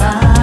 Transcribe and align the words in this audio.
ar. 0.00 0.39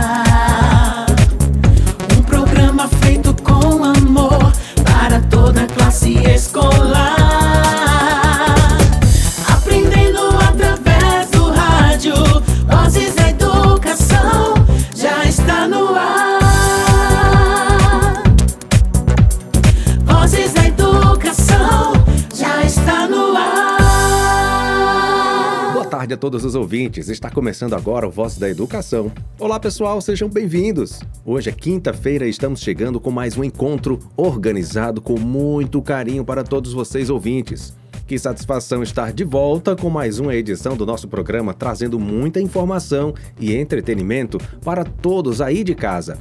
Tarde 26.08 26.14
a 26.14 26.18
todos 26.18 26.46
os 26.46 26.56
ouvintes. 26.56 27.10
Está 27.10 27.30
começando 27.30 27.74
agora 27.74 28.08
o 28.08 28.12
Voz 28.12 28.38
da 28.38 28.50
Educação. 28.50 29.12
Olá, 29.38 29.60
pessoal, 29.60 30.00
sejam 30.00 30.30
bem-vindos. 30.30 31.02
Hoje 31.26 31.50
é 31.50 31.52
quinta-feira 31.52 32.26
e 32.26 32.30
estamos 32.30 32.62
chegando 32.62 33.00
com 33.00 33.12
mais 33.12 33.38
um 33.38 33.44
encontro 33.44 34.00
organizado 34.16 35.02
com 35.02 35.20
muito 35.20 35.82
carinho 35.82 36.24
para 36.24 36.46
todos 36.46 36.72
vocês 36.72 37.10
ouvintes. 37.10 37.76
Que 38.06 38.18
satisfação 38.18 38.82
estar 38.82 39.12
de 39.12 39.26
volta 39.26 39.76
com 39.76 39.90
mais 39.90 40.18
uma 40.18 40.34
edição 40.34 40.78
do 40.78 40.86
nosso 40.86 41.10
programa, 41.10 41.54
trazendo 41.54 42.00
muita 42.00 42.40
informação 42.40 43.14
e 43.38 43.54
entretenimento 43.54 44.38
para 44.64 44.86
todos 44.86 45.42
aí 45.42 45.62
de 45.62 45.76
casa. 45.76 46.18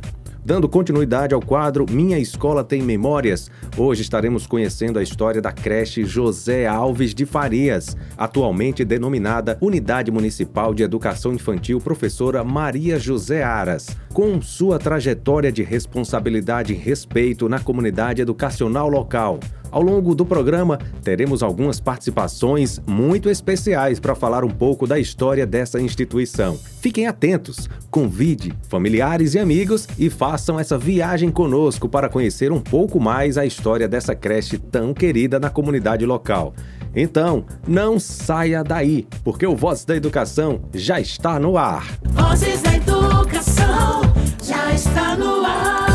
Dando 0.47 0.69
continuidade 0.69 1.35
ao 1.35 1.41
quadro 1.41 1.85
Minha 1.91 2.21
Escola 2.21 2.63
Tem 2.63 2.81
Memórias, 2.81 3.51
hoje 3.77 4.03
estaremos 4.03 4.47
conhecendo 4.47 4.97
a 4.97 5.03
história 5.03 5.43
da 5.43 5.51
creche 5.51 6.05
José 6.05 6.69
Alves 6.69 7.13
de 7.13 7.27
Farias, 7.27 7.97
atualmente 8.17 8.85
denominada 8.85 9.59
Unidade 9.61 10.13
Municipal 10.13 10.73
de 10.73 10.85
Educação 10.85 11.33
Infantil 11.33 11.81
Professora 11.81 12.45
Maria 12.45 12.97
José 12.97 13.43
Aras. 13.43 13.89
Com 14.15 14.41
sua 14.41 14.79
trajetória 14.79 15.51
de 15.51 15.65
responsabilidade 15.65 16.75
e 16.75 16.77
respeito 16.77 17.49
na 17.49 17.59
comunidade 17.59 18.23
educacional 18.23 18.89
local. 18.89 19.41
Ao 19.77 19.83
longo 19.83 20.15
do 20.15 20.25
programa, 20.25 20.79
teremos 21.05 21.43
algumas 21.43 21.79
participações 21.79 22.81
muito 22.87 23.29
especiais 23.29 24.01
para 24.01 24.15
falar 24.15 24.43
um 24.43 24.49
pouco 24.49 24.87
da 24.87 24.99
história 24.99 25.47
dessa 25.47 25.79
instituição. 25.79 26.59
Fiquem 26.81 27.07
atentos, 27.07 27.69
convide 27.91 28.55
familiares 28.71 29.35
e 29.35 29.39
amigos 29.39 29.87
e 29.99 30.09
façam 30.09 30.59
essa 30.59 30.79
viagem 30.79 31.31
conosco 31.31 31.91
para 31.91 32.09
conhecer 32.09 32.51
um 32.53 32.59
pouco 32.59 32.99
mais 32.99 33.37
a 33.37 33.45
história 33.45 33.87
dessa 33.87 34.15
creche 34.15 34.57
tão 34.57 34.95
querida 34.95 35.39
na 35.39 35.51
comunidade 35.51 36.07
local. 36.07 36.55
Então, 36.95 37.45
não 37.69 38.01
saia 38.01 38.65
daí, 38.65 39.07
porque 39.23 39.47
o 39.47 39.55
Voz 39.55 39.85
da 39.85 39.95
Educação 39.95 40.63
já 40.73 40.99
está 40.99 41.39
no 41.39 41.59
ar. 41.59 41.87
Vozes 42.13 42.63
da 42.63 42.77
educação 42.77 44.01
já 44.43 44.73
está 44.73 45.15
no 45.17 45.45
ar. 45.45 45.86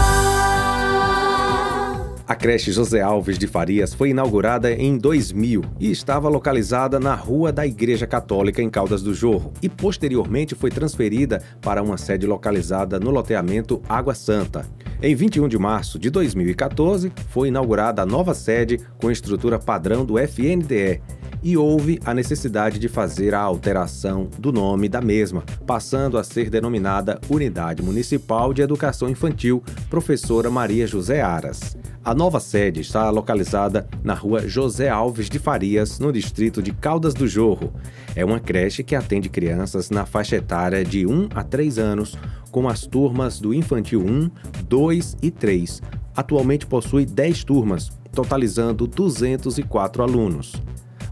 A 2.31 2.35
creche 2.35 2.71
José 2.71 3.01
Alves 3.01 3.37
de 3.37 3.45
Farias 3.45 3.93
foi 3.93 4.11
inaugurada 4.11 4.71
em 4.71 4.97
2000 4.97 5.65
e 5.77 5.91
estava 5.91 6.29
localizada 6.29 6.97
na 6.97 7.13
Rua 7.13 7.51
da 7.51 7.67
Igreja 7.67 8.07
Católica 8.07 8.61
em 8.61 8.69
Caldas 8.69 9.03
do 9.03 9.13
Jorro 9.13 9.51
e 9.61 9.67
posteriormente 9.67 10.55
foi 10.55 10.69
transferida 10.69 11.43
para 11.59 11.83
uma 11.83 11.97
sede 11.97 12.25
localizada 12.25 12.97
no 13.01 13.11
loteamento 13.11 13.81
Água 13.89 14.15
Santa. 14.15 14.65
Em 15.01 15.13
21 15.13 15.49
de 15.49 15.59
março 15.59 15.99
de 15.99 16.09
2014, 16.09 17.11
foi 17.27 17.49
inaugurada 17.49 18.01
a 18.01 18.05
nova 18.05 18.33
sede 18.33 18.79
com 18.97 19.11
estrutura 19.11 19.59
padrão 19.59 20.05
do 20.05 20.17
FNDE 20.17 21.01
e 21.43 21.57
houve 21.57 21.99
a 22.05 22.13
necessidade 22.13 22.79
de 22.79 22.87
fazer 22.87 23.33
a 23.33 23.41
alteração 23.41 24.29
do 24.37 24.53
nome 24.53 24.87
da 24.87 25.01
mesma, 25.01 25.43
passando 25.65 26.17
a 26.17 26.23
ser 26.23 26.49
denominada 26.49 27.19
Unidade 27.29 27.81
Municipal 27.81 28.53
de 28.53 28.61
Educação 28.61 29.09
Infantil 29.09 29.61
Professora 29.89 30.49
Maria 30.49 30.87
José 30.87 31.21
Aras. 31.21 31.75
A 32.03 32.15
nova 32.15 32.39
sede 32.39 32.81
está 32.81 33.11
localizada 33.11 33.87
na 34.03 34.15
rua 34.15 34.47
José 34.47 34.89
Alves 34.89 35.29
de 35.29 35.37
Farias, 35.37 35.99
no 35.99 36.11
distrito 36.11 36.59
de 36.59 36.71
Caldas 36.73 37.13
do 37.13 37.27
Jorro. 37.27 37.71
É 38.15 38.25
uma 38.25 38.39
creche 38.39 38.83
que 38.83 38.95
atende 38.95 39.29
crianças 39.29 39.91
na 39.91 40.03
faixa 40.03 40.37
etária 40.37 40.83
de 40.83 41.05
1 41.05 41.29
a 41.35 41.43
3 41.43 41.77
anos, 41.77 42.17
com 42.49 42.67
as 42.67 42.87
turmas 42.87 43.39
do 43.39 43.53
Infantil 43.53 44.03
1, 44.03 44.31
2 44.67 45.17
e 45.21 45.29
3. 45.29 45.79
Atualmente 46.15 46.65
possui 46.65 47.05
10 47.05 47.43
turmas, 47.43 47.91
totalizando 48.11 48.87
204 48.87 50.01
alunos. 50.01 50.55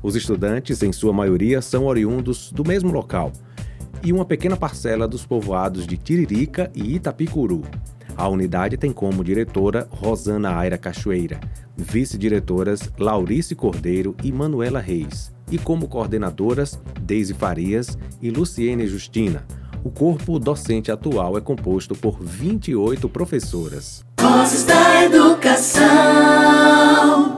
Os 0.02 0.16
estudantes, 0.16 0.82
em 0.82 0.92
sua 0.92 1.14
maioria, 1.14 1.62
são 1.62 1.86
oriundos 1.86 2.52
do 2.52 2.68
mesmo 2.68 2.92
local 2.92 3.32
e 4.04 4.12
uma 4.12 4.26
pequena 4.26 4.58
parcela 4.58 5.08
dos 5.08 5.24
povoados 5.24 5.86
de 5.86 5.98
Tiririca 5.98 6.72
e 6.74 6.96
Itapicuru. 6.96 7.62
A 8.20 8.28
unidade 8.28 8.76
tem 8.76 8.92
como 8.92 9.24
diretora 9.24 9.88
Rosana 9.90 10.54
Aira 10.54 10.78
Cachoeira, 10.78 11.40
vice-diretoras 11.78 12.92
Laurice 13.00 13.56
Cordeiro 13.56 14.14
e 14.22 14.30
Manuela 14.30 14.82
Reis, 14.82 15.34
e 15.50 15.58
como 15.58 15.88
coordenadoras 15.88 16.78
Deise 17.00 17.34
Farias 17.34 17.98
e 18.22 18.30
Luciene 18.30 18.86
Justina. 18.88 19.46
O 19.86 19.90
corpo 19.90 20.38
docente 20.38 20.92
atual 20.92 21.38
é 21.38 21.42
composto 21.42 21.96
por 21.96 22.22
28 22.22 23.08
professoras. 23.08 24.04
Vozes 24.20 24.66
da 24.66 25.06
educação. 25.06 25.80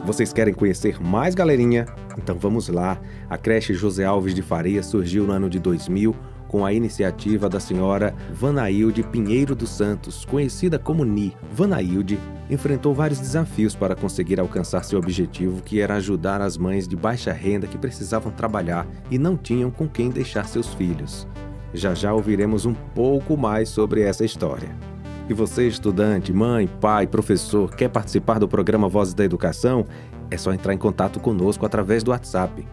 Vocês 0.03 0.33
querem 0.33 0.55
conhecer 0.55 0.99
mais 0.99 1.35
galerinha? 1.35 1.85
Então 2.17 2.39
vamos 2.39 2.69
lá. 2.69 2.99
A 3.29 3.37
creche 3.37 3.75
José 3.75 4.03
Alves 4.03 4.33
de 4.33 4.41
Faria 4.41 4.81
surgiu 4.81 5.27
no 5.27 5.33
ano 5.33 5.47
de 5.47 5.59
2000 5.59 6.15
com 6.51 6.65
a 6.65 6.73
iniciativa 6.73 7.47
da 7.47 7.61
senhora 7.61 8.13
Vanailde 8.33 9.03
Pinheiro 9.03 9.55
dos 9.55 9.69
Santos, 9.69 10.25
conhecida 10.25 10.77
como 10.77 11.05
Ni. 11.05 11.33
Vanailde 11.49 12.19
enfrentou 12.49 12.93
vários 12.93 13.21
desafios 13.21 13.73
para 13.73 13.95
conseguir 13.95 14.37
alcançar 14.37 14.83
seu 14.83 14.99
objetivo, 14.99 15.63
que 15.63 15.79
era 15.79 15.95
ajudar 15.95 16.41
as 16.41 16.57
mães 16.57 16.89
de 16.89 16.97
baixa 16.97 17.31
renda 17.31 17.67
que 17.67 17.77
precisavam 17.77 18.33
trabalhar 18.33 18.85
e 19.09 19.17
não 19.17 19.37
tinham 19.37 19.71
com 19.71 19.87
quem 19.87 20.09
deixar 20.09 20.45
seus 20.45 20.73
filhos. 20.73 21.25
Já 21.73 21.93
já 21.93 22.13
ouviremos 22.13 22.65
um 22.65 22.73
pouco 22.73 23.37
mais 23.37 23.69
sobre 23.69 24.01
essa 24.01 24.25
história. 24.25 24.75
E 25.29 25.33
você, 25.33 25.69
estudante, 25.69 26.33
mãe, 26.33 26.67
pai, 26.81 27.07
professor, 27.07 27.73
quer 27.73 27.87
participar 27.87 28.39
do 28.39 28.47
programa 28.49 28.89
Vozes 28.89 29.13
da 29.13 29.23
Educação? 29.23 29.85
É 30.29 30.35
só 30.35 30.51
entrar 30.51 30.73
em 30.73 30.77
contato 30.77 31.17
conosco 31.21 31.65
através 31.65 32.03
do 32.03 32.11
WhatsApp 32.11 32.67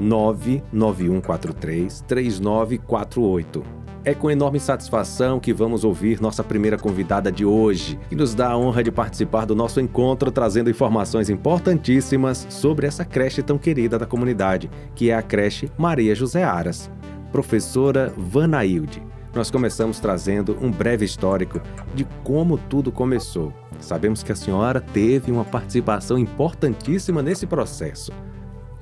99143 0.00 2.02
3948. 2.06 3.62
É 4.04 4.14
com 4.14 4.30
enorme 4.30 4.58
satisfação 4.58 5.38
que 5.38 5.52
vamos 5.52 5.84
ouvir 5.84 6.20
nossa 6.20 6.42
primeira 6.42 6.78
convidada 6.78 7.30
de 7.30 7.44
hoje, 7.44 7.98
que 8.08 8.16
nos 8.16 8.34
dá 8.34 8.52
a 8.52 8.56
honra 8.56 8.82
de 8.82 8.90
participar 8.90 9.44
do 9.44 9.54
nosso 9.54 9.80
encontro 9.80 10.30
trazendo 10.30 10.70
informações 10.70 11.28
importantíssimas 11.28 12.46
sobre 12.48 12.86
essa 12.86 13.04
creche 13.04 13.42
tão 13.42 13.58
querida 13.58 13.98
da 13.98 14.06
comunidade, 14.06 14.70
que 14.94 15.10
é 15.10 15.14
a 15.14 15.22
creche 15.22 15.70
Maria 15.76 16.14
José 16.14 16.42
Aras. 16.42 16.90
Professora 17.30 18.10
Vanailde. 18.16 19.02
Nós 19.34 19.50
começamos 19.50 20.00
trazendo 20.00 20.56
um 20.60 20.70
breve 20.70 21.04
histórico 21.04 21.60
de 21.94 22.06
como 22.24 22.56
tudo 22.56 22.90
começou. 22.90 23.52
Sabemos 23.78 24.22
que 24.22 24.32
a 24.32 24.36
senhora 24.36 24.80
teve 24.80 25.30
uma 25.30 25.44
participação 25.44 26.18
importantíssima 26.18 27.22
nesse 27.22 27.46
processo. 27.46 28.10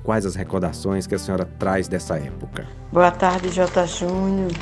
Quais 0.07 0.25
as 0.25 0.35
recordações 0.35 1.05
que 1.05 1.15
a 1.15 1.19
senhora 1.19 1.43
traz 1.59 1.89
dessa 1.89 2.17
época? 2.17 2.65
Boa 2.93 3.11
tarde, 3.11 3.49
J. 3.49 3.85
Júnior. 3.85 4.53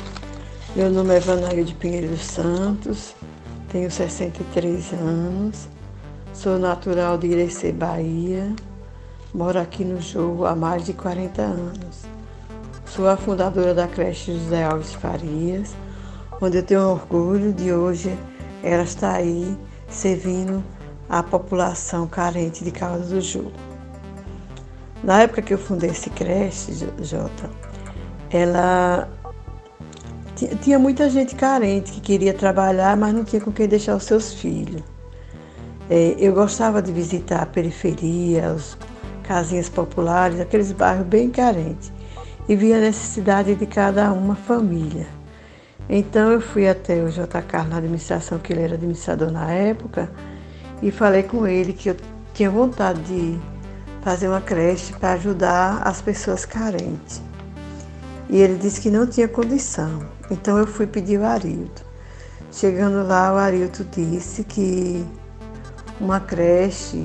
Meu 0.74 0.90
nome 0.90 1.14
é 1.14 1.20
Vanailde 1.20 1.72
Pinheiro 1.72 2.08
dos 2.08 2.24
Santos, 2.24 3.14
tenho 3.68 3.88
63 3.88 4.92
anos, 4.94 5.68
sou 6.34 6.58
natural 6.58 7.16
de 7.16 7.28
Irecê, 7.28 7.70
Bahia, 7.70 8.52
moro 9.32 9.60
aqui 9.60 9.84
no 9.84 10.00
Jorro 10.00 10.46
há 10.46 10.56
mais 10.56 10.84
de 10.84 10.92
40 10.92 11.40
anos. 11.40 12.02
Sou 12.84 13.08
a 13.08 13.16
fundadora 13.16 13.72
da 13.72 13.86
creche 13.86 14.36
José 14.36 14.64
Alves 14.64 14.94
Farias, 14.94 15.76
onde 16.42 16.56
eu 16.56 16.64
tenho 16.64 16.90
orgulho 16.90 17.52
de 17.52 17.72
hoje 17.72 18.18
ela 18.64 18.82
estar 18.82 19.14
aí 19.14 19.56
servindo 19.88 20.60
a 21.08 21.22
população 21.22 22.08
carente 22.08 22.64
de 22.64 22.72
Caldas 22.72 23.10
do 23.10 23.20
Jorro. 23.20 23.65
Na 25.06 25.22
época 25.22 25.40
que 25.40 25.54
eu 25.54 25.58
fundei 25.58 25.90
esse 25.90 26.10
creche, 26.10 26.72
Jota, 27.00 27.48
ela 28.28 29.08
tinha 30.60 30.80
muita 30.80 31.08
gente 31.08 31.36
carente 31.36 31.92
que 31.92 32.00
queria 32.00 32.34
trabalhar, 32.34 32.96
mas 32.96 33.14
não 33.14 33.22
tinha 33.22 33.40
com 33.40 33.52
quem 33.52 33.68
deixar 33.68 33.94
os 33.94 34.02
seus 34.02 34.34
filhos. 34.34 34.82
É, 35.88 36.16
eu 36.18 36.32
gostava 36.32 36.82
de 36.82 36.90
visitar 36.90 37.40
a 37.40 37.46
periferia, 37.46 38.50
as 38.50 38.76
casinhas 39.22 39.68
populares, 39.68 40.40
aqueles 40.40 40.72
bairros 40.72 41.06
bem 41.06 41.30
carentes, 41.30 41.92
e 42.48 42.56
via 42.56 42.78
a 42.78 42.80
necessidade 42.80 43.54
de 43.54 43.64
cada 43.64 44.12
uma 44.12 44.34
família. 44.34 45.06
Então 45.88 46.32
eu 46.32 46.40
fui 46.40 46.68
até 46.68 47.00
o 47.00 47.08
J. 47.12 47.42
Carlos 47.42 47.70
na 47.70 47.76
administração, 47.78 48.40
que 48.40 48.52
ele 48.52 48.62
era 48.62 48.74
administrador 48.74 49.30
na 49.30 49.52
época, 49.52 50.10
e 50.82 50.90
falei 50.90 51.22
com 51.22 51.46
ele 51.46 51.72
que 51.72 51.90
eu 51.90 51.96
tinha 52.34 52.50
vontade 52.50 53.00
de 53.02 53.55
fazer 54.06 54.28
uma 54.28 54.40
creche 54.40 54.92
para 54.92 55.14
ajudar 55.14 55.82
as 55.82 56.00
pessoas 56.00 56.44
carentes. 56.44 57.20
E 58.30 58.36
ele 58.36 58.54
disse 58.56 58.80
que 58.80 58.88
não 58.88 59.04
tinha 59.04 59.26
condição. 59.26 60.00
Então 60.30 60.56
eu 60.58 60.64
fui 60.64 60.86
pedir 60.86 61.18
o 61.18 61.26
Arildo. 61.26 61.82
Chegando 62.52 63.04
lá, 63.04 63.34
o 63.34 63.36
Arilton 63.36 63.82
disse 63.90 64.44
que 64.44 65.04
uma 66.00 66.20
creche 66.20 67.04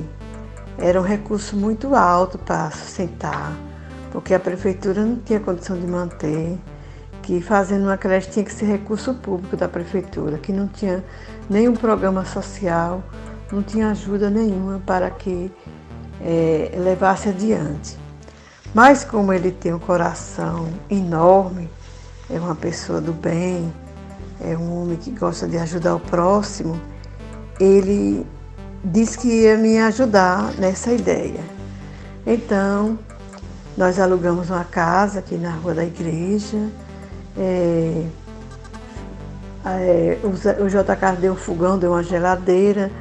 era 0.78 1.02
um 1.02 1.04
recurso 1.04 1.58
muito 1.58 1.96
alto 1.96 2.38
para 2.38 2.70
sustentar, 2.70 3.52
porque 4.12 4.36
a 4.36 4.40
prefeitura 4.40 5.04
não 5.04 5.16
tinha 5.16 5.40
condição 5.40 5.80
de 5.80 5.88
manter, 5.88 6.56
que 7.24 7.42
fazendo 7.42 7.86
uma 7.86 7.98
creche 7.98 8.30
tinha 8.30 8.46
que 8.46 8.54
ser 8.54 8.66
recurso 8.66 9.16
público 9.16 9.58
da 9.58 9.68
prefeitura, 9.68 10.38
que 10.38 10.54
não 10.54 10.68
tinha 10.68 11.04
nenhum 11.50 11.74
programa 11.74 12.24
social, 12.26 13.04
não 13.52 13.64
tinha 13.64 13.90
ajuda 13.90 14.30
nenhuma 14.30 14.80
para 14.86 15.10
que 15.10 15.52
é, 16.24 16.72
levasse 16.78 17.30
adiante. 17.30 17.98
Mas 18.74 19.04
como 19.04 19.34
ele 19.34 19.52
tem 19.52 19.74
um 19.74 19.80
coração 19.80 20.70
enorme, 20.90 21.70
é 22.30 22.40
uma 22.40 22.56
pessoa 22.56 23.02
do 23.02 23.12
bem, 23.12 23.72
é 24.40 24.56
um 24.58 24.82
homem 24.82 24.98
que 24.98 25.12
gosta 25.12 25.48
de 25.48 25.58
ajudar 25.58 25.96
o 25.96 26.00
próximo, 26.00 26.80
ele 27.60 28.26
disse 28.84 29.18
que 29.18 29.28
ia 29.28 29.58
me 29.58 29.78
ajudar 29.80 30.54
nessa 30.58 30.92
ideia. 30.92 31.42
Então, 32.26 32.98
nós 33.78 34.00
alugamos 34.00 34.50
uma 34.50 34.64
casa 34.64 35.20
aqui 35.20 35.36
na 35.36 35.52
rua 35.52 35.74
da 35.74 35.84
igreja. 35.84 36.58
É, 37.38 38.06
é, 39.66 40.18
o 40.24 40.68
JK 40.68 41.20
deu 41.20 41.34
um 41.34 41.36
fogão, 41.36 41.78
deu 41.78 41.92
uma 41.92 42.04
geladeira, 42.04 42.92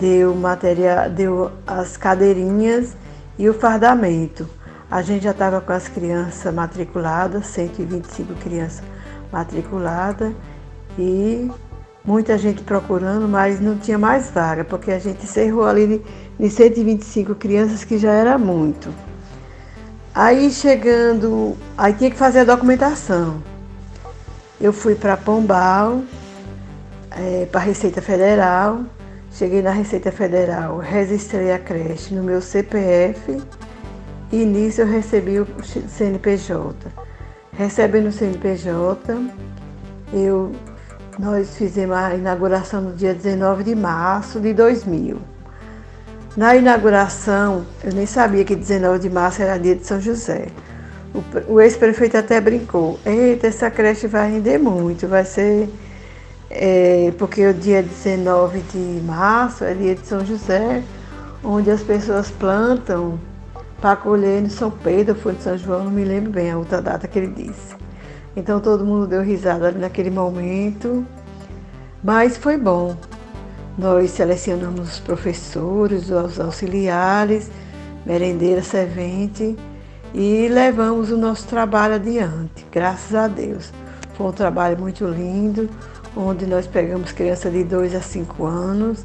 deu 0.00 0.34
material, 0.34 1.08
deu 1.10 1.50
as 1.66 1.96
cadeirinhas 1.96 2.96
e 3.38 3.48
o 3.48 3.54
fardamento. 3.54 4.48
A 4.90 5.02
gente 5.02 5.24
já 5.24 5.32
estava 5.32 5.60
com 5.60 5.72
as 5.72 5.86
crianças 5.86 6.52
matriculadas, 6.52 7.46
125 7.46 8.34
crianças 8.34 8.82
matriculadas, 9.30 10.32
e 10.98 11.50
muita 12.04 12.38
gente 12.38 12.62
procurando, 12.62 13.28
mas 13.28 13.60
não 13.60 13.76
tinha 13.76 13.98
mais 13.98 14.30
vaga, 14.30 14.64
porque 14.64 14.90
a 14.90 14.98
gente 14.98 15.24
encerrou 15.24 15.66
ali 15.66 16.02
de 16.38 16.50
125 16.50 17.34
crianças, 17.34 17.84
que 17.84 17.98
já 17.98 18.12
era 18.12 18.38
muito. 18.38 18.92
Aí 20.14 20.50
chegando, 20.50 21.56
aí 21.76 21.92
tinha 21.92 22.10
que 22.10 22.16
fazer 22.16 22.40
a 22.40 22.44
documentação. 22.44 23.42
Eu 24.60 24.72
fui 24.72 24.94
para 24.94 25.16
Pombal, 25.16 26.02
é, 27.10 27.46
para 27.46 27.60
a 27.60 27.64
Receita 27.64 28.00
Federal, 28.00 28.80
cheguei 29.38 29.62
na 29.62 29.70
Receita 29.70 30.10
Federal, 30.10 30.78
registrei 30.78 31.52
a 31.52 31.60
creche 31.60 32.12
no 32.12 32.24
meu 32.24 32.42
CPF 32.42 33.40
e 34.32 34.44
nisso 34.44 34.80
eu 34.80 34.86
recebi 34.88 35.38
o 35.38 35.46
CNPJ. 35.62 36.74
Recebendo 37.52 38.08
o 38.08 38.12
CNPJ, 38.12 39.16
eu, 40.12 40.50
nós 41.20 41.56
fizemos 41.56 41.96
a 41.96 42.16
inauguração 42.16 42.80
no 42.80 42.92
dia 42.92 43.14
19 43.14 43.62
de 43.62 43.76
março 43.76 44.40
de 44.40 44.52
2000. 44.52 45.18
Na 46.36 46.56
inauguração, 46.56 47.64
eu 47.84 47.92
nem 47.92 48.06
sabia 48.06 48.44
que 48.44 48.56
19 48.56 48.98
de 48.98 49.08
março 49.08 49.40
era 49.40 49.56
dia 49.56 49.76
de 49.76 49.86
São 49.86 50.00
José. 50.00 50.48
O, 51.14 51.54
o 51.54 51.60
ex-prefeito 51.60 52.16
até 52.16 52.40
brincou: 52.40 52.98
eita, 53.06 53.46
essa 53.46 53.70
creche 53.70 54.08
vai 54.08 54.32
render 54.32 54.58
muito, 54.58 55.06
vai 55.06 55.24
ser. 55.24 55.68
É, 56.50 57.12
porque 57.18 57.46
o 57.46 57.52
dia 57.52 57.82
19 57.82 58.60
de 58.60 59.02
março 59.04 59.64
é 59.64 59.74
dia 59.74 59.94
de 59.94 60.06
São 60.06 60.24
José, 60.24 60.82
onde 61.44 61.70
as 61.70 61.82
pessoas 61.82 62.30
plantam 62.30 63.18
para 63.80 63.96
colher 63.96 64.42
em 64.42 64.48
São 64.48 64.70
Pedro, 64.70 65.14
foi 65.14 65.34
de 65.34 65.42
São 65.42 65.58
João, 65.58 65.84
não 65.84 65.90
me 65.90 66.04
lembro 66.04 66.30
bem 66.30 66.50
a 66.50 66.58
outra 66.58 66.80
data 66.80 67.06
que 67.06 67.18
ele 67.18 67.28
disse. 67.28 67.76
Então 68.34 68.60
todo 68.60 68.84
mundo 68.84 69.06
deu 69.06 69.22
risada 69.22 69.68
ali 69.68 69.78
naquele 69.78 70.10
momento, 70.10 71.04
mas 72.02 72.36
foi 72.36 72.56
bom. 72.56 72.96
Nós 73.76 74.10
selecionamos 74.10 74.94
os 74.94 75.00
professores, 75.00 76.10
os 76.10 76.40
auxiliares, 76.40 77.50
merendeira, 78.04 78.62
servente 78.62 79.56
e 80.14 80.48
levamos 80.48 81.10
o 81.12 81.16
nosso 81.16 81.46
trabalho 81.46 81.94
adiante, 81.94 82.66
graças 82.72 83.14
a 83.14 83.28
Deus. 83.28 83.72
Foi 84.14 84.26
um 84.26 84.32
trabalho 84.32 84.78
muito 84.78 85.04
lindo, 85.04 85.68
onde 86.18 86.46
nós 86.46 86.66
pegamos 86.66 87.12
crianças 87.12 87.52
de 87.52 87.62
2 87.62 87.94
a 87.94 88.00
5 88.00 88.44
anos. 88.44 89.04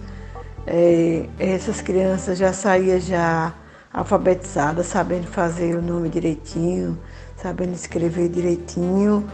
É, 0.66 1.28
essas 1.38 1.80
crianças 1.80 2.40
já 2.40 2.52
saíam 2.52 3.00
já 3.00 3.54
alfabetizada, 3.94 4.84
sabendo 4.84 5.28
fazer 5.28 5.76
o 5.76 5.82
nome 5.82 6.10
direitinho, 6.10 6.98
sabendo 7.38 7.74
escrever 7.74 8.30
direitinho. 8.30 9.30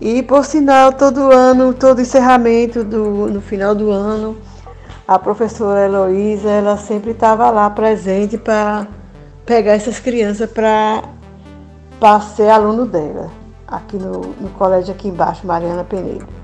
E 0.00 0.22
por 0.24 0.44
sinal, 0.44 0.92
todo 0.92 1.30
ano, 1.30 1.72
todo 1.72 2.00
encerramento 2.00 2.82
do, 2.82 3.28
no 3.28 3.40
final 3.40 3.74
do 3.74 3.90
ano, 3.90 4.36
a 5.06 5.18
professora 5.18 5.84
Heloísa, 5.84 6.48
ela 6.48 6.76
sempre 6.76 7.12
estava 7.12 7.48
lá 7.50 7.70
presente 7.70 8.36
para 8.36 8.88
pegar 9.46 9.72
essas 9.72 10.00
crianças 10.00 10.50
para 10.50 12.20
ser 12.34 12.48
aluno 12.48 12.86
dela, 12.86 13.30
aqui 13.68 13.96
no, 13.96 14.20
no 14.40 14.48
colégio 14.50 14.92
aqui 14.92 15.08
embaixo, 15.08 15.46
Mariana 15.46 15.84
Penedo. 15.84 16.39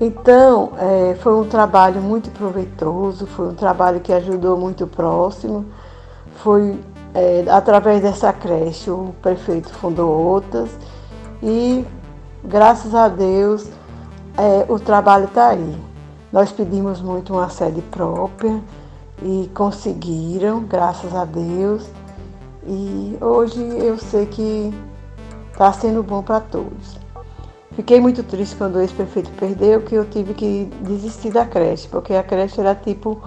Então, 0.00 0.72
é, 0.78 1.16
foi 1.16 1.34
um 1.34 1.48
trabalho 1.48 2.00
muito 2.00 2.30
proveitoso, 2.30 3.26
foi 3.26 3.48
um 3.48 3.54
trabalho 3.54 4.00
que 4.00 4.12
ajudou 4.12 4.56
muito 4.56 4.86
próximo. 4.86 5.66
Foi 6.36 6.78
é, 7.14 7.44
através 7.50 8.02
dessa 8.02 8.32
creche 8.32 8.90
o 8.90 9.14
prefeito 9.22 9.70
fundou 9.70 10.10
outras 10.10 10.70
e 11.42 11.84
graças 12.44 12.94
a 12.94 13.08
Deus 13.08 13.66
é, 14.36 14.64
o 14.68 14.78
trabalho 14.78 15.24
está 15.24 15.48
aí. 15.48 15.76
Nós 16.32 16.52
pedimos 16.52 17.00
muito 17.00 17.32
uma 17.32 17.48
sede 17.48 17.80
própria 17.82 18.60
e 19.22 19.50
conseguiram, 19.54 20.62
graças 20.62 21.14
a 21.14 21.24
Deus. 21.24 21.88
E 22.66 23.16
hoje 23.20 23.60
eu 23.60 23.98
sei 23.98 24.26
que 24.26 24.72
está 25.50 25.72
sendo 25.72 26.02
bom 26.02 26.22
para 26.22 26.40
todos. 26.40 26.97
Fiquei 27.78 28.00
muito 28.00 28.22
triste 28.24 28.56
quando 28.56 28.74
o 28.74 28.80
ex-prefeito 28.80 29.30
perdeu, 29.38 29.80
que 29.80 29.94
eu 29.94 30.04
tive 30.04 30.34
que 30.34 30.68
desistir 30.82 31.30
da 31.30 31.46
creche, 31.46 31.86
porque 31.88 32.12
a 32.12 32.22
creche 32.22 32.60
era 32.60 32.74
tipo 32.74 33.22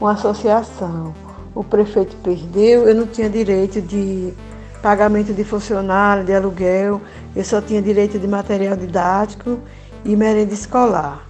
uma 0.00 0.12
associação 0.12 1.12
o 1.56 1.64
prefeito 1.64 2.14
perdeu, 2.16 2.86
eu 2.86 2.94
não 2.94 3.06
tinha 3.06 3.30
direito 3.30 3.80
de 3.80 4.32
pagamento 4.82 5.32
de 5.32 5.42
funcionário, 5.42 6.22
de 6.22 6.34
aluguel, 6.34 7.00
eu 7.34 7.42
só 7.42 7.62
tinha 7.62 7.80
direito 7.80 8.18
de 8.18 8.28
material 8.28 8.76
didático 8.76 9.58
e 10.04 10.14
merenda 10.14 10.52
escolar. 10.52 11.26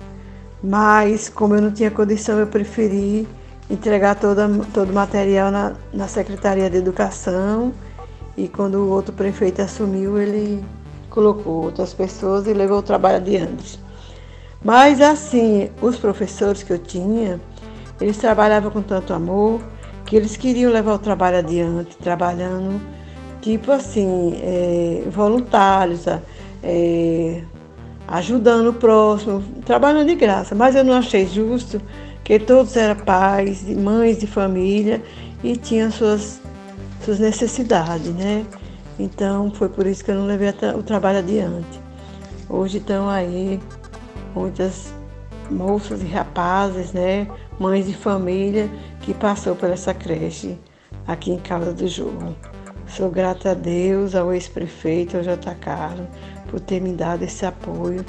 Mas, 0.61 1.28
como 1.28 1.54
eu 1.54 1.62
não 1.62 1.71
tinha 1.71 1.92
condição, 1.92 2.40
eu 2.40 2.47
preferi 2.49 3.26
entregar 3.71 4.16
toda, 4.16 4.49
todo 4.75 4.90
o 4.90 4.92
material 4.92 5.52
na, 5.52 5.75
na 5.92 6.09
Secretaria 6.09 6.68
de 6.68 6.76
Educação 6.76 7.73
e 8.37 8.49
quando 8.49 8.78
o 8.78 8.90
outro 8.90 9.12
prefeito 9.12 9.62
assumiu, 9.62 10.18
ele 10.18 10.64
colocou 11.16 11.64
outras 11.64 11.94
pessoas 11.94 12.46
e 12.46 12.52
levou 12.52 12.80
o 12.80 12.82
trabalho 12.82 13.16
adiante. 13.16 13.80
Mas 14.62 15.00
assim, 15.00 15.70
os 15.80 15.96
professores 15.96 16.62
que 16.62 16.70
eu 16.70 16.78
tinha, 16.78 17.40
eles 17.99 18.18
trabalhavam 18.18 18.70
com 18.70 18.82
tanto 18.82 19.14
amor, 19.14 19.62
que 20.04 20.14
eles 20.14 20.37
queriam 20.37 20.70
levar 20.70 20.92
o 20.92 20.99
trabalho 20.99 21.38
adiante, 21.38 21.96
trabalhando, 21.96 22.78
tipo 23.40 23.73
assim, 23.73 24.38
é, 24.42 25.04
voluntários, 25.11 26.06
é, 26.62 27.42
ajudando 28.06 28.68
o 28.68 28.75
próximo, 28.75 29.42
trabalhando 29.64 30.08
de 30.08 30.16
graça. 30.16 30.54
Mas 30.54 30.76
eu 30.76 30.85
não 30.85 30.92
achei 30.92 31.26
justo, 31.26 31.80
que 32.23 32.38
todos 32.38 32.76
eram 32.76 32.96
pais, 32.96 33.62
mães 33.62 34.18
de 34.18 34.26
família 34.26 35.02
e 35.42 35.56
tinham 35.56 35.90
suas, 35.90 36.42
suas 37.02 37.18
necessidades, 37.18 38.14
né? 38.14 38.44
Então 38.99 39.50
foi 39.50 39.69
por 39.69 39.87
isso 39.87 40.05
que 40.05 40.11
eu 40.11 40.15
não 40.15 40.26
levei 40.26 40.49
o 40.49 40.83
trabalho 40.83 41.19
adiante. 41.19 41.81
Hoje 42.49 42.79
estão 42.79 43.09
aí 43.09 43.61
muitas 44.35 44.93
moças 45.50 46.03
e 46.03 46.07
rapazes, 46.07 46.93
né? 46.93 47.26
Mães 47.59 47.87
de 47.87 47.95
família 47.95 48.71
que 49.00 49.12
passou 49.15 49.55
por 49.55 49.71
essa 49.71 49.93
creche 49.93 50.59
aqui 51.07 51.31
em 51.31 51.38
Calda 51.38 51.73
do 51.73 51.87
Jorro. 51.87 52.37
Sou 52.87 53.11
grata 53.11 53.50
a 53.50 53.55
Deus, 53.55 54.15
ao 54.15 54.33
ex-prefeito, 54.33 55.17
ao 55.17 55.23
J. 55.23 55.55
Carlos, 55.57 56.07
por 56.49 56.61
ter 56.61 56.81
me 56.81 56.93
dado 56.93 57.25
esse 57.25 57.45
apoio 57.45 58.05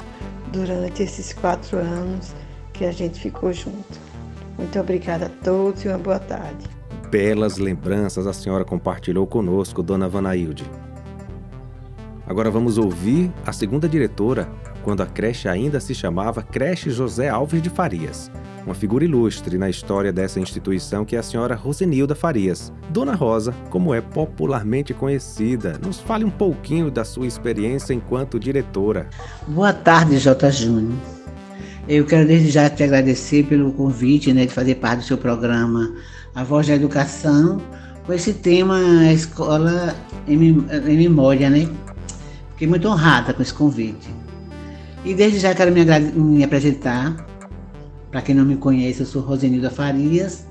durante 0.51 1.03
esses 1.03 1.33
quatro 1.33 1.77
anos 1.77 2.33
que 2.73 2.85
a 2.85 2.91
gente 2.91 3.19
ficou 3.19 3.51
junto. 3.51 3.99
Muito 4.57 4.79
obrigada 4.79 5.25
a 5.25 5.43
todos 5.43 5.83
e 5.83 5.87
uma 5.87 5.97
boa 5.97 6.19
tarde. 6.19 6.76
Belas 7.09 7.57
lembranças 7.57 8.27
a 8.27 8.33
senhora 8.33 8.65
compartilhou 8.65 9.25
conosco, 9.25 9.81
dona 9.81 10.07
Vanailde. 10.09 10.69
Agora 12.25 12.51
vamos 12.51 12.77
ouvir 12.77 13.31
a 13.45 13.53
segunda 13.53 13.87
diretora, 13.87 14.49
quando 14.83 15.01
a 15.01 15.05
creche 15.05 15.47
ainda 15.47 15.79
se 15.79 15.95
chamava 15.95 16.43
Creche 16.43 16.89
José 16.89 17.29
Alves 17.29 17.61
de 17.61 17.69
Farias 17.69 18.29
uma 18.67 18.75
figura 18.75 19.05
ilustre 19.05 19.57
na 19.57 19.69
história 19.69 20.11
dessa 20.11 20.41
instituição 20.41 21.05
que 21.05 21.15
é 21.15 21.19
a 21.19 21.23
senhora 21.23 21.55
Rosenilda 21.55 22.13
Farias. 22.13 22.73
Dona 22.89 23.15
Rosa, 23.15 23.53
como 23.69 23.93
é 23.93 24.01
popularmente 24.01 24.93
conhecida, 24.93 25.79
nos 25.81 26.01
fale 26.01 26.25
um 26.25 26.29
pouquinho 26.29 26.91
da 26.91 27.05
sua 27.05 27.25
experiência 27.25 27.93
enquanto 27.93 28.37
diretora. 28.37 29.07
Boa 29.47 29.71
tarde, 29.71 30.19
J. 30.19 30.51
Júnior. 30.51 31.16
Eu 31.87 32.03
quero 32.05 32.27
desde 32.27 32.49
já 32.49 32.69
te 32.69 32.83
agradecer 32.83 33.45
pelo 33.45 33.71
convite 33.71 34.33
né, 34.33 34.45
de 34.45 34.53
fazer 34.53 34.75
parte 34.75 34.99
do 34.99 35.05
seu 35.05 35.17
programa 35.17 35.93
A 36.35 36.43
Voz 36.43 36.67
da 36.67 36.75
Educação, 36.75 37.61
com 38.05 38.11
esse 38.11 38.33
tema 38.33 38.77
a 38.77 39.13
Escola 39.13 39.95
em, 40.27 40.35
em 40.35 40.97
Memória, 40.97 41.49
né? 41.49 41.65
Fiquei 42.51 42.67
muito 42.67 42.89
honrada 42.89 43.33
com 43.33 43.41
esse 43.41 43.53
convite. 43.53 44.09
E 45.05 45.13
desde 45.13 45.39
já 45.39 45.55
quero 45.55 45.71
me, 45.71 45.85
me 46.13 46.43
apresentar. 46.43 47.25
Para 48.11 48.21
quem 48.21 48.35
não 48.35 48.43
me 48.43 48.57
conhece, 48.57 49.01
eu 49.01 49.05
sou 49.05 49.21
Rosenilda 49.21 49.69
Farias, 49.69 50.45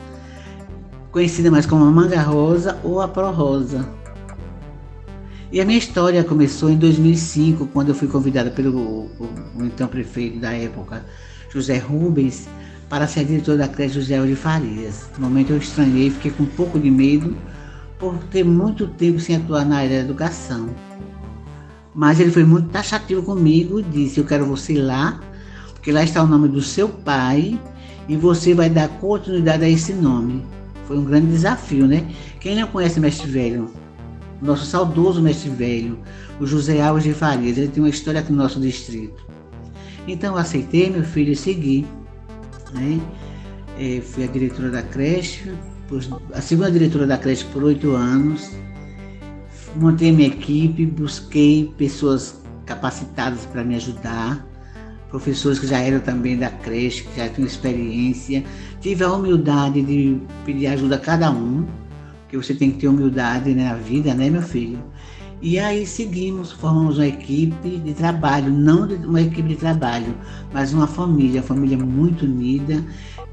conhecida 1.11 1.51
mais 1.51 1.67
como 1.67 1.85
a 1.85 1.91
Manga 1.91 2.21
Rosa 2.21 2.79
ou 2.83 3.01
a 3.01 3.09
Pro 3.09 3.31
Rosa. 3.31 3.87
E 5.53 5.61
a 5.61 5.65
minha 5.65 5.79
história 5.79 6.25
começou 6.25 6.69
em 6.71 6.77
2005, 6.77 7.69
quando 7.69 7.91
eu 7.91 7.95
fui 7.95 8.09
convidada 8.09 8.51
pelo 8.51 8.77
o, 8.77 9.11
o 9.57 9.65
então 9.65 9.87
prefeito 9.87 10.41
da 10.41 10.53
época, 10.53 11.07
José 11.53 11.79
Rubens, 11.79 12.49
para 12.89 13.07
ser 13.07 13.25
diretor 13.25 13.57
da 13.57 13.69
creche 13.69 13.95
José 13.95 14.21
de 14.27 14.35
Farias. 14.35 15.09
No 15.17 15.29
momento 15.29 15.51
eu 15.51 15.59
estranhei, 15.59 16.11
fiquei 16.11 16.33
com 16.33 16.43
um 16.43 16.47
pouco 16.47 16.81
de 16.81 16.91
medo 16.91 17.37
por 17.97 18.19
ter 18.25 18.45
muito 18.45 18.89
tempo 18.89 19.21
sem 19.21 19.37
atuar 19.37 19.65
na 19.65 19.79
área 19.79 19.99
da 19.99 20.05
educação. 20.05 20.69
Mas 21.95 22.19
ele 22.19 22.33
foi 22.33 22.45
muito 22.45 22.69
taxativo 22.71 23.23
comigo 23.23 23.79
e 23.79 23.85
disse: 23.85 24.19
Eu 24.19 24.27
quero 24.27 24.45
você 24.45 24.75
lá, 24.75 25.21
porque 25.75 25.93
lá 25.93 26.03
está 26.03 26.25
o 26.25 26.27
nome 26.27 26.49
do 26.49 26.61
seu 26.61 26.89
pai 26.89 27.59
e 28.09 28.17
você 28.17 28.53
vai 28.53 28.69
dar 28.69 28.89
continuidade 28.89 29.65
a 29.65 29.69
esse 29.69 29.93
nome. 29.93 30.45
Foi 30.89 30.99
um 30.99 31.05
grande 31.05 31.29
desafio, 31.29 31.87
né? 31.87 32.05
Quem 32.41 32.57
não 32.57 32.67
conhece 32.67 32.99
Mestre 32.99 33.31
Velho 33.31 33.86
nosso 34.41 34.67
saudoso 34.67 35.23
mestre 35.23 35.51
velho, 35.51 35.99
o 36.41 36.47
José 36.47 36.81
Alves 36.81 37.05
de 37.05 37.13
Farias. 37.13 37.57
Ele 37.57 37.69
tem 37.69 37.83
uma 37.83 37.89
história 37.89 38.21
aqui 38.21 38.33
no 38.33 38.39
nosso 38.39 38.61
distrito. 38.61 39.25
Então 40.07 40.35
eu 40.35 40.39
aceitei 40.39 40.91
meu 40.91 41.05
filho 41.05 41.33
e 41.33 41.37
segui. 41.37 41.87
Né? 42.73 43.01
É, 43.79 44.01
fui 44.01 44.25
a 44.25 44.27
diretora 44.27 44.71
da 44.71 44.83
creche, 44.83 45.53
a 46.33 46.41
segunda 46.41 46.71
diretora 46.71 47.07
da 47.07 47.19
creche 47.19 47.45
por 47.53 47.63
oito 47.65 47.93
anos. 47.93 48.51
Montei 49.77 50.11
minha 50.11 50.29
equipe, 50.29 50.87
busquei 50.87 51.73
pessoas 51.77 52.41
capacitadas 52.65 53.45
para 53.47 53.63
me 53.63 53.77
ajudar, 53.77 54.45
professores 55.11 55.59
que 55.59 55.67
já 55.67 55.79
eram 55.79 56.01
também 56.01 56.37
da 56.37 56.49
creche, 56.49 57.05
que 57.05 57.17
já 57.17 57.29
tinham 57.29 57.47
experiência. 57.47 58.43
Tive 58.81 59.05
a 59.05 59.13
humildade 59.13 59.83
de 59.83 60.19
pedir 60.45 60.69
ajuda 60.69 60.97
a 60.97 60.99
cada 60.99 61.31
um 61.31 61.67
que 62.29 62.37
você 62.37 62.55
tem 62.55 62.71
que 62.71 62.79
ter 62.79 62.89
humildade 62.89 63.55
né, 63.55 63.65
na 63.65 63.75
vida, 63.75 64.15
né, 64.15 64.31
meu 64.31 64.43
filho? 64.43 64.79
E 65.43 65.59
aí 65.59 65.87
seguimos, 65.87 66.51
formamos 66.51 66.97
uma 66.97 67.07
equipe 67.07 67.79
de 67.79 67.93
trabalho, 67.93 68.51
não 68.51 68.87
uma 68.87 69.21
equipe 69.21 69.51
de 69.51 69.57
trabalho, 69.57 70.15
mas 70.53 70.73
uma 70.73 70.87
família, 70.87 71.41
uma 71.41 71.47
família 71.47 71.77
muito 71.77 72.25
unida, 72.25 72.83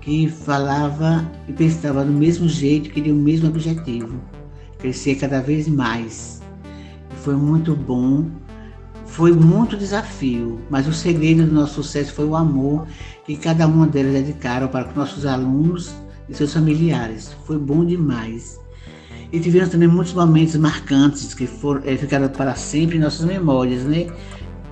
que 0.02 0.28
falava 0.28 1.26
e 1.48 1.54
pensava 1.54 2.04
do 2.04 2.12
mesmo 2.12 2.48
jeito, 2.48 2.90
queria 2.90 3.14
o 3.14 3.18
mesmo 3.18 3.48
objetivo, 3.48 4.20
crescer 4.80 5.16
cada 5.16 5.42
vez 5.42 5.66
mais. 5.68 6.42
Foi 7.22 7.38
muito 7.38 7.74
bom, 7.74 8.26
foi 9.06 9.32
muito 9.32 9.78
desafio, 9.78 10.60
mas 10.70 10.88
o 10.88 10.94
segredo 10.94 11.46
do 11.46 11.54
nosso 11.54 11.76
sucesso 11.76 12.12
foi 12.14 12.26
o 12.26 12.36
amor 12.36 12.86
que 13.26 13.38
cada 13.38 13.66
uma 13.66 13.88
delas 13.88 14.14
dedicaram 14.14 14.68
para 14.68 14.92
nossos 14.94 15.26
alunos 15.26 15.94
e 16.28 16.34
seus 16.34 16.52
familiares. 16.52 17.34
Foi 17.46 17.58
bom 17.58 17.86
demais. 17.86 18.63
E 19.34 19.40
tivemos 19.40 19.70
também 19.70 19.88
muitos 19.88 20.14
momentos 20.14 20.56
marcantes 20.58 21.34
que 21.34 21.48
foram, 21.48 21.82
é, 21.86 21.98
ficaram 21.98 22.30
para 22.30 22.54
sempre 22.54 22.98
em 22.98 23.00
nossas 23.00 23.26
memórias, 23.26 23.84
né? 23.84 24.06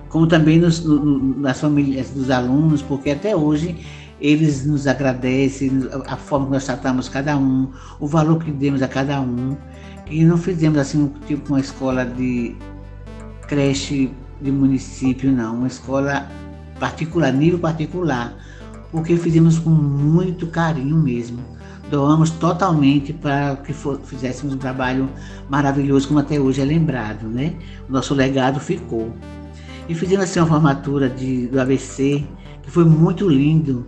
Como 0.08 0.28
também 0.28 0.60
nos, 0.60 0.86
no, 0.86 1.40
nas 1.40 1.60
famílias 1.60 2.12
dos 2.12 2.30
alunos, 2.30 2.84
porque 2.84 3.10
até 3.10 3.36
hoje 3.36 3.76
eles 4.20 4.64
nos 4.64 4.86
agradecem 4.86 5.72
a 6.06 6.16
forma 6.16 6.46
que 6.46 6.52
nós 6.52 6.66
tratamos 6.66 7.10
cada 7.10 7.36
um, 7.36 7.72
o 8.00 8.06
valor 8.06 8.38
que 8.44 8.52
demos 8.52 8.84
a 8.84 8.88
cada 8.88 9.20
um. 9.20 9.58
E 10.08 10.24
não 10.24 10.38
fizemos 10.38 10.78
assim 10.78 11.12
tipo 11.26 11.54
uma 11.54 11.60
escola 11.60 12.06
de 12.06 12.56
creche 13.48 14.12
de 14.40 14.52
município, 14.52 15.32
não, 15.32 15.56
uma 15.56 15.68
escola 15.68 16.30
particular, 16.80 17.34
nível 17.34 17.58
particular, 17.58 18.32
porque 18.92 19.18
fizemos 19.18 19.58
com 19.58 19.72
muito 19.72 20.46
carinho 20.46 20.98
mesmo 20.98 21.61
doamos 21.92 22.32
totalmente 22.32 23.12
para 23.12 23.58
que 23.58 23.74
for, 23.74 24.00
fizéssemos 24.04 24.56
um 24.56 24.58
trabalho 24.58 25.10
maravilhoso, 25.50 26.08
como 26.08 26.20
até 26.20 26.40
hoje 26.40 26.62
é 26.62 26.66
lembrado, 26.66 27.28
né? 27.28 27.54
O 27.88 27.92
nosso 27.92 28.16
legado 28.16 28.60
ficou. 28.60 29.14
E 29.90 29.94
fizemos 29.94 30.24
assim 30.24 30.40
uma 30.40 30.48
formatura 30.48 31.10
de, 31.10 31.48
do 31.48 31.60
ABC, 31.60 32.24
que 32.64 32.72
foi 32.72 32.86
muito 32.86 33.28
lindo, 33.28 33.86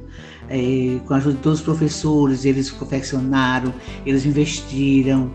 é, 0.49 0.99
com 1.05 1.13
a 1.13 1.17
ajuda 1.17 1.35
de 1.35 1.41
todos 1.41 1.59
os 1.59 1.65
professores, 1.65 2.43
eles 2.43 2.69
confeccionaram, 2.69 3.73
eles 4.05 4.25
investiram. 4.25 5.31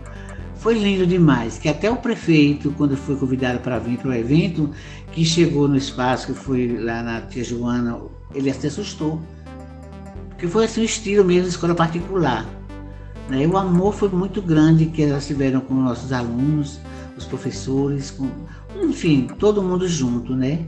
Foi 0.57 0.77
lindo 0.77 1.07
demais, 1.07 1.57
que 1.57 1.67
até 1.67 1.89
o 1.89 1.95
prefeito, 1.95 2.71
quando 2.77 2.95
foi 2.95 3.15
convidado 3.15 3.59
para 3.59 3.79
vir 3.79 3.97
para 3.97 4.09
o 4.09 4.13
evento, 4.13 4.69
que 5.11 5.25
chegou 5.25 5.67
no 5.67 5.75
espaço 5.75 6.27
que 6.27 6.33
foi 6.33 6.77
lá 6.77 7.01
na 7.01 7.21
Tia 7.21 7.43
Joana, 7.43 7.97
ele 8.35 8.51
até 8.51 8.67
assustou. 8.67 9.19
Porque 10.29 10.47
foi 10.47 10.65
assim 10.65 10.81
o 10.81 10.85
estilo 10.85 11.25
mesmo 11.25 11.43
de 11.43 11.49
escola 11.49 11.73
particular. 11.73 12.58
Né? 13.29 13.45
O 13.47 13.55
amor 13.55 13.93
foi 13.93 14.09
muito 14.09 14.41
grande 14.41 14.87
que 14.87 15.03
elas 15.03 15.27
tiveram 15.27 15.61
com 15.61 15.73
nossos 15.75 16.11
alunos, 16.11 16.79
os 17.15 17.25
professores, 17.25 18.09
com, 18.09 18.29
enfim, 18.81 19.27
todo 19.37 19.61
mundo 19.61 19.87
junto, 19.87 20.35
né? 20.35 20.65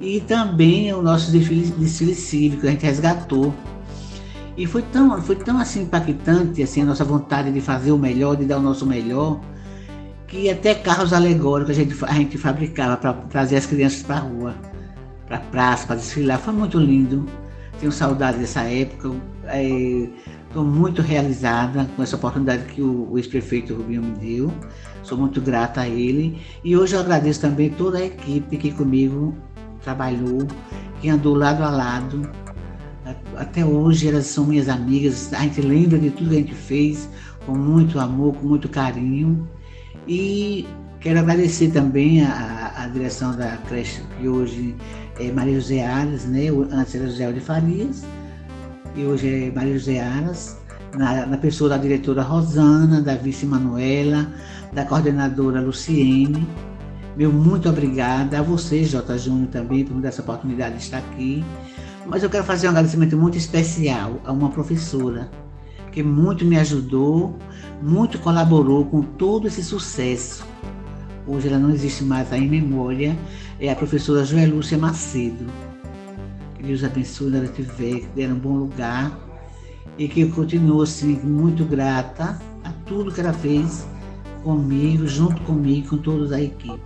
E 0.00 0.20
também 0.20 0.92
o 0.92 1.00
nosso 1.00 1.30
desfile, 1.30 1.66
desfile 1.78 2.14
cívico, 2.14 2.66
a 2.66 2.70
gente 2.70 2.84
resgatou. 2.84 3.54
E 4.56 4.66
foi 4.66 4.82
tão, 4.82 5.20
foi 5.22 5.36
tão 5.36 5.58
assim 5.58 5.82
impactante 5.82 6.62
assim, 6.62 6.82
a 6.82 6.84
nossa 6.84 7.04
vontade 7.04 7.52
de 7.52 7.60
fazer 7.60 7.92
o 7.92 7.98
melhor, 7.98 8.36
de 8.36 8.44
dar 8.44 8.58
o 8.58 8.62
nosso 8.62 8.84
melhor, 8.84 9.40
que 10.26 10.50
até 10.50 10.74
carros 10.74 11.12
alegóricos 11.12 11.70
a 11.70 11.74
gente, 11.74 11.96
a 12.04 12.14
gente 12.14 12.36
fabricava 12.36 12.96
para 12.96 13.12
trazer 13.12 13.56
as 13.56 13.66
crianças 13.66 14.02
para 14.02 14.16
a 14.16 14.20
rua, 14.20 14.54
para 15.26 15.36
a 15.36 15.40
praça, 15.40 15.86
para 15.86 15.96
desfilar. 15.96 16.38
Foi 16.38 16.52
muito 16.52 16.78
lindo. 16.78 17.26
Tenho 17.78 17.92
saudade 17.92 18.38
dessa 18.38 18.62
época. 18.62 19.10
É, 19.44 20.08
Estou 20.52 20.66
muito 20.66 21.00
realizada 21.00 21.88
com 21.96 22.02
essa 22.02 22.14
oportunidade 22.14 22.64
que 22.64 22.82
o, 22.82 23.16
ex-prefeito 23.16 23.74
Rubinho 23.74 24.02
me 24.02 24.10
deu. 24.18 24.52
Sou 25.02 25.16
muito 25.16 25.40
grata 25.40 25.80
a 25.80 25.88
ele. 25.88 26.42
E 26.62 26.76
hoje 26.76 26.94
eu 26.94 27.00
agradeço 27.00 27.40
também 27.40 27.70
toda 27.70 27.96
a 27.96 28.04
equipe 28.04 28.58
que 28.58 28.70
comigo 28.70 29.34
trabalhou, 29.82 30.46
que 31.00 31.08
andou 31.08 31.34
lado 31.34 31.62
a 31.64 31.70
lado. 31.70 32.30
Até 33.34 33.64
hoje 33.64 34.08
elas 34.08 34.26
são 34.26 34.44
minhas 34.44 34.68
amigas. 34.68 35.32
A 35.32 35.38
gente 35.38 35.62
lembra 35.62 35.98
de 35.98 36.10
tudo 36.10 36.28
que 36.28 36.36
a 36.36 36.40
gente 36.40 36.54
fez 36.54 37.08
com 37.46 37.56
muito 37.56 37.98
amor, 37.98 38.34
com 38.34 38.46
muito 38.46 38.68
carinho. 38.68 39.48
E 40.06 40.66
quero 41.00 41.18
agradecer 41.18 41.70
também 41.70 42.26
a, 42.26 42.74
a 42.76 42.88
direção 42.88 43.34
da 43.34 43.56
creche 43.56 44.02
que 44.20 44.28
hoje 44.28 44.76
é 45.18 45.32
Maria 45.32 45.54
José 45.54 45.82
Aras, 45.82 46.26
né? 46.26 46.48
antes 46.70 46.94
era 46.94 47.06
José 47.06 47.32
de 47.32 47.40
Farias 47.40 48.04
e 48.94 49.04
hoje 49.04 49.46
é 49.46 49.50
Maria 49.50 49.78
José 49.78 50.00
Aras, 50.00 50.58
na, 50.94 51.26
na, 51.26 51.38
pessoa 51.38 51.70
da 51.70 51.78
diretora 51.78 52.22
Rosana, 52.22 53.00
da 53.00 53.14
vice 53.14 53.46
Manuela, 53.46 54.30
da 54.72 54.84
coordenadora 54.84 55.60
Luciene. 55.60 56.46
Meu 57.16 57.32
muito 57.32 57.68
obrigada 57.68 58.38
a 58.38 58.42
você, 58.42 58.84
J. 58.84 59.16
Júnior, 59.18 59.48
também, 59.48 59.84
por 59.84 59.94
me 59.96 60.02
dar 60.02 60.08
essa 60.08 60.22
oportunidade 60.22 60.76
de 60.76 60.82
estar 60.82 60.98
aqui. 60.98 61.44
Mas 62.06 62.22
eu 62.22 62.28
quero 62.28 62.44
fazer 62.44 62.66
um 62.66 62.70
agradecimento 62.70 63.16
muito 63.16 63.38
especial 63.38 64.20
a 64.24 64.32
uma 64.32 64.50
professora 64.50 65.30
que 65.90 66.02
muito 66.02 66.44
me 66.44 66.58
ajudou, 66.58 67.38
muito 67.82 68.18
colaborou 68.18 68.84
com 68.86 69.02
todo 69.02 69.46
esse 69.46 69.62
sucesso. 69.62 70.46
Hoje 71.26 71.48
ela 71.48 71.58
não 71.58 71.70
existe 71.70 72.02
mais 72.04 72.30
em 72.32 72.48
memória, 72.48 73.16
é 73.60 73.70
a 73.70 73.76
professora 73.76 74.24
Joelúcia 74.24 74.76
Macedo. 74.76 75.71
Que 76.62 76.68
Deus 76.68 76.84
abençoe 76.84 77.36
ela 77.36 77.48
tiver, 77.48 78.00
que 78.02 78.06
dê 78.14 78.26
um 78.28 78.38
bom 78.38 78.54
lugar 78.54 79.18
e 79.98 80.06
que 80.06 80.20
eu 80.20 80.30
continue 80.30 80.80
assim, 80.80 81.16
muito 81.16 81.64
grata 81.64 82.40
a 82.62 82.70
tudo 82.86 83.10
que 83.10 83.20
ela 83.20 83.32
fez 83.32 83.84
comigo, 84.44 85.04
junto 85.08 85.42
comigo, 85.42 85.88
com 85.88 85.98
todos 85.98 86.30
da 86.30 86.40
equipe. 86.40 86.80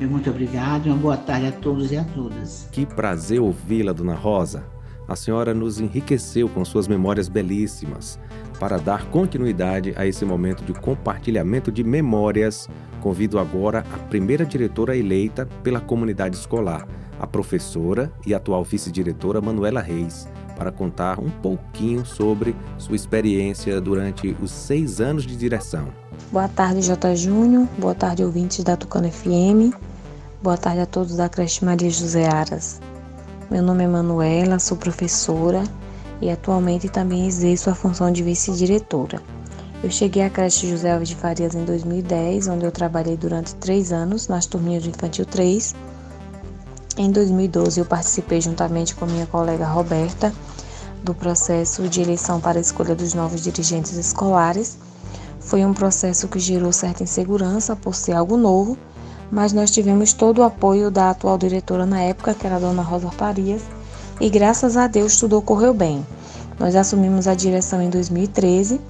Muito 0.00 0.28
obrigado 0.28 0.86
e 0.86 0.90
uma 0.90 0.98
boa 0.98 1.16
tarde 1.16 1.46
a 1.46 1.52
todos 1.52 1.92
e 1.92 1.96
a 1.96 2.02
todas. 2.02 2.68
Que 2.72 2.84
prazer 2.84 3.40
ouvi-la, 3.40 3.92
Dona 3.92 4.16
Rosa. 4.16 4.64
A 5.06 5.14
senhora 5.14 5.54
nos 5.54 5.78
enriqueceu 5.78 6.48
com 6.48 6.64
suas 6.64 6.88
memórias 6.88 7.28
belíssimas. 7.28 8.18
Para 8.58 8.78
dar 8.78 9.06
continuidade 9.06 9.94
a 9.96 10.04
esse 10.04 10.24
momento 10.24 10.64
de 10.64 10.72
compartilhamento 10.72 11.70
de 11.70 11.84
memórias, 11.84 12.68
convido 13.00 13.38
agora 13.38 13.84
a 13.92 13.98
primeira 13.98 14.44
diretora 14.44 14.96
eleita 14.96 15.46
pela 15.62 15.80
comunidade 15.80 16.36
escolar, 16.36 16.88
a 17.24 17.26
professora 17.26 18.12
e 18.24 18.34
atual 18.34 18.62
vice-diretora 18.62 19.40
Manuela 19.40 19.80
Reis, 19.80 20.28
para 20.56 20.70
contar 20.70 21.18
um 21.18 21.30
pouquinho 21.30 22.04
sobre 22.04 22.54
sua 22.78 22.94
experiência 22.94 23.80
durante 23.80 24.36
os 24.40 24.50
seis 24.50 25.00
anos 25.00 25.26
de 25.26 25.34
direção. 25.34 25.88
Boa 26.30 26.48
tarde, 26.48 26.82
J. 26.82 27.16
Júnior. 27.16 27.66
Boa 27.78 27.94
tarde, 27.94 28.22
ouvintes 28.22 28.62
da 28.62 28.76
Tucano 28.76 29.10
FM. 29.10 29.74
Boa 30.42 30.56
tarde 30.56 30.80
a 30.80 30.86
todos 30.86 31.16
da 31.16 31.28
creche 31.28 31.64
Maria 31.64 31.90
José 31.90 32.26
Aras. 32.26 32.80
Meu 33.50 33.62
nome 33.62 33.84
é 33.84 33.88
Manuela, 33.88 34.58
sou 34.58 34.76
professora 34.76 35.64
e 36.20 36.30
atualmente 36.30 36.88
também 36.88 37.26
exerço 37.26 37.70
a 37.70 37.74
função 37.74 38.12
de 38.12 38.22
vice-diretora. 38.22 39.20
Eu 39.82 39.90
cheguei 39.90 40.22
à 40.22 40.30
creche 40.30 40.68
José 40.68 40.92
Alves 40.92 41.08
de 41.08 41.16
Farias 41.16 41.54
em 41.54 41.64
2010, 41.64 42.48
onde 42.48 42.64
eu 42.64 42.70
trabalhei 42.70 43.16
durante 43.16 43.54
três 43.56 43.92
anos 43.92 44.28
nas 44.28 44.46
turminhas 44.46 44.82
do 44.82 44.90
Infantil 44.90 45.26
3. 45.26 45.74
Em 46.96 47.10
2012, 47.10 47.80
eu 47.80 47.84
participei 47.84 48.40
juntamente 48.40 48.94
com 48.94 49.04
minha 49.04 49.26
colega 49.26 49.66
Roberta 49.66 50.32
do 51.02 51.12
processo 51.12 51.88
de 51.88 52.00
eleição 52.00 52.40
para 52.40 52.56
a 52.56 52.60
escolha 52.60 52.94
dos 52.94 53.14
novos 53.14 53.40
dirigentes 53.40 53.94
escolares. 53.94 54.78
Foi 55.40 55.64
um 55.64 55.74
processo 55.74 56.28
que 56.28 56.38
gerou 56.38 56.72
certa 56.72 57.02
insegurança 57.02 57.74
por 57.74 57.96
ser 57.96 58.12
algo 58.12 58.36
novo, 58.36 58.78
mas 59.28 59.52
nós 59.52 59.72
tivemos 59.72 60.12
todo 60.12 60.38
o 60.38 60.44
apoio 60.44 60.88
da 60.88 61.10
atual 61.10 61.36
diretora 61.36 61.84
na 61.84 62.00
época, 62.00 62.32
que 62.32 62.46
era 62.46 62.56
a 62.56 62.60
dona 62.60 62.82
Rosa 62.82 63.10
Farias, 63.10 63.62
e 64.20 64.30
graças 64.30 64.76
a 64.76 64.86
Deus 64.86 65.16
tudo 65.16 65.36
ocorreu 65.36 65.74
bem. 65.74 66.06
Nós 66.60 66.76
assumimos 66.76 67.26
a 67.26 67.34
direção 67.34 67.82
em 67.82 67.90
2013, 67.90 68.80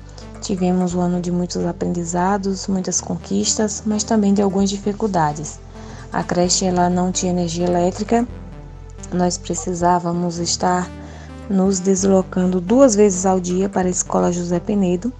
tivemos 0.42 0.94
um 0.94 1.00
ano 1.00 1.22
de 1.22 1.32
muitos 1.32 1.64
aprendizados, 1.64 2.66
muitas 2.66 3.00
conquistas, 3.00 3.82
mas 3.86 4.04
também 4.04 4.34
de 4.34 4.42
algumas 4.42 4.68
dificuldades. 4.68 5.63
A 6.14 6.22
creche 6.22 6.64
ela 6.64 6.88
não 6.88 7.10
tinha 7.10 7.32
energia 7.32 7.66
elétrica, 7.66 8.24
nós 9.12 9.36
precisávamos 9.36 10.38
estar 10.38 10.88
nos 11.50 11.80
deslocando 11.80 12.60
duas 12.60 12.94
vezes 12.94 13.26
ao 13.26 13.40
dia 13.40 13.68
para 13.68 13.88
a 13.88 13.90
Escola 13.90 14.32
José 14.32 14.60
Penedo, 14.60 15.12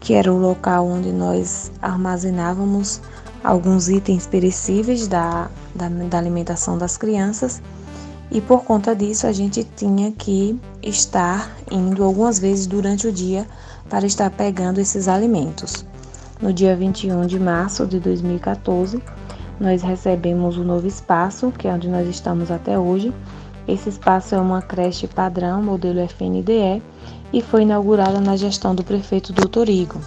que 0.00 0.14
era 0.14 0.32
o 0.32 0.36
local 0.36 0.84
onde 0.84 1.12
nós 1.12 1.70
armazenávamos 1.80 3.00
alguns 3.44 3.88
itens 3.88 4.26
perecíveis 4.26 5.06
da, 5.06 5.48
da, 5.72 5.88
da 5.88 6.18
alimentação 6.18 6.76
das 6.76 6.96
crianças 6.96 7.62
e 8.28 8.40
por 8.40 8.64
conta 8.64 8.96
disso 8.96 9.28
a 9.28 9.32
gente 9.32 9.62
tinha 9.76 10.10
que 10.10 10.60
estar 10.82 11.56
indo 11.70 12.02
algumas 12.02 12.40
vezes 12.40 12.66
durante 12.66 13.06
o 13.06 13.12
dia 13.12 13.46
para 13.88 14.04
estar 14.04 14.28
pegando 14.30 14.80
esses 14.80 15.06
alimentos. 15.06 15.84
No 16.42 16.52
dia 16.52 16.74
21 16.74 17.28
de 17.28 17.38
março 17.38 17.86
de 17.86 18.00
2014, 18.00 19.00
nós 19.60 19.82
recebemos 19.82 20.56
o 20.56 20.60
um 20.60 20.64
novo 20.64 20.86
espaço, 20.86 21.52
que 21.52 21.68
é 21.68 21.72
onde 21.72 21.88
nós 21.88 22.06
estamos 22.08 22.50
até 22.50 22.78
hoje. 22.78 23.12
Esse 23.66 23.88
espaço 23.88 24.34
é 24.34 24.38
uma 24.38 24.62
creche 24.62 25.08
padrão, 25.08 25.62
modelo 25.62 26.00
FNDE, 26.00 26.82
e 27.32 27.42
foi 27.42 27.62
inaugurada 27.62 28.20
na 28.20 28.36
gestão 28.36 28.74
do 28.74 28.84
prefeito 28.84 29.32
Doutor 29.32 29.68
Igor. 29.68 30.00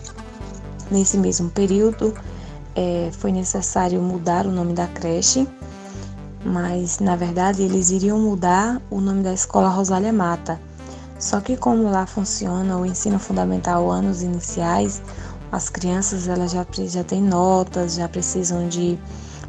Nesse 0.89 1.18
mesmo 1.18 1.50
período, 1.50 2.13
é, 2.75 3.10
foi 3.12 3.32
necessário 3.32 4.01
mudar 4.01 4.46
o 4.46 4.51
nome 4.51 4.74
da 4.74 4.88
creche 4.88 5.48
mas 6.44 7.00
na 7.00 7.15
verdade 7.15 7.62
eles 7.63 7.89
iriam 7.89 8.20
mudar 8.20 8.82
o 8.89 9.01
nome 9.01 9.24
da 9.24 9.34
escola 9.34 9.70
Rosália 9.70 10.13
Mata. 10.13 10.60
Só 11.20 11.41
que 11.41 11.58
como 11.58 11.89
lá 11.89 12.06
funciona 12.06 12.77
o 12.77 12.86
ensino 12.86 13.20
fundamental 13.20 13.91
anos 13.91 14.22
iniciais, 14.22 15.01
as 15.51 15.68
crianças 15.68 16.27
elas 16.27 16.51
já, 16.51 16.65
já 16.88 17.03
têm 17.03 17.22
notas, 17.22 17.96
já 17.96 18.08
precisam 18.08 18.70
de 18.70 18.98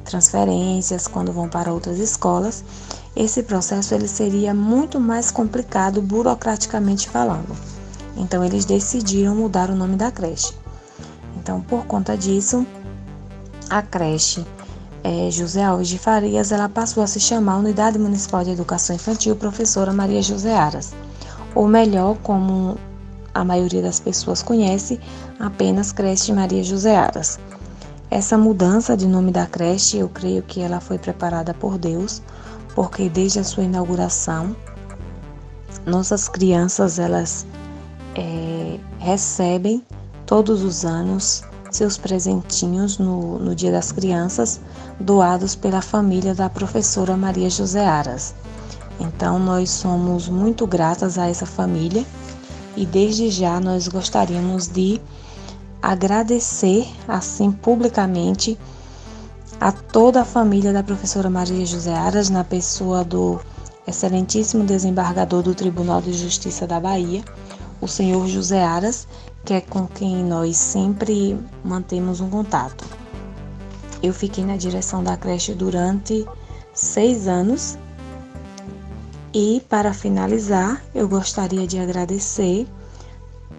transferências 0.05 1.07
quando 1.07 1.33
vão 1.33 1.49
para 1.49 1.73
outras 1.73 1.99
escolas. 1.99 2.65
Esse 3.15 3.43
processo 3.43 3.95
ele 3.95 4.09
seria 4.09 4.55
muito 4.55 5.01
mais 5.01 5.31
complicado 5.31 6.01
burocraticamente 6.01 7.09
falando. 7.09 7.57
Então 8.17 8.45
eles 8.45 8.65
decidiram 8.65 9.35
mudar 9.35 9.71
o 9.71 9.75
nome 9.75 9.97
da 9.97 10.11
creche. 10.11 10.53
Então 11.37 11.61
por 11.61 11.87
conta 11.87 12.17
disso, 12.17 12.67
a 13.69 13.83
creche 13.83 14.45
é, 15.03 15.31
José 15.31 15.63
Alves 15.65 15.89
de 15.89 15.99
Farias, 15.99 16.53
ela 16.53 16.69
passou 16.69 17.03
a 17.03 17.07
se 17.07 17.19
chamar 17.19 17.57
Unidade 17.59 17.99
Municipal 17.99 18.45
de 18.45 18.51
Educação 18.51 18.95
Infantil 18.97 19.35
Professora 19.37 19.93
Maria 19.93 20.23
José 20.23 20.55
Aras, 20.55 20.93
ou 21.55 21.67
melhor, 21.67 22.17
como 22.23 22.77
a 23.33 23.45
maioria 23.45 23.83
das 23.83 24.01
pessoas 24.01 24.43
conhece, 24.43 25.01
apenas 25.39 25.93
Creche 25.93 26.33
Maria 26.33 26.63
José 26.63 26.97
Aras. 26.97 27.39
Essa 28.11 28.37
mudança 28.37 28.97
de 28.97 29.07
nome 29.07 29.31
da 29.31 29.47
creche, 29.47 29.99
eu 29.99 30.09
creio 30.09 30.43
que 30.43 30.61
ela 30.61 30.81
foi 30.81 30.99
preparada 30.99 31.55
por 31.55 31.79
Deus, 31.79 32.21
porque 32.75 33.09
desde 33.09 33.39
a 33.39 33.45
sua 33.45 33.63
inauguração, 33.63 34.57
nossas 35.87 36.29
crianças 36.29 36.99
elas 36.99 37.47
é, 38.17 38.81
recebem 38.99 39.85
todos 40.27 40.65
os 40.65 40.85
anos 40.85 41.45
seus 41.71 41.97
presentinhos 41.97 42.99
no, 42.99 43.39
no 43.39 43.55
Dia 43.55 43.71
das 43.71 43.93
Crianças, 43.93 44.61
doados 44.99 45.55
pela 45.55 45.81
família 45.81 46.35
da 46.35 46.51
professora 46.51 47.17
Maria 47.17 47.49
José 47.49 47.87
Aras. 47.87 48.35
Então, 48.99 49.39
nós 49.39 49.71
somos 49.71 50.29
muito 50.29 50.67
gratas 50.67 51.17
a 51.17 51.29
essa 51.29 51.47
família 51.47 52.05
e 52.77 52.85
desde 52.85 53.31
já 53.31 53.61
nós 53.61 53.87
gostaríamos 53.87 54.67
de 54.67 55.01
agradecer, 55.83 56.87
assim 57.09 57.51
publicamente, 57.51 58.59
a 59.61 59.73
toda 59.73 60.23
a 60.23 60.25
família 60.25 60.73
da 60.73 60.83
professora 60.83 61.29
Maria 61.29 61.65
José 61.67 61.93
Aras, 61.93 62.31
na 62.31 62.45
pessoa 62.45 63.05
do 63.05 63.41
excelentíssimo 63.87 64.65
desembargador 64.65 65.43
do 65.43 65.55
Tribunal 65.55 66.01
de 66.01 66.13
Justiça 66.13 66.67
da 66.67 66.81
Bahia, 66.81 67.23
o 67.81 67.89
senhor 67.89 68.27
José 68.27 68.63
Aras, 68.63 69.07
que 69.45 69.55
é 69.55 69.61
com 69.61 69.87
quem 69.87 70.25
nós 70.25 70.57
sempre 70.57 71.39
mantemos 71.65 72.21
um 72.21 72.31
contato. 72.31 72.85
Eu 74.03 74.15
fiquei 74.15 74.45
na 74.45 74.57
direção 74.57 75.03
da 75.03 75.17
creche 75.17 75.55
durante 75.55 76.27
seis 76.73 77.27
anos 77.27 77.79
e, 79.33 79.63
para 79.69 79.93
finalizar, 79.93 80.83
eu 80.95 81.09
gostaria 81.09 81.67
de 81.67 81.79
agradecer 81.79 82.67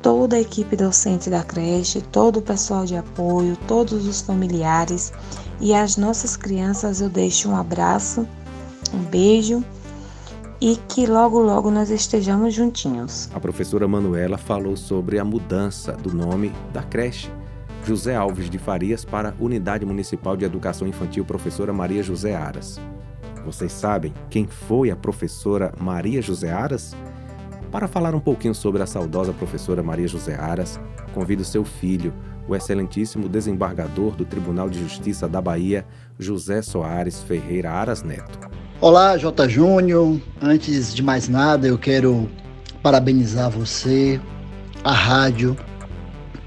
toda 0.02 0.36
a 0.36 0.40
equipe 0.40 0.76
docente 0.76 1.30
da 1.30 1.44
creche, 1.44 2.02
todo 2.02 2.38
o 2.38 2.42
pessoal 2.42 2.86
de 2.86 2.96
apoio, 2.96 3.58
todos 3.68 4.06
os 4.08 4.22
familiares 4.22 5.14
e 5.60 5.74
as 5.74 5.98
nossas 5.98 6.36
crianças. 6.36 7.02
Eu 7.02 7.10
deixo 7.10 7.50
um 7.50 7.56
abraço, 7.56 8.28
um 8.94 9.00
beijo 9.00 9.64
e 10.60 10.76
que 10.88 11.08
logo 11.08 11.40
logo 11.40 11.72
nós 11.72 11.90
estejamos 11.90 12.54
juntinhos. 12.54 13.30
A 13.34 13.40
professora 13.40 13.88
Manuela 13.88 14.38
falou 14.38 14.78
sobre 14.78 15.18
a 15.18 15.26
mudança 15.26 15.94
do 15.94 16.14
nome 16.14 16.54
da 16.72 16.84
creche 16.84 17.32
José 17.84 18.16
Alves 18.16 18.50
de 18.50 18.60
Farias 18.60 19.04
para 19.04 19.34
Unidade 19.40 19.86
Municipal 19.86 20.38
de 20.38 20.46
Educação 20.46 20.88
Infantil 20.88 21.26
Professora 21.26 21.74
Maria 21.74 22.04
José 22.04 22.36
Aras. 22.36 22.80
Vocês 23.44 23.72
sabem 23.72 24.14
quem 24.30 24.46
foi 24.46 24.92
a 24.92 24.96
professora 24.96 25.74
Maria 25.80 26.22
José 26.22 26.52
Aras? 26.52 26.96
Para 27.72 27.88
falar 27.88 28.14
um 28.14 28.20
pouquinho 28.20 28.54
sobre 28.54 28.84
a 28.84 28.86
saudosa 28.86 29.32
professora 29.32 29.82
Maria 29.82 30.08
José 30.08 30.36
Aras, 30.36 30.78
convido 31.14 31.46
seu 31.46 31.64
filho, 31.64 32.14
o 32.46 32.54
excelentíssimo 32.54 33.30
desembargador 33.30 34.14
do 34.14 34.26
Tribunal 34.26 34.70
de 34.70 34.78
Justiça 34.78 35.26
da 35.26 35.40
Bahia, 35.40 35.86
José 36.20 36.62
Soares 36.62 37.24
Ferreira 37.24 37.72
Aras 37.72 38.04
Neto. 38.04 38.40
Olá, 38.82 39.18
J. 39.18 39.48
Júnior. 39.48 40.20
Antes 40.42 40.94
de 40.94 41.02
mais 41.02 41.30
nada, 41.30 41.66
eu 41.66 41.78
quero 41.78 42.30
parabenizar 42.84 43.50
você, 43.50 44.20
a 44.84 44.92
rádio, 44.92 45.56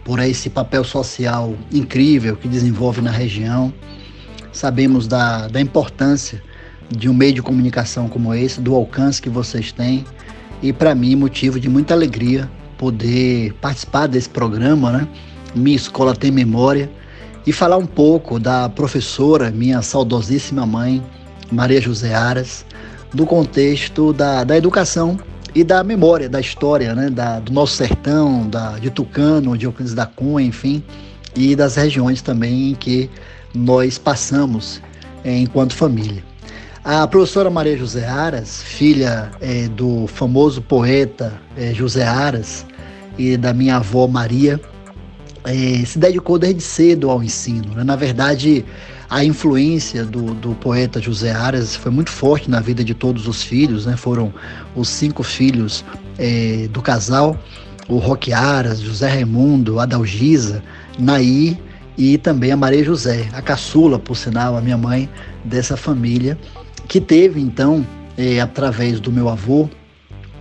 por 0.04 0.18
esse 0.18 0.50
papel 0.50 0.84
social 0.84 1.54
incrível 1.72 2.36
que 2.36 2.48
desenvolve 2.48 3.00
na 3.00 3.10
região. 3.10 3.72
Sabemos 4.52 5.08
da, 5.08 5.48
da 5.48 5.58
importância 5.58 6.42
de 6.90 7.08
um 7.08 7.14
meio 7.14 7.32
de 7.32 7.40
comunicação 7.40 8.08
como 8.08 8.34
esse, 8.34 8.60
do 8.60 8.74
alcance 8.74 9.22
que 9.22 9.30
vocês 9.30 9.72
têm. 9.72 10.04
E 10.64 10.72
para 10.72 10.94
mim, 10.94 11.14
motivo 11.14 11.60
de 11.60 11.68
muita 11.68 11.92
alegria 11.92 12.50
poder 12.78 13.52
participar 13.60 14.06
desse 14.06 14.30
programa, 14.30 14.90
né? 14.90 15.08
Minha 15.54 15.76
Escola 15.76 16.16
Tem 16.16 16.30
Memória, 16.30 16.90
e 17.46 17.52
falar 17.52 17.76
um 17.76 17.84
pouco 17.84 18.40
da 18.40 18.66
professora, 18.70 19.50
minha 19.50 19.82
saudosíssima 19.82 20.64
mãe, 20.64 21.04
Maria 21.52 21.82
José 21.82 22.14
Aras, 22.14 22.64
do 23.12 23.26
contexto 23.26 24.10
da, 24.14 24.42
da 24.42 24.56
educação 24.56 25.18
e 25.54 25.62
da 25.62 25.84
memória, 25.84 26.30
da 26.30 26.40
história, 26.40 26.94
né, 26.94 27.10
da, 27.10 27.40
do 27.40 27.52
nosso 27.52 27.76
sertão, 27.76 28.48
da, 28.48 28.78
de 28.78 28.88
Tucano, 28.88 29.58
de 29.58 29.66
Euclides 29.66 29.92
da 29.92 30.06
Cunha, 30.06 30.46
enfim, 30.46 30.82
e 31.36 31.54
das 31.54 31.76
regiões 31.76 32.22
também 32.22 32.70
em 32.70 32.74
que 32.74 33.10
nós 33.54 33.98
passamos 33.98 34.80
é, 35.22 35.36
enquanto 35.36 35.74
família. 35.74 36.24
A 36.84 37.06
professora 37.08 37.48
Maria 37.48 37.78
José 37.78 38.06
Aras, 38.06 38.62
filha 38.62 39.30
é, 39.40 39.68
do 39.68 40.06
famoso 40.06 40.60
poeta 40.60 41.32
é, 41.56 41.72
José 41.72 42.04
Aras 42.04 42.66
e 43.16 43.38
da 43.38 43.54
minha 43.54 43.76
avó 43.76 44.06
Maria, 44.06 44.60
é, 45.44 45.82
se 45.86 45.98
dedicou 45.98 46.38
desde 46.38 46.60
cedo 46.60 47.08
ao 47.08 47.22
ensino. 47.22 47.72
Né? 47.74 47.84
Na 47.84 47.96
verdade, 47.96 48.66
a 49.08 49.24
influência 49.24 50.04
do, 50.04 50.34
do, 50.34 50.54
poeta 50.56 51.00
José 51.00 51.32
Aras 51.32 51.74
foi 51.74 51.90
muito 51.90 52.10
forte 52.10 52.50
na 52.50 52.60
vida 52.60 52.84
de 52.84 52.92
todos 52.92 53.26
os 53.26 53.42
filhos, 53.42 53.86
né? 53.86 53.96
Foram 53.96 54.30
os 54.76 54.90
cinco 54.90 55.22
filhos 55.22 55.82
é, 56.18 56.68
do 56.70 56.82
casal, 56.82 57.34
o 57.88 57.96
Roque 57.96 58.30
Aras, 58.34 58.80
José 58.80 59.08
Raimundo, 59.08 59.80
Adalgisa, 59.80 60.62
Naí 60.98 61.58
e 61.96 62.18
também 62.18 62.52
a 62.52 62.56
Maria 62.58 62.84
José, 62.84 63.26
a 63.32 63.40
caçula, 63.40 63.98
por 63.98 64.16
sinal, 64.16 64.54
a 64.54 64.60
minha 64.60 64.76
mãe 64.76 65.08
dessa 65.44 65.78
família, 65.78 66.36
que 66.88 67.00
teve 67.00 67.40
então 67.40 67.86
é, 68.16 68.40
através 68.40 69.00
do 69.00 69.10
meu 69.10 69.28
avô, 69.28 69.68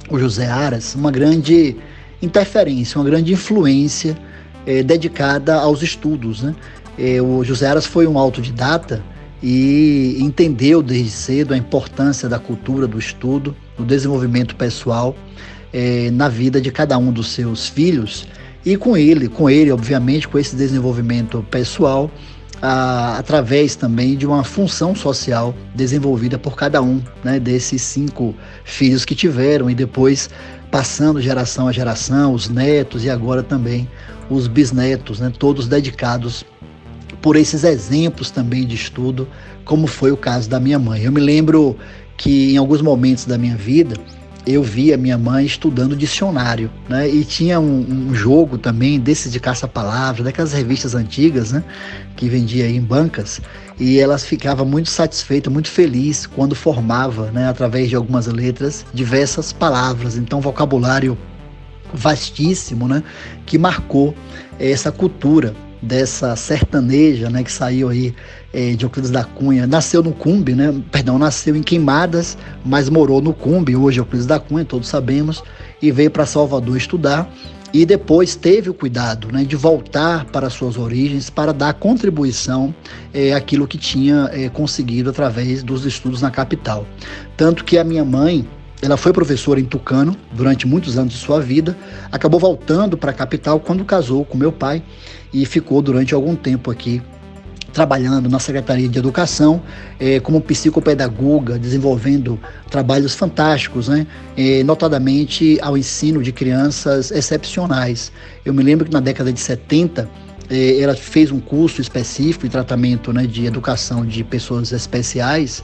o 0.09 0.19
José 0.19 0.47
Aras, 0.47 0.95
uma 0.95 1.11
grande 1.11 1.75
interferência, 2.21 2.99
uma 2.99 3.05
grande 3.05 3.33
influência 3.33 4.17
é, 4.65 4.83
dedicada 4.83 5.55
aos 5.55 5.81
estudos. 5.81 6.41
Né? 6.41 6.55
É, 6.97 7.21
o 7.21 7.43
José 7.43 7.67
Aras 7.67 7.85
foi 7.85 8.05
um 8.05 8.17
autodidata 8.17 9.01
e 9.41 10.17
entendeu 10.19 10.81
desde 10.81 11.11
cedo 11.11 11.53
a 11.53 11.57
importância 11.57 12.29
da 12.29 12.39
cultura, 12.39 12.87
do 12.87 12.97
estudo, 12.97 13.55
do 13.77 13.83
desenvolvimento 13.83 14.55
pessoal 14.55 15.15
na 16.13 16.29
vida 16.29 16.61
de 16.61 16.71
cada 16.71 16.95
um 16.99 17.11
dos 17.11 17.31
seus 17.31 17.67
filhos 17.67 18.27
e 18.65 18.77
com 18.77 18.95
ele, 18.95 19.27
com 19.27 19.49
ele, 19.49 19.71
obviamente, 19.71 20.27
com 20.27 20.39
esse 20.39 20.55
desenvolvimento 20.55 21.45
pessoal, 21.51 22.09
através 22.65 23.75
também 23.75 24.15
de 24.15 24.25
uma 24.25 24.41
função 24.41 24.95
social 24.95 25.53
desenvolvida 25.75 26.39
por 26.39 26.55
cada 26.55 26.81
um 26.81 27.01
né, 27.21 27.37
desses 27.37 27.81
cinco 27.81 28.33
filhos 28.63 29.03
que 29.03 29.13
tiveram 29.13 29.69
e 29.69 29.75
depois 29.75 30.29
passando 30.71 31.21
geração 31.21 31.67
a 31.67 31.73
geração, 31.73 32.33
os 32.33 32.47
netos 32.47 33.03
e 33.03 33.09
agora 33.09 33.43
também 33.43 33.85
os 34.29 34.47
bisnetos, 34.47 35.19
né, 35.19 35.29
todos 35.37 35.67
dedicados 35.67 36.45
por 37.21 37.35
esses 37.35 37.65
exemplos 37.65 38.31
também 38.31 38.65
de 38.65 38.75
estudo, 38.75 39.27
como 39.65 39.85
foi 39.85 40.13
o 40.13 40.17
caso 40.17 40.49
da 40.49 40.57
minha 40.57 40.79
mãe. 40.79 41.03
Eu 41.03 41.11
me 41.11 41.19
lembro 41.19 41.77
que 42.15 42.53
em 42.53 42.57
alguns 42.57 42.81
momentos 42.81 43.25
da 43.25 43.37
minha 43.37 43.57
vida 43.57 43.95
eu 44.45 44.61
vi 44.61 44.93
a 44.93 44.97
minha 44.97 45.17
mãe 45.17 45.45
estudando 45.45 45.95
dicionário, 45.95 46.69
né? 46.89 47.07
E 47.07 47.23
tinha 47.23 47.59
um, 47.59 48.09
um 48.09 48.13
jogo 48.13 48.57
também 48.57 48.99
desses 48.99 49.31
de 49.31 49.39
caça-palavras, 49.39 50.25
daquelas 50.25 50.51
revistas 50.51 50.95
antigas, 50.95 51.51
né? 51.51 51.63
Que 52.15 52.27
vendia 52.27 52.69
em 52.69 52.81
bancas. 52.81 53.41
E 53.79 53.99
ela 53.99 54.17
ficava 54.17 54.65
muito 54.65 54.89
satisfeita, 54.89 55.49
muito 55.49 55.69
feliz 55.69 56.25
quando 56.25 56.55
formava, 56.55 57.31
né? 57.31 57.47
Através 57.47 57.89
de 57.89 57.95
algumas 57.95 58.27
letras, 58.27 58.85
diversas 58.93 59.53
palavras. 59.53 60.17
Então, 60.17 60.41
vocabulário 60.41 61.17
vastíssimo, 61.93 62.87
né? 62.87 63.01
Que 63.45 63.57
marcou 63.57 64.13
essa 64.59 64.91
cultura 64.91 65.55
dessa 65.83 66.35
sertaneja, 66.35 67.29
né, 67.29 67.43
que 67.43 67.51
saiu 67.51 67.89
aí 67.89 68.15
é, 68.53 68.71
de 68.71 68.85
Euclides 68.85 69.11
da 69.11 69.23
Cunha, 69.23 69.67
nasceu 69.67 70.01
no 70.01 70.13
Cumbe, 70.13 70.55
né, 70.55 70.73
perdão, 70.91 71.19
nasceu 71.19 71.55
em 71.55 71.61
Queimadas, 71.61 72.37
mas 72.65 72.89
morou 72.89 73.21
no 73.21 73.33
Cumbe, 73.33 73.75
hoje 73.75 73.99
Euclides 73.99 74.25
da 74.25 74.39
Cunha, 74.39 74.63
todos 74.63 74.87
sabemos, 74.87 75.43
e 75.81 75.91
veio 75.91 76.09
para 76.09 76.25
Salvador 76.25 76.77
estudar. 76.77 77.29
E 77.73 77.87
depois 77.87 78.35
teve 78.35 78.69
o 78.69 78.73
cuidado 78.73 79.29
né, 79.31 79.43
de 79.43 79.55
voltar 79.55 80.25
para 80.25 80.47
suas 80.47 80.77
origens 80.77 81.31
para 81.31 81.51
dar 81.51 81.73
contribuição 81.73 82.73
é, 83.11 83.33
àquilo 83.33 83.67
que 83.67 83.79
tinha 83.79 84.29
é, 84.31 84.47
conseguido 84.47 85.09
através 85.09 85.63
dos 85.63 85.83
estudos 85.83 86.21
na 86.21 86.29
capital. 86.29 86.85
Tanto 87.35 87.65
que 87.65 87.79
a 87.79 87.83
minha 87.83 88.05
mãe, 88.05 88.47
ela 88.83 88.97
foi 88.97 89.13
professora 89.13 89.61
em 89.61 89.63
Tucano 89.63 90.13
durante 90.33 90.67
muitos 90.67 90.97
anos 90.97 91.13
de 91.13 91.19
sua 91.19 91.39
vida, 91.39 91.77
acabou 92.11 92.37
voltando 92.37 92.97
para 92.97 93.11
a 93.11 93.13
capital 93.13 93.57
quando 93.57 93.85
casou 93.85 94.25
com 94.25 94.37
meu 94.37 94.51
pai 94.51 94.83
e 95.33 95.45
ficou 95.45 95.81
durante 95.81 96.13
algum 96.13 96.35
tempo 96.35 96.69
aqui 96.69 97.01
trabalhando 97.71 98.29
na 98.29 98.39
Secretaria 98.39 98.87
de 98.89 98.99
Educação 98.99 99.61
eh, 99.99 100.19
como 100.19 100.39
psicopedagoga, 100.41 101.57
desenvolvendo 101.57 102.37
trabalhos 102.69 103.15
fantásticos, 103.15 103.87
né? 103.87 104.05
Eh, 104.37 104.63
notadamente 104.63 105.57
ao 105.61 105.75
ensino 105.75 106.21
de 106.21 106.31
crianças 106.31 107.09
excepcionais. 107.09 108.11
Eu 108.45 108.53
me 108.53 108.61
lembro 108.61 108.85
que 108.85 108.91
na 108.91 108.99
década 108.99 109.33
de 109.33 109.39
70 109.39 110.01
eh, 110.01 110.22
ela 110.53 110.95
fez 110.95 111.31
um 111.31 111.39
curso 111.39 111.81
específico 111.81 112.45
de 112.45 112.51
tratamento 112.51 113.11
né, 113.11 113.25
de 113.25 113.45
educação 113.45 114.05
de 114.05 114.23
pessoas 114.23 114.71
especiais 114.71 115.63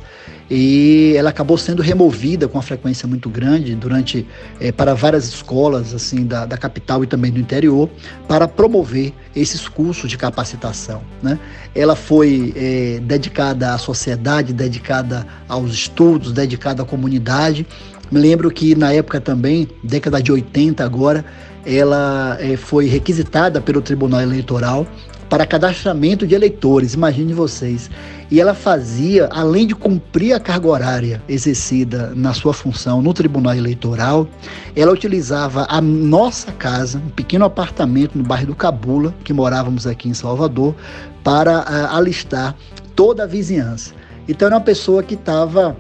e 0.50 1.14
ela 1.16 1.30
acabou 1.30 1.58
sendo 1.58 1.82
removida 1.82 2.48
com 2.48 2.58
uma 2.58 2.64
frequência 2.64 3.08
muito 3.08 3.30
grande 3.30 3.76
durante 3.76 4.26
é, 4.60 4.72
para 4.72 4.96
várias 4.96 5.28
escolas 5.28 5.94
assim 5.94 6.26
da, 6.26 6.46
da 6.46 6.58
capital 6.58 7.04
e 7.04 7.08
também 7.08 7.32
do 7.32 7.40
interior 7.40 7.88
para 8.28 8.48
promover 8.48 9.14
esses 9.36 9.68
cursos 9.68 10.10
de 10.10 10.18
capacitação. 10.18 11.04
Né? 11.22 11.38
Ela 11.76 11.96
foi 11.96 12.52
é, 12.56 13.00
dedicada 13.04 13.74
à 13.74 13.78
sociedade, 13.78 14.52
dedicada 14.52 15.26
aos 15.48 15.72
estudos, 15.72 16.32
dedicada 16.32 16.82
à 16.82 16.86
comunidade. 16.86 17.66
Me 18.12 18.20
lembro 18.20 18.50
que 18.50 18.74
na 18.74 18.92
época 18.92 19.22
também, 19.22 19.68
década 19.84 20.20
de 20.20 20.32
80 20.32 20.84
agora, 20.84 21.24
ela 21.66 22.38
é, 22.40 22.56
foi 22.58 22.88
requisitada 22.88 23.60
pelo 23.62 23.82
Tribunal 23.82 24.22
Eleitoral 24.22 24.88
para 25.30 25.46
cadastramento 25.46 26.26
de 26.26 26.34
eleitores, 26.34 26.96
imagine 26.96 27.34
vocês. 27.34 27.90
E 28.32 28.42
ela 28.42 28.54
fazia, 28.54 29.28
além 29.32 29.68
de 29.68 29.76
cumprir 29.76 30.34
a 30.34 30.40
carga 30.40 30.68
horária 30.68 31.22
exercida 31.30 32.12
na 32.16 32.34
sua 32.34 32.54
função 32.54 33.02
no 33.02 33.14
Tribunal 33.14 33.54
Eleitoral, 33.56 34.28
ela 34.76 34.92
utilizava 34.92 35.68
a 35.70 35.80
nossa 35.80 36.52
casa, 36.52 36.98
um 36.98 37.10
pequeno 37.10 37.46
apartamento 37.46 38.18
no 38.18 38.24
bairro 38.24 38.48
do 38.48 38.56
Cabula, 38.56 39.14
que 39.24 39.32
morávamos 39.32 39.86
aqui 39.86 40.10
em 40.10 40.14
Salvador, 40.14 40.76
para 41.24 41.60
uh, 41.60 41.96
alistar 41.96 42.56
toda 42.96 43.24
a 43.24 43.28
vizinhança. 43.28 43.94
Então 44.28 44.48
era 44.48 44.56
uma 44.56 44.62
pessoa 44.62 45.02
que 45.02 45.16
estava 45.16 45.76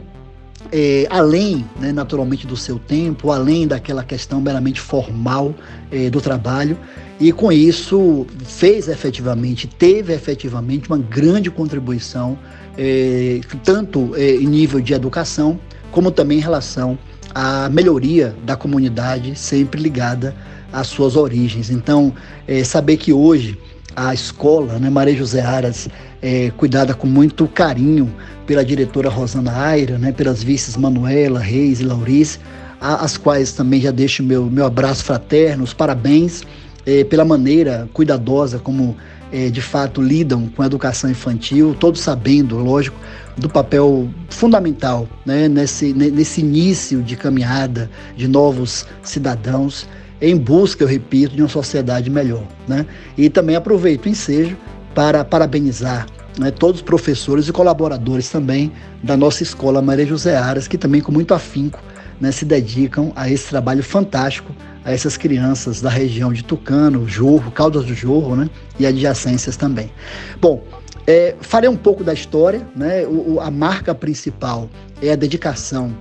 é, 0.71 1.07
além, 1.09 1.65
né, 1.79 1.91
naturalmente, 1.91 2.45
do 2.45 2.55
seu 2.55 2.77
tempo, 2.77 3.31
além 3.31 3.67
daquela 3.67 4.03
questão 4.03 4.39
meramente 4.39 4.79
formal 4.79 5.53
é, 5.91 6.09
do 6.09 6.21
trabalho, 6.21 6.77
e 7.19 7.31
com 7.31 7.51
isso 7.51 8.25
fez 8.45 8.87
efetivamente, 8.87 9.67
teve 9.67 10.13
efetivamente 10.13 10.87
uma 10.87 10.97
grande 10.97 11.51
contribuição, 11.51 12.37
é, 12.77 13.41
tanto 13.63 14.15
é, 14.15 14.35
em 14.35 14.45
nível 14.45 14.79
de 14.79 14.93
educação, 14.93 15.59
como 15.91 16.11
também 16.11 16.37
em 16.37 16.41
relação 16.41 16.97
à 17.33 17.67
melhoria 17.69 18.35
da 18.45 18.55
comunidade, 18.55 19.35
sempre 19.35 19.81
ligada 19.81 20.35
às 20.71 20.87
suas 20.87 21.15
origens. 21.15 21.69
Então, 21.69 22.13
é, 22.47 22.63
saber 22.63 22.97
que 22.97 23.11
hoje 23.11 23.57
a 23.95 24.13
escola, 24.13 24.79
né, 24.79 24.89
Maria 24.89 25.15
José 25.15 25.41
Aras, 25.41 25.89
é 26.21 26.51
cuidada 26.51 26.93
com 26.93 27.07
muito 27.07 27.47
carinho 27.47 28.13
pela 28.49 28.65
diretora 28.65 29.09
Rosana 29.09 29.55
Aira, 29.55 29.99
né, 29.99 30.11
pelas 30.11 30.41
vices 30.41 30.75
Manuela, 30.75 31.39
Reis 31.39 31.81
e 31.81 31.83
Laurice, 31.83 32.39
as 32.81 33.15
quais 33.15 33.51
também 33.51 33.79
já 33.79 33.91
deixo 33.91 34.23
meu, 34.23 34.45
meu 34.47 34.65
abraço 34.65 35.03
fraterno, 35.03 35.63
os 35.63 35.71
parabéns 35.71 36.41
é, 36.83 37.03
pela 37.03 37.23
maneira 37.23 37.87
cuidadosa 37.93 38.57
como 38.57 38.97
é, 39.31 39.51
de 39.51 39.61
fato 39.61 40.01
lidam 40.01 40.47
com 40.47 40.63
a 40.63 40.65
educação 40.65 41.11
infantil, 41.11 41.75
todos 41.79 42.01
sabendo, 42.01 42.57
lógico, 42.57 42.97
do 43.37 43.47
papel 43.47 44.09
fundamental 44.31 45.07
né, 45.23 45.47
nesse, 45.47 45.93
nesse 45.93 46.41
início 46.41 47.03
de 47.03 47.15
caminhada 47.15 47.87
de 48.17 48.27
novos 48.27 48.83
cidadãos 49.03 49.87
em 50.19 50.35
busca, 50.35 50.83
eu 50.83 50.87
repito, 50.87 51.35
de 51.35 51.43
uma 51.43 51.49
sociedade 51.49 52.09
melhor. 52.09 52.41
Né? 52.67 52.87
E 53.15 53.29
também 53.29 53.55
aproveito 53.55 54.07
o 54.07 54.09
ensejo 54.09 54.57
para 54.95 55.23
parabenizar 55.23 56.07
né, 56.39 56.49
todos 56.51 56.79
os 56.79 56.81
professores 56.81 57.47
e 57.49 57.51
colaboradores 57.51 58.29
também 58.29 58.71
da 59.03 59.17
nossa 59.17 59.43
escola 59.43 59.81
Maria 59.81 60.05
José 60.05 60.37
Aras, 60.37 60.67
que 60.67 60.77
também 60.77 61.01
com 61.01 61.11
muito 61.11 61.33
afinco 61.33 61.79
né, 62.19 62.31
se 62.31 62.45
dedicam 62.45 63.11
a 63.15 63.29
esse 63.29 63.49
trabalho 63.49 63.83
fantástico 63.83 64.55
a 64.83 64.93
essas 64.93 65.17
crianças 65.17 65.81
da 65.81 65.89
região 65.89 66.31
de 66.31 66.43
Tucano, 66.43 67.07
Jorro, 67.07 67.51
Caldas 67.51 67.83
do 67.85 67.93
Jorro 67.93 68.37
né, 68.37 68.49
e 68.79 68.85
adjacências 68.85 69.57
também. 69.57 69.91
Bom, 70.39 70.63
é, 71.05 71.35
farei 71.41 71.69
um 71.69 71.75
pouco 71.75 72.03
da 72.03 72.13
história, 72.13 72.65
né, 72.73 73.05
o, 73.05 73.39
a 73.41 73.51
marca 73.51 73.93
principal 73.93 74.69
é 75.01 75.11
a 75.11 75.15
dedicação 75.15 75.93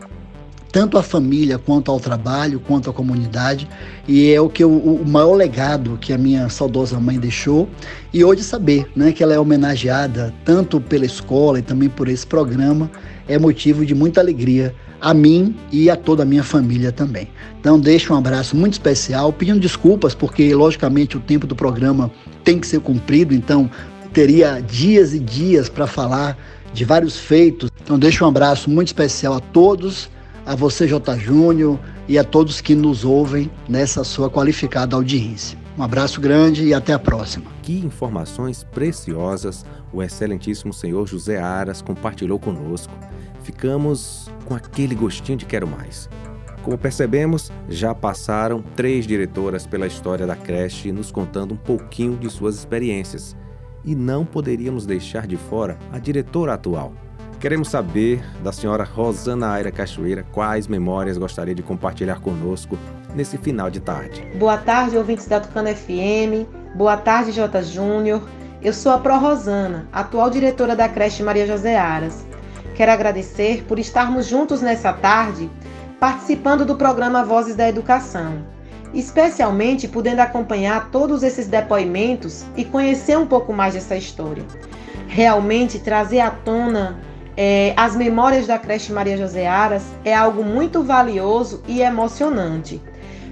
tanto 0.70 0.98
à 0.98 1.02
família 1.02 1.58
quanto 1.58 1.90
ao 1.90 1.98
trabalho, 1.98 2.60
quanto 2.60 2.90
à 2.90 2.92
comunidade, 2.92 3.68
e 4.06 4.32
é 4.32 4.40
o 4.40 4.48
que 4.48 4.62
eu, 4.62 4.70
o 4.70 5.06
maior 5.06 5.34
legado 5.34 5.98
que 6.00 6.12
a 6.12 6.18
minha 6.18 6.48
saudosa 6.48 7.00
mãe 7.00 7.18
deixou. 7.18 7.68
E 8.12 8.24
hoje 8.24 8.42
saber, 8.42 8.86
né, 8.94 9.12
que 9.12 9.22
ela 9.22 9.34
é 9.34 9.38
homenageada 9.38 10.34
tanto 10.44 10.80
pela 10.80 11.06
escola 11.06 11.58
e 11.58 11.62
também 11.62 11.88
por 11.88 12.08
esse 12.08 12.26
programa 12.26 12.90
é 13.26 13.38
motivo 13.38 13.84
de 13.84 13.94
muita 13.94 14.20
alegria 14.20 14.74
a 15.00 15.14
mim 15.14 15.54
e 15.70 15.88
a 15.88 15.96
toda 15.96 16.22
a 16.22 16.26
minha 16.26 16.42
família 16.42 16.90
também. 16.90 17.28
Então 17.60 17.78
deixo 17.78 18.12
um 18.12 18.16
abraço 18.16 18.56
muito 18.56 18.74
especial, 18.74 19.32
pedindo 19.32 19.60
desculpas 19.60 20.14
porque 20.14 20.54
logicamente 20.54 21.16
o 21.16 21.20
tempo 21.20 21.46
do 21.46 21.54
programa 21.54 22.10
tem 22.42 22.58
que 22.58 22.66
ser 22.66 22.80
cumprido, 22.80 23.34
então 23.34 23.70
teria 24.12 24.60
dias 24.60 25.14
e 25.14 25.18
dias 25.18 25.68
para 25.68 25.86
falar 25.86 26.36
de 26.72 26.84
vários 26.84 27.16
feitos. 27.16 27.70
Então 27.82 27.98
deixo 27.98 28.24
um 28.24 28.28
abraço 28.28 28.68
muito 28.68 28.88
especial 28.88 29.34
a 29.34 29.40
todos 29.40 30.10
a 30.48 30.54
você, 30.54 30.88
J. 30.88 31.14
Júnior, 31.18 31.78
e 32.08 32.18
a 32.18 32.24
todos 32.24 32.62
que 32.62 32.74
nos 32.74 33.04
ouvem 33.04 33.50
nessa 33.68 34.02
sua 34.02 34.30
qualificada 34.30 34.96
audiência. 34.96 35.58
Um 35.76 35.82
abraço 35.82 36.22
grande 36.22 36.64
e 36.64 36.72
até 36.72 36.94
a 36.94 36.98
próxima. 36.98 37.50
Que 37.62 37.78
informações 37.80 38.64
preciosas 38.64 39.66
o 39.92 40.02
excelentíssimo 40.02 40.72
senhor 40.72 41.06
José 41.06 41.38
Aras 41.38 41.82
compartilhou 41.82 42.38
conosco. 42.38 42.92
Ficamos 43.42 44.30
com 44.46 44.54
aquele 44.54 44.94
gostinho 44.94 45.36
de 45.36 45.44
quero 45.44 45.66
mais. 45.66 46.08
Como 46.62 46.78
percebemos, 46.78 47.52
já 47.68 47.94
passaram 47.94 48.62
três 48.74 49.06
diretoras 49.06 49.66
pela 49.66 49.86
história 49.86 50.26
da 50.26 50.34
creche 50.34 50.90
nos 50.90 51.12
contando 51.12 51.52
um 51.52 51.58
pouquinho 51.58 52.16
de 52.16 52.30
suas 52.30 52.56
experiências. 52.56 53.36
E 53.84 53.94
não 53.94 54.24
poderíamos 54.24 54.86
deixar 54.86 55.26
de 55.26 55.36
fora 55.36 55.78
a 55.92 55.98
diretora 55.98 56.54
atual, 56.54 56.94
Queremos 57.40 57.68
saber 57.68 58.20
da 58.42 58.50
senhora 58.50 58.82
Rosana 58.82 59.52
Aira 59.52 59.70
Cachoeira 59.70 60.26
quais 60.32 60.66
memórias 60.66 61.16
gostaria 61.16 61.54
de 61.54 61.62
compartilhar 61.62 62.20
conosco 62.20 62.76
nesse 63.14 63.38
final 63.38 63.70
de 63.70 63.78
tarde. 63.78 64.26
Boa 64.34 64.56
tarde, 64.56 64.96
ouvintes 64.96 65.24
da 65.26 65.38
Tucana 65.38 65.72
FM. 65.72 66.48
Boa 66.74 66.96
tarde, 66.96 67.30
J. 67.30 67.62
Júnior. 67.62 68.22
Eu 68.60 68.72
sou 68.72 68.90
a 68.90 68.98
Pro 68.98 69.16
Rosana, 69.20 69.86
atual 69.92 70.28
diretora 70.30 70.74
da 70.74 70.88
creche 70.88 71.22
Maria 71.22 71.46
José 71.46 71.76
Aras. 71.76 72.26
Quero 72.74 72.90
agradecer 72.90 73.62
por 73.68 73.78
estarmos 73.78 74.26
juntos 74.26 74.60
nessa 74.60 74.92
tarde, 74.92 75.48
participando 76.00 76.66
do 76.66 76.74
programa 76.74 77.24
Vozes 77.24 77.54
da 77.54 77.68
Educação, 77.68 78.44
especialmente 78.92 79.86
podendo 79.86 80.18
acompanhar 80.18 80.90
todos 80.90 81.22
esses 81.22 81.46
depoimentos 81.46 82.44
e 82.56 82.64
conhecer 82.64 83.16
um 83.16 83.26
pouco 83.26 83.52
mais 83.52 83.74
dessa 83.74 83.94
história. 83.94 84.44
Realmente 85.06 85.78
trazer 85.78 86.18
à 86.18 86.30
tona 86.30 87.06
é, 87.40 87.72
as 87.76 87.94
memórias 87.94 88.48
da 88.48 88.58
creche 88.58 88.92
Maria 88.92 89.16
José 89.16 89.46
Aras 89.46 89.84
é 90.04 90.12
algo 90.12 90.42
muito 90.42 90.82
valioso 90.82 91.62
e 91.68 91.80
emocionante. 91.80 92.82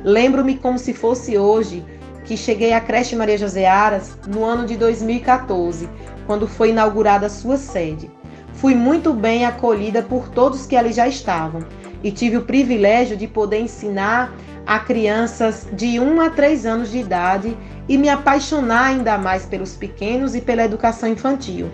Lembro-me 0.05 0.57
como 0.59 0.79
se 0.79 0.95
fosse 0.95 1.37
hoje 1.37 1.85
que 2.25 2.37
cheguei 2.37 2.73
à 2.73 2.81
creche 2.81 3.17
Maria 3.17 3.37
José 3.37 3.67
Aras 3.67 4.17
no 4.29 4.45
ano 4.45 4.65
de 4.65 4.77
2014, 4.77 5.91
quando 6.25 6.47
foi 6.47 6.71
inaugurada 6.71 7.29
sua 7.29 7.57
sede. 7.57 8.09
Fui 8.53 8.77
muito 8.77 9.13
bem 9.13 9.45
acolhida 9.45 10.03
por 10.03 10.29
todos 10.29 10.67
que 10.67 10.77
ali 10.77 10.93
já 10.93 11.09
estavam 11.09 11.67
e 12.01 12.13
tive 12.13 12.37
o 12.37 12.45
privilégio 12.45 13.17
de 13.17 13.27
poder 13.27 13.59
ensinar 13.59 14.33
a 14.65 14.79
crianças 14.79 15.67
de 15.73 15.99
1 15.99 16.21
a 16.21 16.31
3 16.31 16.65
anos 16.65 16.93
de 16.93 16.99
idade 16.99 17.59
e 17.89 17.99
me 17.99 18.09
apaixonar 18.09 18.85
ainda 18.85 19.19
mais 19.19 19.47
pelos 19.47 19.75
pequenos 19.75 20.37
e 20.37 20.41
pela 20.41 20.65
educação 20.65 21.09
infantil. 21.09 21.69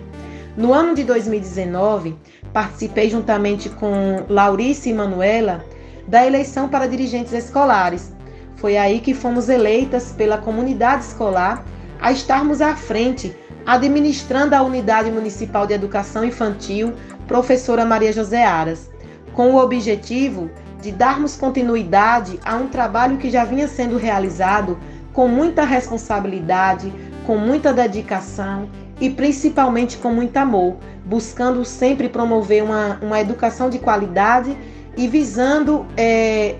No 0.55 0.71
ano 0.71 0.93
de 0.93 1.03
2019, 1.03 2.15
participei 2.53 3.09
juntamente 3.09 3.69
com 3.69 4.23
Laurice 4.29 4.89
e 4.89 4.93
Manuela 4.93 5.65
da 6.07 6.25
eleição 6.25 6.69
para 6.69 6.87
dirigentes 6.87 7.33
escolares. 7.33 8.13
Foi 8.55 8.77
aí 8.77 8.99
que 8.99 9.15
fomos 9.15 9.49
eleitas 9.49 10.11
pela 10.11 10.37
comunidade 10.37 11.05
escolar 11.05 11.65
a 11.99 12.11
estarmos 12.11 12.61
à 12.61 12.75
frente, 12.75 13.35
administrando 13.65 14.55
a 14.55 14.61
Unidade 14.61 15.09
Municipal 15.09 15.65
de 15.65 15.73
Educação 15.73 16.23
Infantil, 16.23 16.93
professora 17.27 17.83
Maria 17.83 18.13
José 18.13 18.45
Aras, 18.45 18.91
com 19.33 19.53
o 19.53 19.57
objetivo 19.57 20.51
de 20.81 20.91
darmos 20.91 21.35
continuidade 21.35 22.39
a 22.45 22.55
um 22.57 22.67
trabalho 22.67 23.17
que 23.17 23.31
já 23.31 23.43
vinha 23.43 23.67
sendo 23.67 23.97
realizado 23.97 24.77
com 25.13 25.27
muita 25.27 25.63
responsabilidade, 25.63 26.93
com 27.25 27.37
muita 27.37 27.73
dedicação 27.73 28.69
e 28.99 29.09
principalmente 29.09 29.97
com 29.97 30.11
muito 30.11 30.37
amor, 30.37 30.77
buscando 31.05 31.65
sempre 31.65 32.07
promover 32.07 32.63
uma, 32.63 32.99
uma 33.01 33.19
educação 33.19 33.69
de 33.69 33.79
qualidade 33.79 34.55
e 34.95 35.07
visando 35.07 35.85
é, 35.97 36.55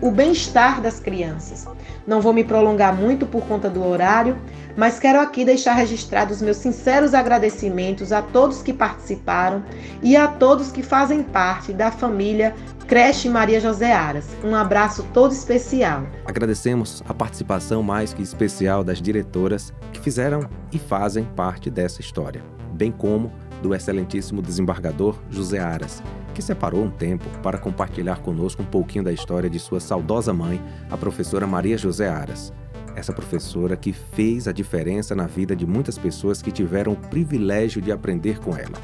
o 0.00 0.10
bem-estar 0.10 0.80
das 0.80 0.98
crianças. 0.98 1.66
Não 2.06 2.20
vou 2.20 2.32
me 2.32 2.44
prolongar 2.44 2.94
muito 2.94 3.26
por 3.26 3.42
conta 3.44 3.68
do 3.68 3.84
horário, 3.84 4.36
mas 4.76 4.98
quero 4.98 5.20
aqui 5.20 5.44
deixar 5.44 5.74
registrados 5.74 6.40
meus 6.40 6.56
sinceros 6.56 7.14
agradecimentos 7.14 8.12
a 8.12 8.22
todos 8.22 8.62
que 8.62 8.72
participaram 8.72 9.62
e 10.02 10.16
a 10.16 10.26
todos 10.26 10.72
que 10.72 10.82
fazem 10.82 11.22
parte 11.22 11.72
da 11.72 11.90
família 11.90 12.54
Creche 12.86 13.28
Maria 13.28 13.60
José 13.60 13.92
Aras. 13.92 14.26
Um 14.42 14.54
abraço 14.54 15.06
todo 15.14 15.32
especial. 15.32 16.06
Agradecemos 16.24 17.02
a 17.08 17.14
participação 17.14 17.82
mais 17.82 18.12
que 18.12 18.22
especial 18.22 18.82
das 18.82 19.00
diretoras 19.00 19.72
que 19.92 20.00
fizeram 20.00 20.40
e 20.72 20.78
fazem 20.78 21.24
parte 21.24 21.70
dessa 21.70 22.00
história, 22.00 22.42
bem 22.72 22.90
como 22.90 23.30
do 23.62 23.74
excelentíssimo 23.74 24.42
desembargador 24.42 25.16
José 25.30 25.58
Aras, 25.58 26.02
que 26.34 26.42
separou 26.42 26.82
um 26.82 26.90
tempo 26.90 27.26
para 27.42 27.58
compartilhar 27.58 28.20
conosco 28.20 28.62
um 28.62 28.66
pouquinho 28.66 29.04
da 29.04 29.12
história 29.12 29.50
de 29.50 29.58
sua 29.58 29.80
saudosa 29.80 30.32
mãe, 30.32 30.60
a 30.90 30.96
professora 30.96 31.46
Maria 31.46 31.76
José 31.76 32.08
Aras. 32.08 32.52
Essa 32.96 33.12
professora 33.12 33.76
que 33.76 33.92
fez 33.92 34.48
a 34.48 34.52
diferença 34.52 35.14
na 35.14 35.26
vida 35.26 35.54
de 35.54 35.66
muitas 35.66 35.96
pessoas 35.96 36.42
que 36.42 36.50
tiveram 36.50 36.92
o 36.92 36.96
privilégio 36.96 37.80
de 37.80 37.92
aprender 37.92 38.38
com 38.40 38.56
ela. 38.56 38.78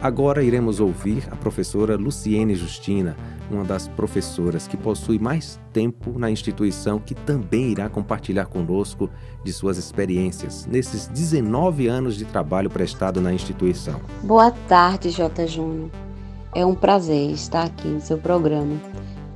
Agora 0.00 0.44
iremos 0.44 0.78
ouvir 0.78 1.24
a 1.30 1.34
professora 1.34 1.96
Luciene 1.96 2.54
Justina, 2.54 3.16
uma 3.50 3.64
das 3.64 3.88
professoras 3.88 4.66
que 4.66 4.76
possui 4.76 5.18
mais 5.18 5.58
tempo 5.72 6.18
na 6.18 6.30
instituição, 6.30 6.98
que 6.98 7.14
também 7.14 7.70
irá 7.70 7.88
compartilhar 7.88 8.46
conosco 8.46 9.10
de 9.44 9.52
suas 9.52 9.78
experiências 9.78 10.66
nesses 10.66 11.06
19 11.08 11.86
anos 11.86 12.16
de 12.16 12.24
trabalho 12.24 12.70
prestado 12.70 13.20
na 13.20 13.32
instituição. 13.32 14.00
Boa 14.22 14.50
tarde, 14.50 15.10
J. 15.10 15.46
Júnior. 15.46 15.90
É 16.54 16.64
um 16.64 16.74
prazer 16.74 17.30
estar 17.30 17.64
aqui 17.64 17.88
no 17.88 18.00
seu 18.00 18.18
programa. 18.18 18.76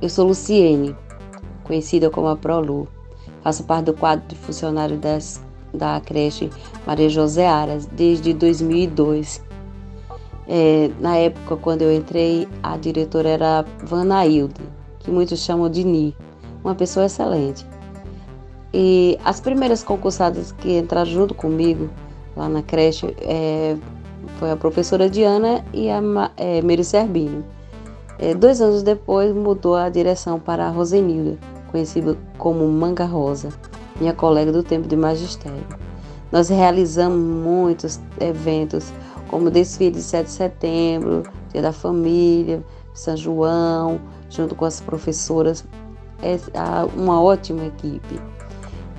Eu 0.01 0.09
sou 0.09 0.27
Luciene, 0.27 0.95
conhecida 1.63 2.09
como 2.09 2.27
a 2.27 2.35
Prolu. 2.35 2.87
Faço 3.41 3.63
parte 3.63 3.85
do 3.85 3.93
quadro 3.93 4.27
de 4.27 4.35
funcionário 4.35 4.97
das, 4.97 5.43
da 5.73 5.99
creche 5.99 6.49
Maria 6.87 7.09
José 7.09 7.47
Aras 7.47 7.85
desde 7.85 8.33
2002 8.33 9.41
é, 10.47 10.89
na 10.99 11.15
época, 11.15 11.55
quando 11.57 11.81
eu 11.81 11.93
entrei, 11.93 12.47
a 12.61 12.77
diretora 12.77 13.29
era 13.29 13.65
Vanailde, 13.83 14.61
que 14.99 15.09
muitos 15.09 15.39
chamam 15.39 15.69
de 15.69 15.83
Ni, 15.83 16.15
uma 16.63 16.75
pessoa 16.75 17.05
excelente. 17.05 17.65
E 18.73 19.19
as 19.23 19.39
primeiras 19.39 19.83
concursadas 19.83 20.51
que 20.51 20.77
entraram 20.77 21.09
junto 21.09 21.33
comigo 21.33 21.89
lá 22.35 22.49
na 22.49 22.63
creche 22.63 23.15
é, 23.21 23.77
foi 24.39 24.51
a 24.51 24.57
professora 24.57 25.09
Diana 25.09 25.63
e 25.71 25.89
a 25.89 26.01
é, 26.37 26.61
Mary 26.61 26.83
Serbino. 26.83 27.45
É, 28.17 28.33
dois 28.33 28.61
anos 28.61 28.83
depois 28.83 29.33
mudou 29.33 29.75
a 29.75 29.89
direção 29.89 30.39
para 30.39 30.65
a 30.65 30.69
Rosenilda, 30.69 31.37
conhecida 31.71 32.17
como 32.37 32.67
Manga 32.67 33.05
Rosa, 33.05 33.49
minha 33.99 34.13
colega 34.13 34.51
do 34.51 34.63
tempo 34.63 34.87
de 34.87 34.95
magistério. 34.95 35.65
Nós 36.31 36.49
realizamos 36.49 37.19
muitos 37.19 37.99
eventos 38.19 38.91
como 39.33 39.49
desfile 39.49 39.89
de 39.89 40.01
7 40.03 40.25
de 40.27 40.31
setembro, 40.31 41.23
Dia 41.51 41.63
da 41.63 41.73
Família, 41.73 42.63
São 42.93 43.17
João, 43.17 43.99
junto 44.29 44.53
com 44.53 44.63
as 44.63 44.79
professoras, 44.79 45.65
é 46.21 46.37
uma 46.95 47.19
ótima 47.19 47.65
equipe. 47.65 48.21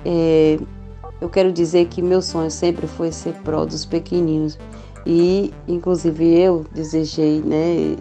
É, 0.03 0.59
eu 1.21 1.29
quero 1.29 1.53
dizer 1.53 1.85
que 1.87 2.01
meu 2.01 2.21
sonho 2.21 2.51
sempre 2.51 2.85
foi 2.85 3.13
ser 3.13 3.33
pró 3.45 3.63
dos 3.63 3.85
pequeninos 3.85 4.59
e, 5.05 5.53
inclusive, 5.69 6.37
eu 6.37 6.65
desejei 6.73 7.39
né, 7.39 7.95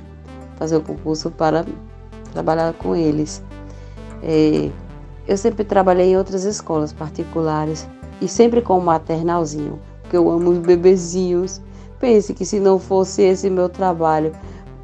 fazer 0.57 0.79
o 0.79 0.81
concurso 0.81 1.31
para 1.31 1.65
trabalhar 2.33 2.73
com 2.73 2.97
eles. 2.97 3.45
É, 4.25 4.71
eu 5.29 5.37
sempre 5.37 5.63
trabalhei 5.63 6.11
em 6.11 6.17
outras 6.17 6.43
escolas 6.43 6.93
particulares 6.93 7.87
e 8.21 8.27
sempre 8.27 8.61
com 8.61 8.77
o 8.77 8.83
maternalzinho, 8.83 9.79
porque 10.03 10.17
eu 10.17 10.29
amo 10.29 10.51
os 10.51 10.59
bebezinhos 10.59 11.63
pense 12.05 12.35
que 12.35 12.45
se 12.45 12.61
não 12.61 12.79
fosse 12.79 13.23
esse 13.23 13.49
meu 13.49 13.67
trabalho, 13.67 14.31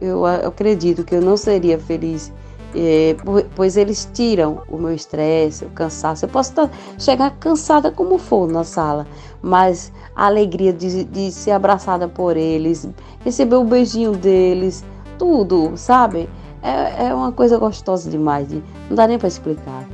eu 0.01 0.25
acredito 0.25 1.05
que 1.05 1.15
eu 1.15 1.21
não 1.21 1.37
seria 1.37 1.79
feliz. 1.79 2.33
É, 2.75 3.15
pois 3.55 3.77
eles 3.77 4.09
tiram 4.15 4.63
o 4.71 4.79
meu 4.79 4.95
estresse, 4.95 5.67
o 5.67 5.71
cansaço. 5.71 6.25
Eu 6.25 6.31
posso 6.31 6.55
tá, 6.55 6.71
chegar 6.99 7.31
cansada 7.33 7.91
como 7.91 8.17
for 8.17 8.51
na 8.51 8.65
sala, 8.65 9.07
mas 9.43 9.93
a 10.17 10.27
alegria 10.27 10.73
de, 10.73 11.05
de 11.05 11.31
ser 11.31 11.51
abraçada 11.51 12.09
por 12.09 12.39
eles, 12.39 12.89
receber 13.23 13.57
o 13.57 13.65
beijinho 13.65 14.13
deles, 14.13 14.83
tudo, 15.19 15.73
sabe? 15.77 16.27
É, 16.63 17.09
é 17.09 17.15
uma 17.15 17.33
coisa 17.33 17.59
gostosa 17.59 18.09
demais, 18.09 18.49
de, 18.49 18.63
não 18.89 18.97
dá 18.97 19.07
nem 19.07 19.19
para 19.19 19.29
explicar. 19.29 19.87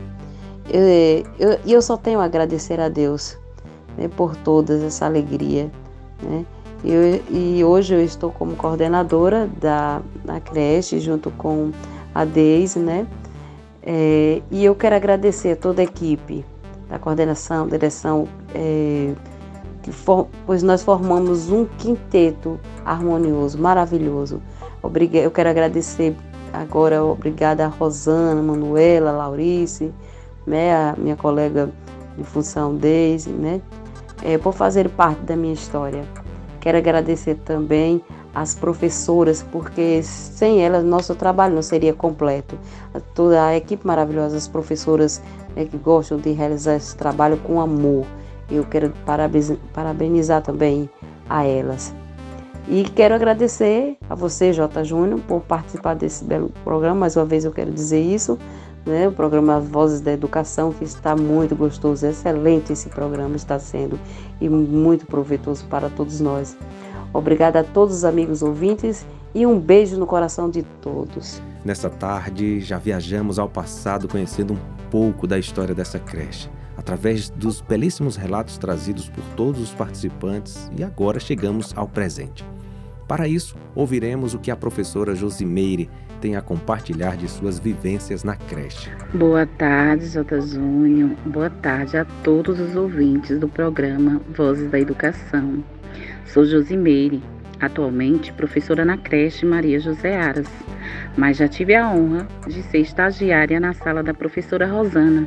E 0.73 1.25
eu, 1.41 1.51
eu, 1.51 1.59
eu, 1.67 1.83
só 1.83 1.97
tenho 1.97 2.21
a 2.21 2.25
agradecer 2.25 2.79
a 2.79 2.89
Deus 2.89 3.37
né, 3.99 4.07
por 4.07 4.37
toda 4.37 4.75
essa 4.85 5.07
alegria. 5.07 5.73
Né? 6.23 6.45
Eu, 6.87 7.20
e 7.31 7.64
hoje 7.64 7.94
eu 7.94 8.01
estou 8.01 8.31
como 8.31 8.55
coordenadora 8.55 9.51
da, 9.61 10.01
da 10.25 10.38
creche, 10.38 11.01
junto 11.01 11.33
com 11.33 11.72
a 12.14 12.25
Deise, 12.25 12.79
né? 12.79 13.07
É, 13.83 14.40
e 14.53 14.64
eu 14.64 14.72
quero 14.75 14.94
agradecer 14.94 15.53
a 15.53 15.57
toda 15.57 15.83
a 15.83 15.85
equipe 15.85 16.44
da 16.88 16.96
coordenação, 16.96 17.66
direção, 17.66 18.29
é, 18.55 19.12
for, 19.90 20.29
pois 20.46 20.62
nós 20.62 20.85
formamos 20.85 21.51
um 21.51 21.64
quinteto 21.64 22.59
harmonioso, 22.85 23.59
maravilhoso. 23.61 24.40
Eu 25.12 25.31
quero 25.33 25.51
agradecer 25.51 26.14
agora, 26.53 27.05
obrigada 27.05 27.64
a 27.64 27.68
Rosana, 27.68 28.40
Manuela, 28.40 29.11
Laurice, 29.11 29.92
né, 30.46 30.72
a 30.72 30.94
minha 30.96 31.16
colega 31.16 31.68
de 32.16 32.22
função 32.22 32.77
Deise, 32.77 33.31
né, 33.31 33.61
é, 34.22 34.38
por 34.38 34.53
fazer 34.53 34.88
parte 34.88 35.20
da 35.22 35.35
minha 35.35 35.55
história. 35.55 36.05
Quero 36.61 36.79
agradecer 36.79 37.37
também 37.45 38.03
às 38.35 38.55
professoras, 38.55 39.42
porque 39.42 40.03
sem 40.03 40.64
elas 40.64 40.85
nosso 40.85 41.14
trabalho 41.14 41.55
não 41.55 41.62
seria 41.62 41.95
completo. 41.95 42.59
Toda 43.14 43.47
a 43.47 43.57
equipe 43.57 43.87
maravilhosa, 43.87 44.37
as 44.37 44.49
professoras 44.49 45.23
né, 45.55 45.64
que 45.64 45.77
gostam 45.77 46.19
de 46.19 46.33
realizar 46.33 46.77
esse 46.77 46.97
trabalho 46.97 47.38
com 47.38 47.61
amor. 47.61 48.07
Eu 48.51 48.64
quero 48.64 48.92
parabenizar 49.73 50.42
também 50.42 50.88
a 51.29 51.45
elas. 51.45 51.95
E 52.69 52.83
quero 52.83 53.14
agradecer 53.14 53.97
a 54.11 54.14
você, 54.14 54.53
J. 54.53 54.83
Júnior, 54.83 55.21
por 55.21 55.40
participar 55.40 55.95
desse 55.95 56.25
belo 56.25 56.51
programa. 56.64 56.97
Mais 56.97 57.16
uma 57.16 57.25
vez 57.25 57.45
eu 57.45 57.53
quero 57.53 57.71
dizer 57.71 58.01
isso. 58.01 58.37
Né? 58.87 59.09
O 59.09 59.12
programa 59.12 59.59
Vozes 59.59 60.01
da 60.01 60.12
Educação, 60.12 60.72
que 60.72 60.85
está 60.85 61.16
muito 61.16 61.57
gostoso, 61.57 62.07
excelente 62.07 62.72
esse 62.72 62.88
programa 62.88 63.35
está 63.35 63.59
sendo 63.59 63.99
e 64.40 64.49
muito 64.49 65.07
proveitoso 65.07 65.64
para 65.64 65.90
todos 65.90 66.20
nós. 66.20 66.57
Obrigada 67.12 67.61
a 67.61 67.64
todos 67.64 67.96
os 67.96 68.05
amigos 68.05 68.42
ouvintes 68.42 69.05
e 69.35 69.44
um 69.44 69.59
beijo 69.59 69.99
no 69.99 70.07
coração 70.07 70.49
de 70.49 70.62
todos. 70.81 71.42
Nessa 71.64 71.90
tarde, 71.90 72.61
já 72.61 72.79
viajamos 72.79 73.38
ao 73.38 73.49
passado 73.49 74.07
conhecendo 74.07 74.55
um 74.55 74.59
pouco 74.88 75.27
da 75.27 75.38
história 75.38 75.75
dessa 75.75 75.99
creche, 75.99 76.49
através 76.77 77.29
dos 77.29 77.61
belíssimos 77.61 78.16
relatos 78.16 78.57
trazidos 78.57 79.09
por 79.09 79.25
todos 79.35 79.61
os 79.61 79.75
participantes 79.75 80.70
e 80.79 80.85
agora 80.85 81.18
chegamos 81.18 81.72
ao 81.75 81.88
presente. 81.88 82.44
Para 83.09 83.27
isso, 83.27 83.57
ouviremos 83.75 84.35
o 84.35 84.38
que 84.38 84.51
a 84.51 84.57
professora 84.57 85.14
Josimeire 85.14 85.90
tem 86.20 86.37
a 86.37 86.42
compartilhar 86.42 87.16
de 87.16 87.29
suas 87.29 87.59
vivências 87.59 88.24
na 88.24 88.37
creche. 88.37 88.90
Boa 89.14 89.46
tarde, 89.46 90.07
J. 90.07 90.40
Júnior. 90.40 91.11
Boa 91.26 91.50
tarde 91.50 91.96
a 91.96 92.05
todos 92.22 92.59
os 92.61 92.74
ouvintes 92.74 93.38
do 93.38 93.48
programa 93.48 94.20
Vozes 94.35 94.70
da 94.70 94.79
Educação. 94.79 95.62
Sou 96.24 96.44
Josimeire, 96.44 97.22
atualmente 97.61 98.33
professora 98.33 98.85
na 98.85 98.96
creche 98.96 99.46
Maria 99.46 99.81
José 99.81 100.16
Aras, 100.16 100.48
mas 101.16 101.37
já 101.37 101.48
tive 101.48 101.74
a 101.74 101.88
honra 101.88 102.26
de 102.46 102.62
ser 102.64 102.79
estagiária 102.79 103.59
na 103.59 103.72
sala 103.72 104.02
da 104.02 104.12
professora 104.12 104.66
Rosana, 104.66 105.26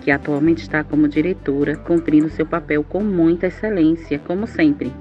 que 0.00 0.10
atualmente 0.10 0.62
está 0.62 0.82
como 0.82 1.08
diretora, 1.08 1.76
cumprindo 1.76 2.28
seu 2.30 2.46
papel 2.46 2.82
com 2.82 3.02
muita 3.02 3.46
excelência, 3.46 4.18
como 4.18 4.46
sempre. 4.46 4.92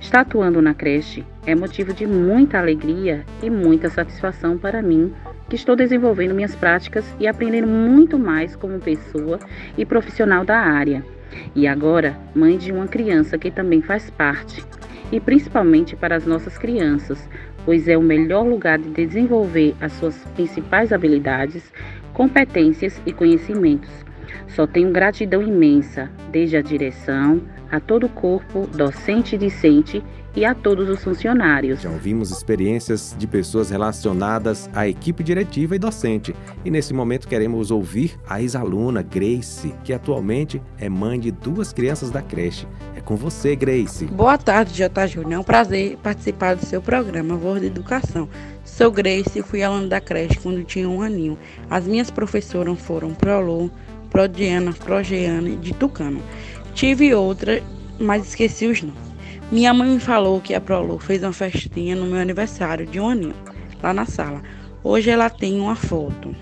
Estar 0.00 0.20
atuando 0.20 0.62
na 0.62 0.74
creche 0.74 1.24
é 1.48 1.54
motivo 1.54 1.94
de 1.94 2.06
muita 2.06 2.58
alegria 2.58 3.24
e 3.42 3.48
muita 3.48 3.88
satisfação 3.88 4.58
para 4.58 4.82
mim, 4.82 5.14
que 5.48 5.56
estou 5.56 5.74
desenvolvendo 5.74 6.34
minhas 6.34 6.54
práticas 6.54 7.06
e 7.18 7.26
aprendendo 7.26 7.66
muito 7.66 8.18
mais 8.18 8.54
como 8.54 8.78
pessoa 8.78 9.38
e 9.74 9.82
profissional 9.86 10.44
da 10.44 10.58
área. 10.58 11.02
E 11.56 11.66
agora, 11.66 12.18
mãe 12.34 12.58
de 12.58 12.70
uma 12.70 12.86
criança 12.86 13.38
que 13.38 13.50
também 13.50 13.80
faz 13.80 14.10
parte, 14.10 14.62
e 15.10 15.18
principalmente 15.18 15.96
para 15.96 16.16
as 16.16 16.26
nossas 16.26 16.58
crianças, 16.58 17.26
pois 17.64 17.88
é 17.88 17.96
o 17.96 18.02
melhor 18.02 18.46
lugar 18.46 18.78
de 18.78 18.90
desenvolver 18.90 19.74
as 19.80 19.92
suas 19.92 20.22
principais 20.34 20.92
habilidades, 20.92 21.72
competências 22.12 23.00
e 23.06 23.12
conhecimentos. 23.12 24.04
Só 24.48 24.66
tenho 24.66 24.92
gratidão 24.92 25.40
imensa, 25.40 26.10
desde 26.30 26.58
a 26.58 26.62
direção, 26.62 27.40
a 27.70 27.80
todo 27.80 28.04
o 28.04 28.10
corpo 28.10 28.66
docente 28.66 29.34
e 29.34 29.38
discente 29.38 30.02
e 30.38 30.44
a 30.44 30.54
todos 30.54 30.88
os 30.88 31.02
funcionários. 31.02 31.82
Já 31.82 31.90
ouvimos 31.90 32.30
experiências 32.30 33.12
de 33.18 33.26
pessoas 33.26 33.70
relacionadas 33.70 34.70
à 34.72 34.86
equipe 34.86 35.24
diretiva 35.24 35.74
e 35.74 35.80
docente. 35.80 36.32
E 36.64 36.70
nesse 36.70 36.94
momento 36.94 37.26
queremos 37.26 37.72
ouvir 37.72 38.16
a 38.28 38.40
ex-aluna 38.40 39.02
Grace, 39.02 39.74
que 39.82 39.92
atualmente 39.92 40.62
é 40.78 40.88
mãe 40.88 41.18
de 41.18 41.32
duas 41.32 41.72
crianças 41.72 42.10
da 42.10 42.22
creche. 42.22 42.68
É 42.94 43.00
com 43.00 43.16
você, 43.16 43.56
Grace. 43.56 44.04
Boa 44.06 44.38
tarde, 44.38 44.74
J. 44.74 45.08
Júnior. 45.08 45.32
É 45.32 45.38
um 45.40 45.42
prazer 45.42 45.96
participar 45.96 46.54
do 46.54 46.64
seu 46.64 46.80
programa 46.80 47.34
Voz 47.34 47.60
de 47.60 47.66
Educação. 47.66 48.28
Sou 48.64 48.92
Grace 48.92 49.40
e 49.40 49.42
fui 49.42 49.64
aluna 49.64 49.88
da 49.88 50.00
creche 50.00 50.38
quando 50.38 50.62
tinha 50.62 50.88
um 50.88 51.02
aninho. 51.02 51.36
As 51.68 51.84
minhas 51.84 52.12
professoras 52.12 52.78
foram 52.78 53.12
Prolu, 53.12 53.72
Prodiana, 54.08 54.72
Progeana 54.72 55.48
e 55.48 55.56
de 55.56 55.74
Tucano. 55.74 56.22
Tive 56.74 57.12
outra, 57.12 57.60
mas 57.98 58.28
esqueci 58.28 58.68
os 58.68 58.80
nomes. 58.82 59.07
Minha 59.50 59.72
mãe 59.72 59.88
me 59.88 59.98
falou 59.98 60.42
que 60.42 60.54
a 60.54 60.60
Prolu 60.60 60.98
fez 60.98 61.22
uma 61.22 61.32
festinha 61.32 61.96
no 61.96 62.04
meu 62.04 62.20
aniversário 62.20 62.84
de 62.84 63.00
um 63.00 63.08
aninho, 63.08 63.34
lá 63.82 63.94
na 63.94 64.04
sala. 64.04 64.42
Hoje 64.84 65.08
ela 65.08 65.30
tem 65.30 65.58
uma 65.58 65.74
foto. 65.74 66.36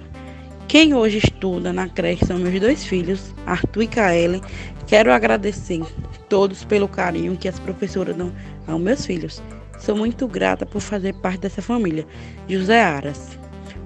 Quem 0.66 0.92
hoje 0.92 1.18
estuda 1.18 1.72
na 1.72 1.88
creche 1.88 2.26
são 2.26 2.36
meus 2.36 2.58
dois 2.58 2.84
filhos, 2.84 3.32
Arthur 3.46 3.82
e 3.82 3.86
Kaelen. 3.86 4.40
Quero 4.88 5.12
agradecer 5.12 5.82
todos 6.28 6.64
pelo 6.64 6.88
carinho 6.88 7.36
que 7.36 7.46
as 7.46 7.60
professoras 7.60 8.16
dão 8.16 8.32
aos 8.66 8.80
meus 8.80 9.06
filhos. 9.06 9.40
Sou 9.78 9.94
muito 9.94 10.26
grata 10.26 10.66
por 10.66 10.80
fazer 10.80 11.14
parte 11.14 11.42
dessa 11.42 11.62
família. 11.62 12.04
José 12.48 12.82
Aras. 12.82 13.38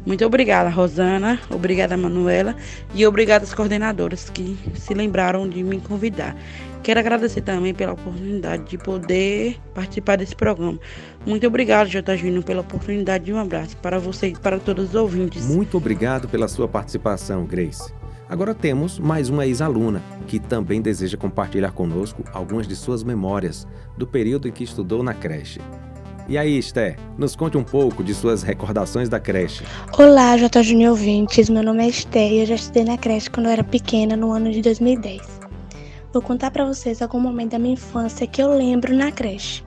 Muito 0.07 0.25
obrigada, 0.25 0.71
Rosana. 0.71 1.39
Obrigada, 1.51 1.95
Manuela. 1.95 2.57
E 2.95 3.07
obrigada 3.07 3.45
às 3.45 3.53
coordenadoras 3.53 4.31
que 4.31 4.57
se 4.75 4.95
lembraram 4.95 5.47
de 5.47 5.63
me 5.63 5.79
convidar. 5.79 6.35
Quero 6.83 6.99
agradecer 6.99 7.43
também 7.43 7.75
pela 7.75 7.93
oportunidade 7.93 8.65
de 8.65 8.79
poder 8.79 9.59
participar 9.75 10.17
desse 10.17 10.35
programa. 10.35 10.79
Muito 11.27 11.47
obrigado, 11.47 11.89
J. 11.89 12.17
Júnior, 12.17 12.43
pela 12.43 12.63
oportunidade 12.63 13.25
de 13.25 13.33
um 13.33 13.39
abraço 13.39 13.77
para 13.77 13.99
você 13.99 14.29
e 14.29 14.39
para 14.39 14.59
todos 14.59 14.91
os 14.91 14.95
ouvintes. 14.95 15.47
Muito 15.47 15.77
obrigado 15.77 16.29
pela 16.29 16.49
sua 16.49 16.67
participação, 16.67 17.45
Grace. 17.45 17.93
Agora 18.29 18.55
temos 18.55 18.99
mais 18.99 19.29
uma 19.29 19.45
ex-aluna 19.45 20.01
que 20.27 20.39
também 20.39 20.81
deseja 20.81 21.17
compartilhar 21.17 21.73
conosco 21.73 22.23
algumas 22.33 22.67
de 22.67 22.77
suas 22.77 23.03
memórias 23.03 23.67
do 23.99 24.07
período 24.07 24.49
em 24.49 24.53
que 24.53 24.65
estudou 24.65 25.03
na 25.03 25.13
creche. 25.13 25.61
E 26.29 26.39
aí, 26.39 26.57
Esté, 26.57 26.97
nos 27.19 27.35
conte 27.35 27.59
um 27.59 27.65
pouco 27.65 28.05
de 28.05 28.15
suas 28.15 28.45
recordações 28.45 29.09
da 29.09 29.19
creche. 29.19 29.65
Olá, 29.99 30.37
J. 30.37 30.63
Júnior 30.63 30.93
ouvintes. 30.93 31.51
Meu 31.51 31.65
nome 31.65 31.85
é 31.85 31.89
Esté 31.89 32.29
e 32.29 32.39
eu 32.39 32.47
já 32.47 32.55
estudei 32.55 32.85
na 32.85 32.97
creche 32.97 33.29
quando 33.29 33.47
eu 33.47 33.53
era 33.53 33.65
pequena, 33.65 34.17
no 34.17 34.31
ano 34.31 34.53
de 34.53 34.63
2010. 34.63 35.40
Vou 36.13 36.21
contar 36.21 36.51
para 36.51 36.65
vocês 36.65 37.01
algum 37.01 37.21
momento 37.21 37.53
da 37.53 37.59
minha 37.59 37.75
infância 37.75 38.27
que 38.27 38.43
eu 38.43 38.53
lembro 38.53 38.93
na 38.95 39.13
creche. 39.13 39.63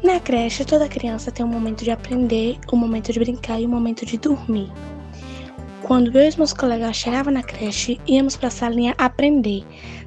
Na 0.00 0.20
creche, 0.20 0.64
toda 0.64 0.88
criança 0.88 1.32
tem 1.32 1.44
um 1.44 1.48
momento 1.48 1.82
de 1.82 1.90
aprender, 1.90 2.58
um 2.72 2.76
momento 2.76 3.12
de 3.12 3.18
brincar 3.18 3.60
e 3.60 3.66
um 3.66 3.70
momento 3.70 4.06
de 4.06 4.16
dormir. 4.18 4.70
Quando 5.82 6.16
eu 6.16 6.24
e 6.24 6.28
os 6.28 6.36
meus 6.36 6.52
colegas 6.52 6.96
chegavam 6.96 7.32
na 7.32 7.42
creche, 7.42 8.00
íamos 8.06 8.36
para 8.36 8.48
a 8.48 8.52
salinha 8.52 8.94
aprender. 8.96 9.64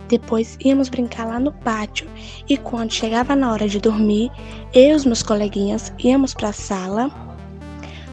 Depois 0.08 0.58
íamos 0.64 0.88
brincar 0.88 1.26
lá 1.26 1.38
no 1.38 1.52
pátio 1.52 2.08
e 2.48 2.58
quando 2.58 2.94
chegava 2.94 3.36
na 3.36 3.52
hora 3.52 3.68
de 3.68 3.80
dormir, 3.80 4.32
eu 4.74 4.92
e 4.92 4.96
os 4.96 5.06
meus 5.06 5.22
coleguinhas 5.22 5.92
íamos 6.00 6.34
para 6.34 6.50
a 6.50 6.54
sala 6.54 7.12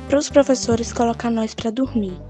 para 0.09 0.19
os 0.19 0.29
professores 0.29 0.93
colocar 0.93 1.31
nós 1.31 1.55
para 1.55 1.71
dormir. 1.71 2.21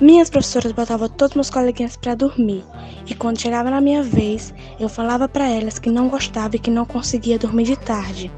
Minhas 0.00 0.30
professoras 0.30 0.70
botavam 0.70 1.08
todos 1.08 1.34
meus 1.34 1.50
coleguinhas 1.50 1.96
para 1.96 2.14
dormir, 2.14 2.64
e 3.04 3.16
quando 3.16 3.40
chegava 3.40 3.68
na 3.68 3.80
minha 3.80 4.00
vez, 4.00 4.54
eu 4.78 4.88
falava 4.88 5.28
para 5.28 5.48
elas 5.48 5.76
que 5.76 5.90
não 5.90 6.08
gostava 6.08 6.54
e 6.54 6.58
que 6.60 6.70
não 6.70 6.84
conseguia 6.84 7.36
dormir 7.36 7.64
de 7.64 7.76
tarde. 7.76 8.30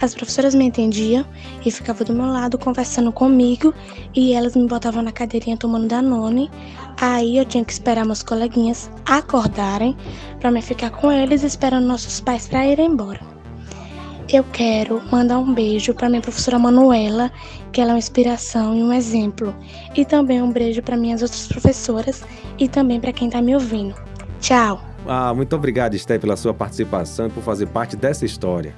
As 0.00 0.14
professoras 0.14 0.54
me 0.54 0.64
entendiam 0.64 1.26
e 1.66 1.72
ficavam 1.72 2.06
do 2.06 2.14
meu 2.14 2.26
lado 2.26 2.56
conversando 2.56 3.10
comigo 3.10 3.74
e 4.14 4.32
elas 4.32 4.54
me 4.54 4.68
botavam 4.68 5.02
na 5.02 5.10
cadeirinha 5.10 5.56
tomando 5.56 5.88
Danone. 5.88 6.48
Aí 7.00 7.36
eu 7.36 7.44
tinha 7.44 7.64
que 7.64 7.72
esperar 7.72 8.06
meus 8.06 8.22
coleguinhas 8.22 8.88
acordarem 9.04 9.96
para 10.38 10.52
me 10.52 10.62
ficar 10.62 10.90
com 10.90 11.10
eles 11.10 11.42
esperando 11.42 11.84
nossos 11.84 12.20
pais 12.20 12.46
para 12.46 12.64
ir 12.64 12.78
embora. 12.78 13.37
Eu 14.30 14.44
quero 14.44 15.02
mandar 15.10 15.38
um 15.38 15.54
beijo 15.54 15.94
para 15.94 16.06
minha 16.10 16.20
professora 16.20 16.58
Manuela, 16.58 17.32
que 17.72 17.80
ela 17.80 17.92
é 17.92 17.94
uma 17.94 17.98
inspiração 17.98 18.76
e 18.76 18.82
um 18.82 18.92
exemplo, 18.92 19.56
e 19.96 20.04
também 20.04 20.42
um 20.42 20.52
beijo 20.52 20.82
para 20.82 20.98
minhas 20.98 21.22
outras 21.22 21.48
professoras 21.48 22.22
e 22.58 22.68
também 22.68 23.00
para 23.00 23.10
quem 23.10 23.28
está 23.28 23.40
me 23.40 23.54
ouvindo. 23.54 23.94
Tchau. 24.38 24.82
Ah, 25.06 25.32
muito 25.32 25.56
obrigado, 25.56 25.94
Esté, 25.94 26.18
pela 26.18 26.36
sua 26.36 26.52
participação 26.52 27.28
e 27.28 27.30
por 27.30 27.42
fazer 27.42 27.68
parte 27.68 27.96
dessa 27.96 28.26
história. 28.26 28.74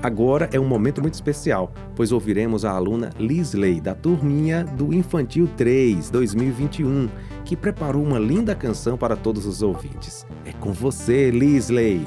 Agora 0.00 0.48
é 0.52 0.60
um 0.60 0.64
momento 0.64 1.02
muito 1.02 1.14
especial, 1.14 1.72
pois 1.96 2.12
ouviremos 2.12 2.64
a 2.64 2.70
aluna 2.70 3.10
Lisley, 3.18 3.80
da 3.80 3.96
turminha 3.96 4.62
do 4.62 4.94
Infantil 4.94 5.50
3 5.56 6.10
2021, 6.10 7.08
que 7.44 7.56
preparou 7.56 8.04
uma 8.04 8.20
linda 8.20 8.54
canção 8.54 8.96
para 8.96 9.16
todos 9.16 9.44
os 9.44 9.62
ouvintes. 9.62 10.24
É 10.44 10.52
com 10.52 10.72
você, 10.72 11.32
Lisley. 11.32 12.06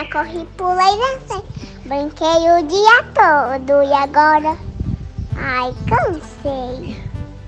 Caminha, 0.00 0.04
corri, 0.10 0.48
pulei 0.56 0.94
e 0.94 1.18
dancei. 1.18 1.44
Brinquei 1.84 2.50
o 2.50 2.66
dia 2.66 3.02
todo 3.14 3.82
e 3.82 3.92
agora. 3.92 4.56
Ai, 5.36 5.74
cansei. 5.88 6.96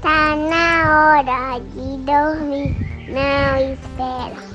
Tá 0.01 0.37
na 0.37 1.19
hora 1.19 1.61
de 1.61 1.97
dormir. 1.99 2.77
Não 3.09 3.73
espera. 3.73 4.53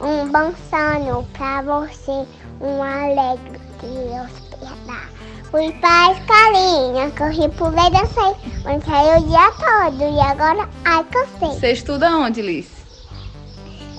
Um 0.00 0.28
bom 0.30 0.52
sono 0.68 1.24
pra 1.32 1.62
você 1.62 2.26
um 2.60 2.82
alegre 2.82 3.60
Deus 3.80 4.30
perda. 4.50 5.00
Fui 5.50 5.70
pra 5.72 6.12
escolinha, 6.12 7.10
corri, 7.16 7.48
pulei, 7.56 7.90
dancei, 7.90 8.34
brinquei 8.62 9.16
o 9.16 9.26
dia 9.26 9.52
todo 9.52 10.02
e 10.02 10.20
agora, 10.20 10.68
ai, 10.84 11.04
cansei. 11.04 11.58
Você 11.58 11.72
estuda 11.72 12.16
onde, 12.16 12.40
Liz? 12.40 12.81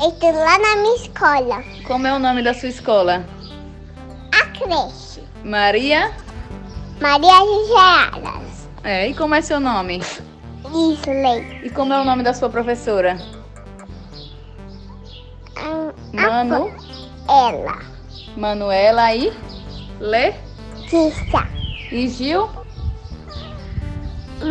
Estudo 0.01 0.37
lá 0.37 0.57
na 0.59 0.75
minha 0.77 0.95
escola. 0.95 1.63
Como 1.85 2.07
é 2.07 2.13
o 2.13 2.19
nome 2.19 2.41
da 2.43 2.53
sua 2.53 2.69
escola? 2.69 3.25
A 4.31 4.45
creche. 4.47 5.23
Maria? 5.43 6.11
Maria 6.99 7.33
Gigearas. 7.39 8.69
É, 8.83 9.07
e 9.07 9.13
como 9.13 9.35
é 9.35 9.41
seu 9.41 9.59
nome? 9.59 10.01
Isley. 10.65 11.61
E 11.63 11.69
como 11.69 11.93
é 11.93 12.01
o 12.01 12.05
nome 12.05 12.23
da 12.23 12.33
sua 12.33 12.49
professora? 12.49 13.17
Hum, 15.57 15.91
Manu? 16.13 16.71
Ela. 17.29 17.79
Manuela 18.35 19.13
e 19.13 19.31
Lê 19.99 20.33
Tissa. 20.89 21.47
e 21.91 22.07
Gil? 22.09 22.49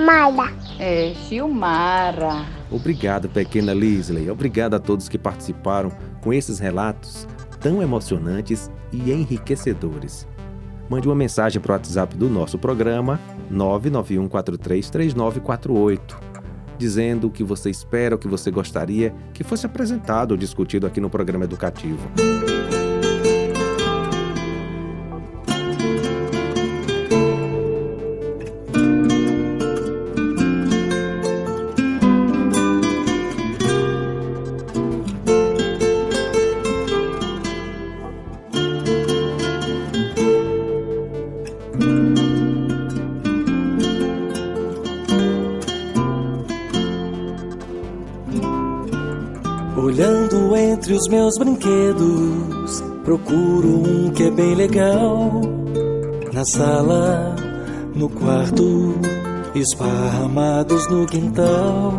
Mara. 0.07 0.53
É, 0.79 1.13
Gilmara. 1.29 2.47
Obrigado, 2.73 3.29
pequena 3.29 3.75
Lisley. 3.75 4.31
Obrigado 4.31 4.75
a 4.75 4.79
todos 4.79 5.09
que 5.09 5.19
participaram 5.19 5.91
com 6.23 6.33
esses 6.33 6.59
relatos 6.59 7.29
tão 7.61 7.83
emocionantes 7.83 8.71
e 8.91 9.13
enriquecedores. 9.13 10.27
Mande 10.89 11.07
uma 11.07 11.15
mensagem 11.15 11.61
para 11.61 11.73
o 11.73 11.75
WhatsApp 11.75 12.17
do 12.17 12.29
nosso 12.29 12.59
programa 12.59 13.21
991433948, 13.53 16.01
dizendo 16.77 17.29
o 17.29 17.31
que 17.31 17.45
você 17.45 17.71
espera, 17.71 18.17
o 18.17 18.19
que 18.19 18.27
você 18.27 18.51
gostaria 18.51 19.15
que 19.33 19.45
fosse 19.45 19.67
apresentado 19.67 20.33
ou 20.33 20.37
discutido 20.37 20.85
aqui 20.87 21.01
no 21.01 21.11
programa 21.11 21.45
educativo. 21.45 22.11
Os 51.03 51.09
meus 51.09 51.37
brinquedos, 51.37 52.85
procuro 53.05 53.83
um 53.83 54.11
que 54.11 54.23
é 54.23 54.31
bem 54.31 54.55
legal. 54.55 55.41
Na 56.33 56.45
sala, 56.45 57.35
no 57.93 58.09
quarto, 58.09 58.95
esparramados 59.53 60.89
no 60.89 61.05
quintal. 61.07 61.93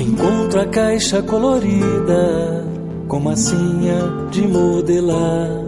Encontro 0.00 0.60
a 0.60 0.66
caixa 0.66 1.22
colorida, 1.22 2.66
com 3.06 3.20
massinha 3.20 3.98
de 4.32 4.48
modelar. 4.48 5.64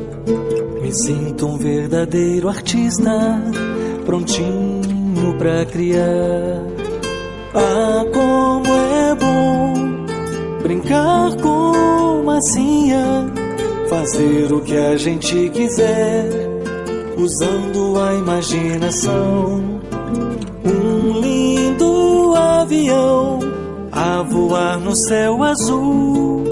Me 0.82 0.92
sinto 0.92 1.46
um 1.46 1.58
verdadeiro 1.58 2.48
artista, 2.48 3.40
prontinho 4.04 5.36
pra 5.38 5.64
criar. 5.66 6.60
Ah, 7.54 8.04
como 8.12 8.66
é 8.66 9.14
bom 9.14 10.02
brincar 10.62 11.36
com 11.36 12.01
massinha, 12.32 13.30
fazer 13.90 14.52
o 14.52 14.60
que 14.62 14.76
a 14.76 14.96
gente 14.96 15.50
quiser, 15.50 16.26
usando 17.16 18.00
a 18.00 18.14
imaginação. 18.14 19.80
Um 20.64 21.20
lindo 21.20 22.34
avião 22.34 23.38
a 23.90 24.22
voar 24.22 24.78
no 24.80 24.96
céu 24.96 25.42
azul, 25.42 26.44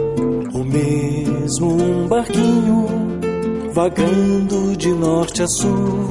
ou 0.53 0.65
mesmo 0.65 1.73
um 1.73 2.07
barquinho 2.07 2.87
vagando 3.73 4.77
de 4.77 4.93
norte 4.93 5.43
a 5.43 5.49
sul. 5.49 6.11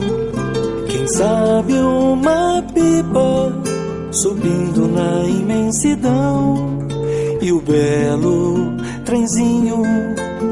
Quem 0.90 1.08
sabe 1.08 1.74
uma 1.74 2.64
pipa 2.74 3.54
subindo 4.12 4.88
na 4.88 5.24
imensidão 5.26 6.80
e 7.42 7.52
o 7.52 7.62
belo 7.62 8.79
trenzinho 9.10 9.82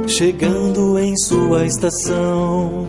chegando 0.08 0.98
em 0.98 1.16
sua 1.16 1.68
estação. 1.68 2.88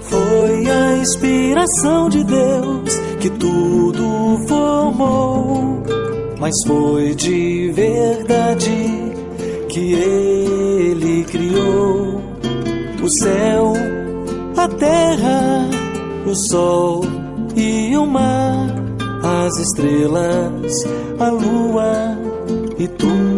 Foi 0.00 0.68
a 0.68 0.96
inspiração 0.96 2.08
de 2.08 2.24
Deus 2.24 2.98
que 3.20 3.30
tudo 3.30 4.40
formou, 4.48 5.84
mas 6.40 6.52
foi 6.66 7.14
de 7.14 7.70
verdade 7.70 8.72
que 9.68 9.92
Ele 9.92 11.24
criou 11.26 12.20
o 13.00 13.08
céu, 13.08 13.74
a 14.56 14.66
terra, 14.66 15.68
o 16.26 16.34
sol 16.34 17.04
e 17.54 17.96
o 17.96 18.04
mar, 18.04 18.74
as 19.22 19.56
estrelas, 19.60 20.84
a 21.20 21.30
lua 21.30 22.18
e 22.76 22.88
tudo 22.88 23.37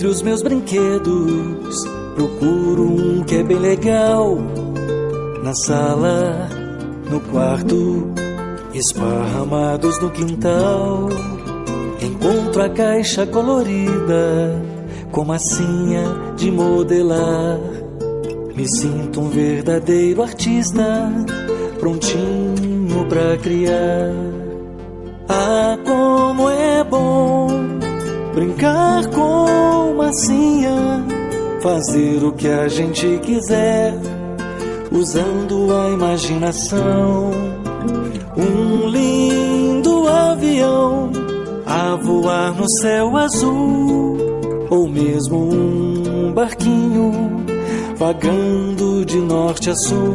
Entre 0.00 0.06
os 0.06 0.22
meus 0.22 0.42
brinquedos, 0.42 1.84
procuro 2.14 2.84
um 2.84 3.24
que 3.24 3.34
é 3.34 3.42
bem 3.42 3.58
legal. 3.58 4.38
Na 5.42 5.52
sala, 5.52 6.48
no 7.10 7.20
quarto, 7.20 8.12
esparramados 8.72 10.00
no 10.00 10.10
quintal. 10.10 11.08
Encontro 12.00 12.62
a 12.62 12.68
caixa 12.68 13.26
colorida, 13.26 14.62
com 15.10 15.24
massinha 15.24 16.04
de 16.36 16.50
modelar. 16.50 17.58
Me 18.54 18.68
sinto 18.68 19.20
um 19.20 19.28
verdadeiro 19.28 20.22
artista, 20.22 21.12
prontinho 21.80 23.04
pra 23.08 23.36
criar. 23.38 24.14
Ah, 25.28 25.76
como 25.84 26.48
é 26.48 26.59
brincar 28.34 29.06
com 29.08 29.94
massinha, 29.96 31.04
fazer 31.62 32.24
o 32.24 32.32
que 32.32 32.48
a 32.48 32.68
gente 32.68 33.18
quiser, 33.18 33.94
usando 34.90 35.74
a 35.74 35.90
imaginação. 35.90 37.30
Um 38.36 38.88
lindo 38.88 40.08
avião 40.08 41.10
a 41.66 41.96
voar 41.96 42.54
no 42.54 42.68
céu 42.68 43.16
azul, 43.16 44.16
ou 44.70 44.88
mesmo 44.88 45.52
um 45.52 46.32
barquinho 46.32 47.12
vagando 47.96 49.04
de 49.04 49.18
norte 49.18 49.70
a 49.70 49.74
sul. 49.74 50.14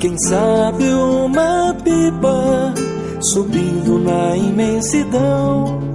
Quem 0.00 0.18
sabe 0.18 0.84
uma 0.92 1.74
pipa 1.82 2.74
subindo 3.20 3.98
na 3.98 4.36
imensidão 4.36 5.94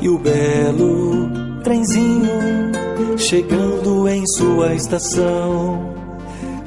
e 0.00 0.08
o 0.08 0.18
belo 0.18 1.30
trenzinho 1.62 2.70
chegando 3.16 4.08
em 4.08 4.26
sua 4.26 4.74
estação. 4.74 5.94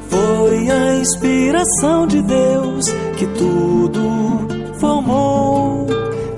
Foi 0.08 0.70
a 0.70 0.96
inspiração 0.96 2.06
de 2.08 2.22
Deus 2.22 2.86
que 3.18 3.26
tudo 3.28 4.78
formou, 4.80 5.88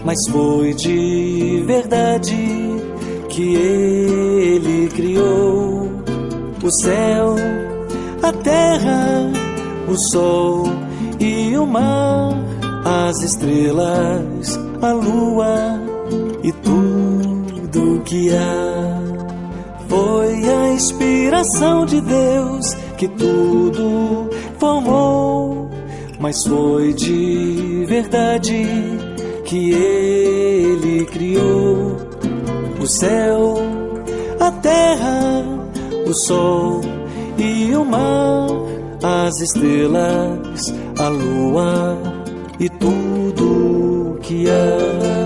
mas 0.04 0.18
foi 0.30 0.74
de 0.74 1.64
verdade 1.66 2.36
que 3.30 3.56
Ele 3.56 4.90
criou 4.90 5.92
o 6.64 6.72
céu, 6.72 7.36
a 8.24 8.32
terra, 8.32 9.32
o 9.88 9.96
sol 9.98 10.64
e 11.20 11.58
o 11.58 11.66
mar, 11.68 12.34
as 12.86 13.22
estrelas, 13.22 14.58
a 14.82 14.94
lua 14.94 15.80
e 16.44 16.52
tudo 16.52 16.85
que 18.06 18.30
há. 18.36 19.02
Foi 19.88 20.50
a 20.50 20.74
inspiração 20.74 21.86
de 21.86 22.02
Deus 22.02 22.74
que 22.98 23.08
tudo 23.08 24.30
formou, 24.58 25.70
mas 26.20 26.46
foi 26.46 26.94
de 26.94 27.86
verdade 27.88 28.66
que 29.46 29.74
Ele 29.74 31.06
criou 31.06 31.98
o 32.80 32.88
céu, 32.88 33.58
a 34.40 34.52
terra, 34.52 35.44
o 36.08 36.14
sol 36.14 36.82
e 37.38 37.76
o 37.76 37.86
mar, 37.86 38.48
as 39.04 39.40
estrelas, 39.42 40.74
a 40.98 41.08
lua 41.10 41.98
e 42.60 42.70
tudo 42.70 44.18
que 44.22 44.48
há. 44.50 45.26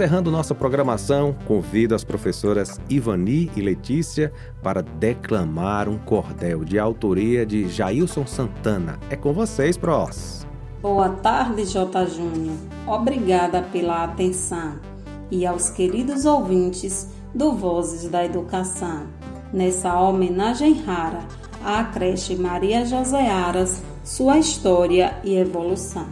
Encerrando 0.00 0.30
nossa 0.30 0.54
programação, 0.54 1.36
convido 1.44 1.94
as 1.94 2.02
professoras 2.02 2.80
Ivani 2.88 3.50
e 3.54 3.60
Letícia 3.60 4.32
para 4.62 4.80
declamar 4.80 5.90
um 5.90 5.98
cordel 5.98 6.64
de 6.64 6.78
autoria 6.78 7.44
de 7.44 7.68
Jailson 7.68 8.26
Santana. 8.26 8.98
É 9.10 9.14
com 9.16 9.34
vocês, 9.34 9.76
prós. 9.76 10.46
Boa 10.80 11.10
tarde, 11.10 11.66
J. 11.66 12.06
Júnior. 12.06 12.56
Obrigada 12.86 13.60
pela 13.60 14.02
atenção 14.04 14.76
e 15.30 15.44
aos 15.44 15.68
queridos 15.68 16.24
ouvintes 16.24 17.06
do 17.34 17.52
Vozes 17.52 18.10
da 18.10 18.24
Educação. 18.24 19.02
Nessa 19.52 20.00
homenagem 20.00 20.80
rara 20.80 21.26
à 21.62 21.84
creche 21.84 22.36
Maria 22.36 22.86
José 22.86 23.28
Aras, 23.28 23.82
sua 24.02 24.38
história 24.38 25.20
e 25.22 25.36
evolução. 25.36 26.06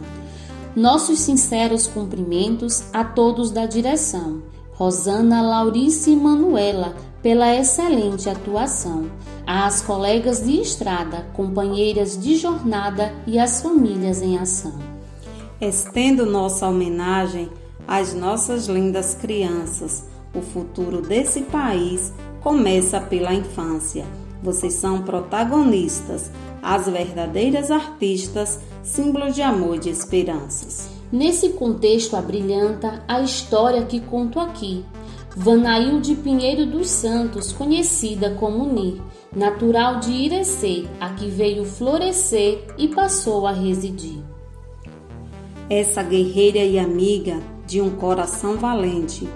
Nossos 0.75 1.19
sinceros 1.19 1.87
cumprimentos 1.87 2.83
a 2.93 3.03
todos 3.03 3.51
da 3.51 3.65
direção, 3.65 4.43
Rosana, 4.73 5.41
Laurice 5.41 6.11
e 6.11 6.15
Manuela, 6.15 6.95
pela 7.21 7.55
excelente 7.55 8.29
atuação, 8.29 9.09
às 9.45 9.81
colegas 9.81 10.43
de 10.45 10.61
estrada, 10.61 11.25
companheiras 11.33 12.17
de 12.17 12.37
jornada 12.37 13.13
e 13.25 13.39
às 13.39 13.61
famílias 13.61 14.21
em 14.21 14.37
ação. 14.37 14.73
Estendo 15.59 16.25
nossa 16.25 16.67
homenagem 16.67 17.49
às 17.89 18.13
nossas 18.13 18.67
lindas 18.67 19.15
crianças. 19.15 20.05
O 20.33 20.41
futuro 20.41 21.01
desse 21.01 21.41
país 21.41 22.13
começa 22.39 23.01
pela 23.01 23.33
infância. 23.33 24.05
Vocês 24.41 24.73
são 24.73 25.01
protagonistas, 25.01 26.31
as 26.61 26.87
verdadeiras 26.87 27.71
artistas, 27.71 28.59
símbolo 28.81 29.31
de 29.31 29.41
amor 29.41 29.75
e 29.75 29.79
de 29.79 29.89
esperanças. 29.89 30.89
Nesse 31.11 31.49
contexto 31.49 32.15
abrilhanta 32.15 33.03
a 33.07 33.21
história 33.21 33.83
que 33.85 33.99
conto 33.99 34.39
aqui. 34.39 34.85
Vanailde 35.35 36.15
Pinheiro 36.15 36.65
dos 36.65 36.89
Santos, 36.89 37.51
conhecida 37.51 38.31
como 38.31 38.65
Ni, 38.71 39.01
natural 39.35 39.99
de 39.99 40.11
Irecê, 40.11 40.85
aqui 40.99 41.27
veio 41.29 41.65
florescer 41.65 42.65
e 42.77 42.87
passou 42.87 43.45
a 43.45 43.51
residir. 43.51 44.21
Essa 45.69 46.01
guerreira 46.01 46.59
e 46.59 46.79
amiga 46.79 47.39
de 47.65 47.79
um 47.79 47.91
coração 47.91 48.57
valente 48.57 49.29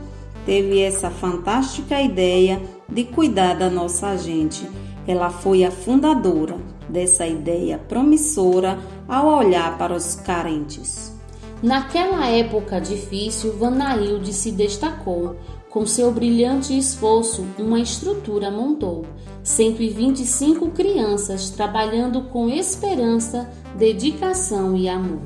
teve 0.45 0.79
essa 0.79 1.09
fantástica 1.09 2.01
ideia 2.01 2.61
de 2.89 3.03
cuidar 3.03 3.53
da 3.53 3.69
nossa 3.69 4.17
gente. 4.17 4.67
Ela 5.07 5.29
foi 5.29 5.63
a 5.63 5.71
fundadora 5.71 6.57
dessa 6.87 7.27
ideia 7.27 7.77
promissora 7.77 8.79
ao 9.07 9.27
olhar 9.27 9.77
para 9.77 9.93
os 9.93 10.15
carentes. 10.15 11.13
Naquela 11.61 12.27
época 12.27 12.79
difícil, 12.79 13.57
Vanailde 13.57 14.33
se 14.33 14.51
destacou. 14.51 15.37
Com 15.69 15.85
seu 15.85 16.11
brilhante 16.11 16.77
esforço, 16.77 17.45
uma 17.57 17.79
estrutura 17.79 18.51
montou. 18.51 19.05
125 19.43 20.69
crianças 20.71 21.49
trabalhando 21.49 22.23
com 22.23 22.49
esperança, 22.49 23.49
dedicação 23.77 24.75
e 24.75 24.87
amor. 24.87 25.21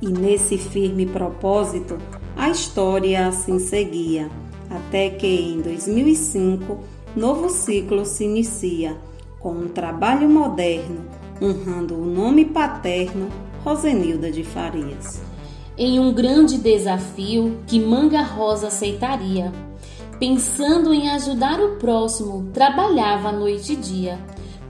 E 0.00 0.06
nesse 0.06 0.56
firme 0.56 1.04
propósito, 1.04 1.98
a 2.36 2.48
história 2.48 3.26
assim 3.26 3.58
seguia, 3.58 4.30
até 4.70 5.10
que 5.10 5.26
em 5.26 5.60
2005, 5.60 6.78
novo 7.14 7.50
ciclo 7.50 8.04
se 8.04 8.24
inicia, 8.24 8.96
com 9.42 9.50
um 9.50 9.68
trabalho 9.68 10.28
moderno, 10.28 11.04
honrando 11.42 12.00
o 12.00 12.06
nome 12.06 12.44
paterno 12.44 13.28
Rosenilda 13.64 14.30
de 14.30 14.44
Farias. 14.44 15.20
Em 15.76 15.98
um 15.98 16.12
grande 16.12 16.58
desafio 16.58 17.58
que 17.66 17.80
Manga 17.80 18.22
Rosa 18.22 18.68
aceitaria, 18.68 19.52
pensando 20.18 20.94
em 20.94 21.10
ajudar 21.10 21.60
o 21.60 21.76
próximo, 21.76 22.48
trabalhava 22.52 23.32
noite 23.32 23.72
e 23.72 23.76
dia. 23.76 24.18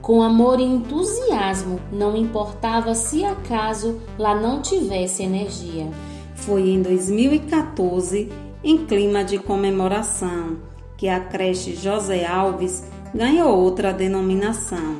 Com 0.01 0.23
amor 0.23 0.59
e 0.59 0.63
entusiasmo, 0.63 1.79
não 1.91 2.17
importava 2.17 2.95
se 2.95 3.23
acaso 3.23 4.01
lá 4.17 4.35
não 4.35 4.61
tivesse 4.61 5.23
energia. 5.23 5.89
Foi 6.35 6.69
em 6.69 6.81
2014, 6.81 8.29
em 8.63 8.85
clima 8.85 9.23
de 9.23 9.37
comemoração, 9.37 10.57
que 10.97 11.07
a 11.07 11.19
creche 11.19 11.75
José 11.75 12.25
Alves 12.25 12.83
ganhou 13.13 13.57
outra 13.57 13.93
denominação, 13.93 14.95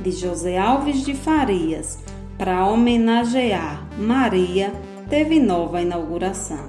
de 0.00 0.12
José 0.12 0.56
Alves 0.56 1.04
de 1.04 1.14
Farias, 1.14 1.98
para 2.38 2.66
homenagear 2.68 3.86
Maria, 3.98 4.72
teve 5.08 5.40
nova 5.40 5.80
inauguração. 5.80 6.66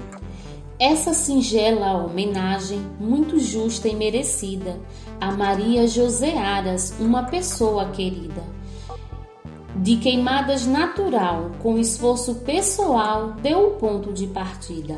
Essa 0.80 1.14
singela 1.14 2.04
homenagem, 2.06 2.82
muito 3.00 3.40
justa 3.40 3.88
e 3.88 3.96
merecida, 3.96 4.80
a 5.20 5.32
Maria 5.32 5.88
José 5.88 6.38
Aras, 6.38 6.96
uma 7.00 7.24
pessoa 7.24 7.90
querida 7.90 8.58
de 9.80 9.98
queimadas 9.98 10.66
natural, 10.66 11.52
com 11.60 11.78
esforço 11.78 12.36
pessoal, 12.36 13.34
deu 13.42 13.68
o 13.68 13.72
ponto 13.76 14.12
de 14.12 14.28
partida. 14.28 14.98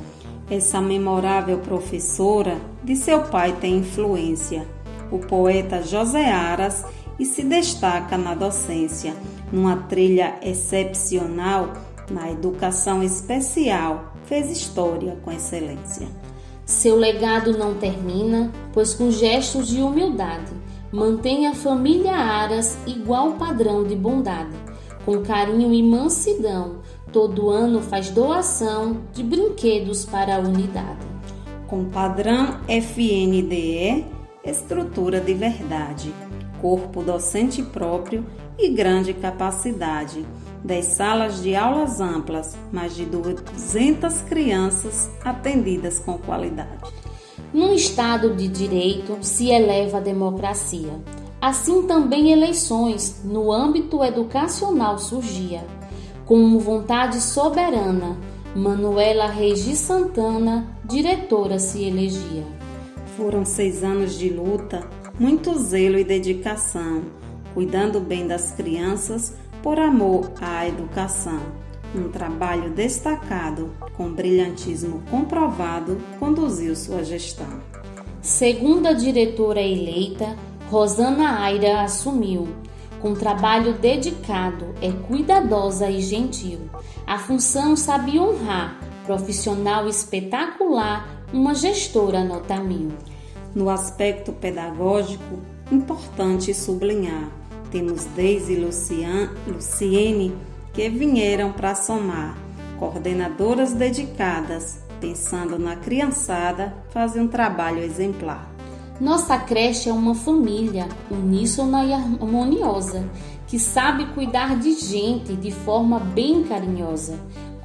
Essa 0.49 0.81
memorável 0.81 1.59
professora 1.59 2.57
de 2.83 2.95
seu 2.95 3.23
pai 3.23 3.55
tem 3.59 3.77
influência, 3.77 4.65
o 5.11 5.19
poeta 5.19 5.81
José 5.83 6.31
Aras, 6.31 6.85
e 7.19 7.25
se 7.25 7.43
destaca 7.43 8.17
na 8.17 8.33
docência, 8.33 9.13
numa 9.51 9.75
trilha 9.75 10.35
excepcional 10.41 11.73
na 12.09 12.31
educação 12.31 13.03
especial, 13.03 14.13
fez 14.25 14.49
história 14.49 15.17
com 15.21 15.31
excelência. 15.31 16.07
Seu 16.65 16.95
legado 16.95 17.57
não 17.57 17.73
termina, 17.73 18.51
pois 18.71 18.93
com 18.93 19.11
gestos 19.11 19.67
de 19.67 19.81
humildade 19.81 20.53
mantém 20.91 21.45
a 21.47 21.53
família 21.53 22.15
Aras 22.15 22.77
igual 22.87 23.33
padrão 23.33 23.83
de 23.83 23.95
bondade 23.95 24.55
com 25.09 25.23
carinho 25.23 25.73
e 25.73 25.81
mansidão, 25.81 26.81
todo 27.11 27.49
ano 27.49 27.81
faz 27.81 28.11
doação 28.11 28.97
de 29.11 29.23
brinquedos 29.23 30.05
para 30.05 30.35
a 30.35 30.39
unidade. 30.39 31.07
Com 31.67 31.85
padrão 31.85 32.59
FNDE, 32.67 34.05
estrutura 34.49 35.19
de 35.19 35.33
verdade, 35.33 36.13
corpo 36.61 37.03
docente 37.03 37.61
próprio 37.61 38.25
e 38.57 38.69
grande 38.69 39.13
capacidade. 39.13 40.25
10 40.63 40.85
salas 40.85 41.41
de 41.41 41.55
aulas 41.55 42.01
amplas, 42.01 42.57
mais 42.71 42.95
de 42.95 43.05
200 43.05 44.21
crianças 44.23 45.09
atendidas 45.23 45.99
com 45.99 46.17
qualidade. 46.17 46.83
Num 47.53 47.73
Estado 47.73 48.35
de 48.35 48.47
direito 48.47 49.17
se 49.21 49.49
eleva 49.49 49.97
a 49.97 50.01
democracia 50.01 50.99
Assim 51.41 51.83
também 51.83 52.33
eleições 52.33 53.21
no 53.23 53.49
âmbito 53.49 54.03
educacional 54.03 54.99
surgia. 54.99 55.65
Com 56.25 56.59
vontade 56.59 57.21
soberana, 57.21 58.17
Manuela 58.53 59.27
Regi 59.27 59.73
Santana, 59.73 60.67
diretora, 60.83 61.57
se 61.57 61.81
elegia. 61.85 62.43
Foram 63.19 63.43
seis 63.43 63.83
anos 63.83 64.17
de 64.17 64.29
luta, 64.29 64.89
muito 65.19 65.53
zelo 65.59 65.99
e 65.99 66.05
dedicação, 66.05 67.03
cuidando 67.53 67.99
bem 67.99 68.25
das 68.25 68.53
crianças 68.53 69.35
por 69.61 69.77
amor 69.77 70.31
à 70.39 70.65
educação. 70.65 71.41
Um 71.93 72.07
trabalho 72.07 72.69
destacado, 72.69 73.71
com 73.97 74.09
brilhantismo 74.09 75.03
comprovado, 75.11 75.97
conduziu 76.17 76.73
sua 76.77 77.03
gestão. 77.03 77.59
Segunda 78.21 78.93
diretora 78.93 79.61
eleita, 79.61 80.37
Rosana 80.69 81.41
Aira 81.41 81.81
assumiu. 81.81 82.47
Com 83.01 83.13
trabalho 83.13 83.73
dedicado, 83.73 84.73
é 84.81 84.93
cuidadosa 84.93 85.89
e 85.89 85.99
gentil. 86.01 86.69
A 87.05 87.19
função 87.19 87.75
sabe 87.75 88.17
honrar, 88.17 88.79
profissional 89.05 89.89
espetacular, 89.89 91.25
uma 91.33 91.53
gestora 91.53 92.23
nota 92.23 92.55
mil. 92.61 92.91
No 93.55 93.69
aspecto 93.69 94.31
pedagógico, 94.31 95.39
importante 95.71 96.53
sublinhar, 96.53 97.29
temos 97.71 98.05
Deise 98.05 98.53
e 98.53 99.49
Luciene 99.51 100.35
que 100.73 100.87
vieram 100.89 101.51
para 101.51 101.75
somar, 101.75 102.37
coordenadoras 102.77 103.73
dedicadas, 103.73 104.79
pensando 105.01 105.57
na 105.57 105.75
criançada, 105.75 106.75
fazem 106.91 107.23
um 107.23 107.27
trabalho 107.27 107.79
exemplar. 107.79 108.49
Nossa 108.99 109.37
creche 109.37 109.89
é 109.89 109.93
uma 109.93 110.13
família 110.13 110.87
uníssona 111.09 111.85
e 111.85 111.93
harmoniosa, 111.93 113.09
que 113.47 113.57
sabe 113.57 114.05
cuidar 114.13 114.59
de 114.59 114.73
gente 114.73 115.33
de 115.35 115.51
forma 115.51 115.99
bem 115.99 116.43
carinhosa. 116.43 117.17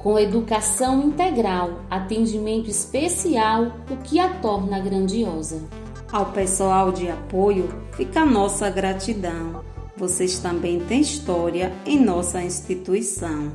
Com 0.05 0.19
educação 0.19 1.01
integral, 1.01 1.79
atendimento 1.89 2.69
especial, 2.69 3.71
o 3.89 3.97
que 3.97 4.19
a 4.19 4.29
torna 4.35 4.79
grandiosa. 4.79 5.63
Ao 6.11 6.27
pessoal 6.27 6.91
de 6.91 7.09
apoio, 7.09 7.67
fica 7.97 8.21
a 8.21 8.25
nossa 8.25 8.69
gratidão. 8.69 9.63
Vocês 9.97 10.37
também 10.37 10.79
têm 10.79 11.01
história 11.01 11.73
em 11.87 11.99
nossa 11.99 12.39
instituição. 12.39 13.51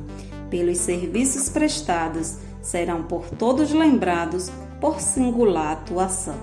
Pelos 0.49 0.79
serviços 0.79 1.47
prestados, 1.47 2.35
serão 2.61 3.03
por 3.03 3.29
todos 3.29 3.71
lembrados 3.71 4.51
por 4.81 4.99
singular 4.99 5.71
atuação. 5.71 6.35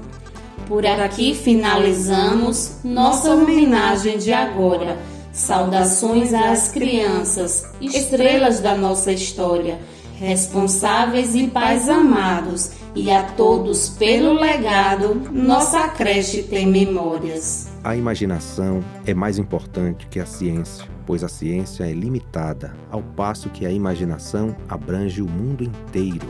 Por 0.66 0.86
aqui 0.86 1.34
finalizamos 1.34 2.78
nossa 2.82 3.34
homenagem 3.34 4.16
de 4.16 4.32
agora. 4.32 4.96
Saudações 5.34 6.32
às 6.32 6.70
crianças, 6.70 7.66
estrelas 7.78 8.60
da 8.60 8.74
nossa 8.74 9.12
história, 9.12 9.78
responsáveis 10.18 11.34
e 11.34 11.46
pais 11.46 11.88
amados, 11.88 12.72
e 12.94 13.10
a 13.10 13.22
todos 13.22 13.90
pelo 13.90 14.32
legado, 14.32 15.14
nossa 15.32 15.88
creche 15.88 16.42
tem 16.42 16.66
memórias. 16.66 17.68
A 17.84 17.94
imaginação 17.94 18.82
é 19.06 19.14
mais 19.14 19.38
importante 19.38 20.08
que 20.08 20.18
a 20.18 20.26
ciência, 20.26 20.84
pois 21.06 21.22
a 21.22 21.28
ciência 21.28 21.84
é 21.84 21.92
limitada, 21.92 22.74
ao 22.90 23.02
passo 23.02 23.48
que 23.50 23.64
a 23.64 23.70
imaginação 23.70 24.56
abrange 24.68 25.22
o 25.22 25.28
mundo 25.28 25.62
inteiro. 25.62 26.26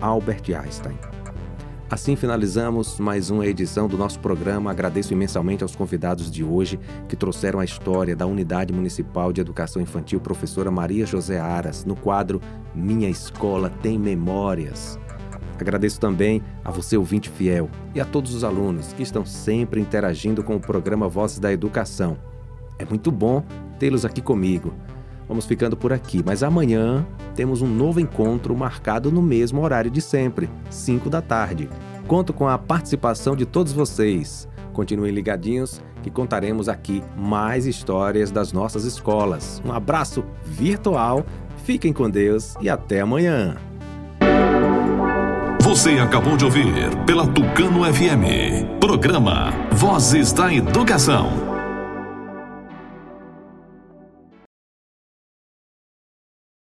Albert 0.00 0.44
Einstein. 0.48 1.15
Assim 1.88 2.16
finalizamos 2.16 2.98
mais 2.98 3.30
uma 3.30 3.46
edição 3.46 3.86
do 3.86 3.96
nosso 3.96 4.18
programa. 4.18 4.72
Agradeço 4.72 5.12
imensamente 5.12 5.62
aos 5.62 5.76
convidados 5.76 6.28
de 6.28 6.42
hoje 6.42 6.80
que 7.08 7.14
trouxeram 7.14 7.60
a 7.60 7.64
história 7.64 8.16
da 8.16 8.26
Unidade 8.26 8.72
Municipal 8.72 9.32
de 9.32 9.40
Educação 9.40 9.80
Infantil 9.80 10.18
Professora 10.18 10.68
Maria 10.68 11.06
José 11.06 11.38
Aras 11.38 11.84
no 11.84 11.94
quadro 11.94 12.42
Minha 12.74 13.08
Escola 13.08 13.70
Tem 13.70 13.96
Memórias. 14.00 14.98
Agradeço 15.60 16.00
também 16.00 16.42
a 16.64 16.72
você, 16.72 16.96
ouvinte 16.96 17.30
fiel, 17.30 17.70
e 17.94 18.00
a 18.00 18.04
todos 18.04 18.34
os 18.34 18.42
alunos 18.42 18.92
que 18.92 19.04
estão 19.04 19.24
sempre 19.24 19.80
interagindo 19.80 20.42
com 20.42 20.56
o 20.56 20.60
programa 20.60 21.08
Vozes 21.08 21.38
da 21.38 21.52
Educação. 21.52 22.18
É 22.80 22.84
muito 22.84 23.12
bom 23.12 23.44
tê-los 23.78 24.04
aqui 24.04 24.20
comigo. 24.20 24.74
Vamos 25.28 25.44
ficando 25.44 25.76
por 25.76 25.92
aqui, 25.92 26.22
mas 26.24 26.42
amanhã 26.42 27.06
temos 27.34 27.62
um 27.62 27.66
novo 27.66 28.00
encontro 28.00 28.56
marcado 28.56 29.10
no 29.10 29.20
mesmo 29.20 29.62
horário 29.62 29.90
de 29.90 30.00
sempre, 30.00 30.48
5 30.70 31.10
da 31.10 31.20
tarde. 31.20 31.68
Conto 32.06 32.32
com 32.32 32.48
a 32.48 32.56
participação 32.56 33.34
de 33.34 33.44
todos 33.44 33.72
vocês. 33.72 34.48
Continuem 34.72 35.12
ligadinhos 35.12 35.80
que 36.02 36.10
contaremos 36.10 36.68
aqui 36.68 37.02
mais 37.16 37.66
histórias 37.66 38.30
das 38.30 38.52
nossas 38.52 38.84
escolas. 38.84 39.60
Um 39.64 39.72
abraço 39.72 40.24
virtual, 40.44 41.26
fiquem 41.64 41.92
com 41.92 42.08
Deus 42.08 42.54
e 42.60 42.68
até 42.68 43.00
amanhã. 43.00 43.56
Você 45.60 45.98
acabou 45.98 46.36
de 46.36 46.44
ouvir 46.44 46.66
pela 47.06 47.26
Tucano 47.26 47.82
FM, 47.92 48.78
programa 48.78 49.52
Vozes 49.72 50.32
da 50.32 50.54
Educação. 50.54 51.55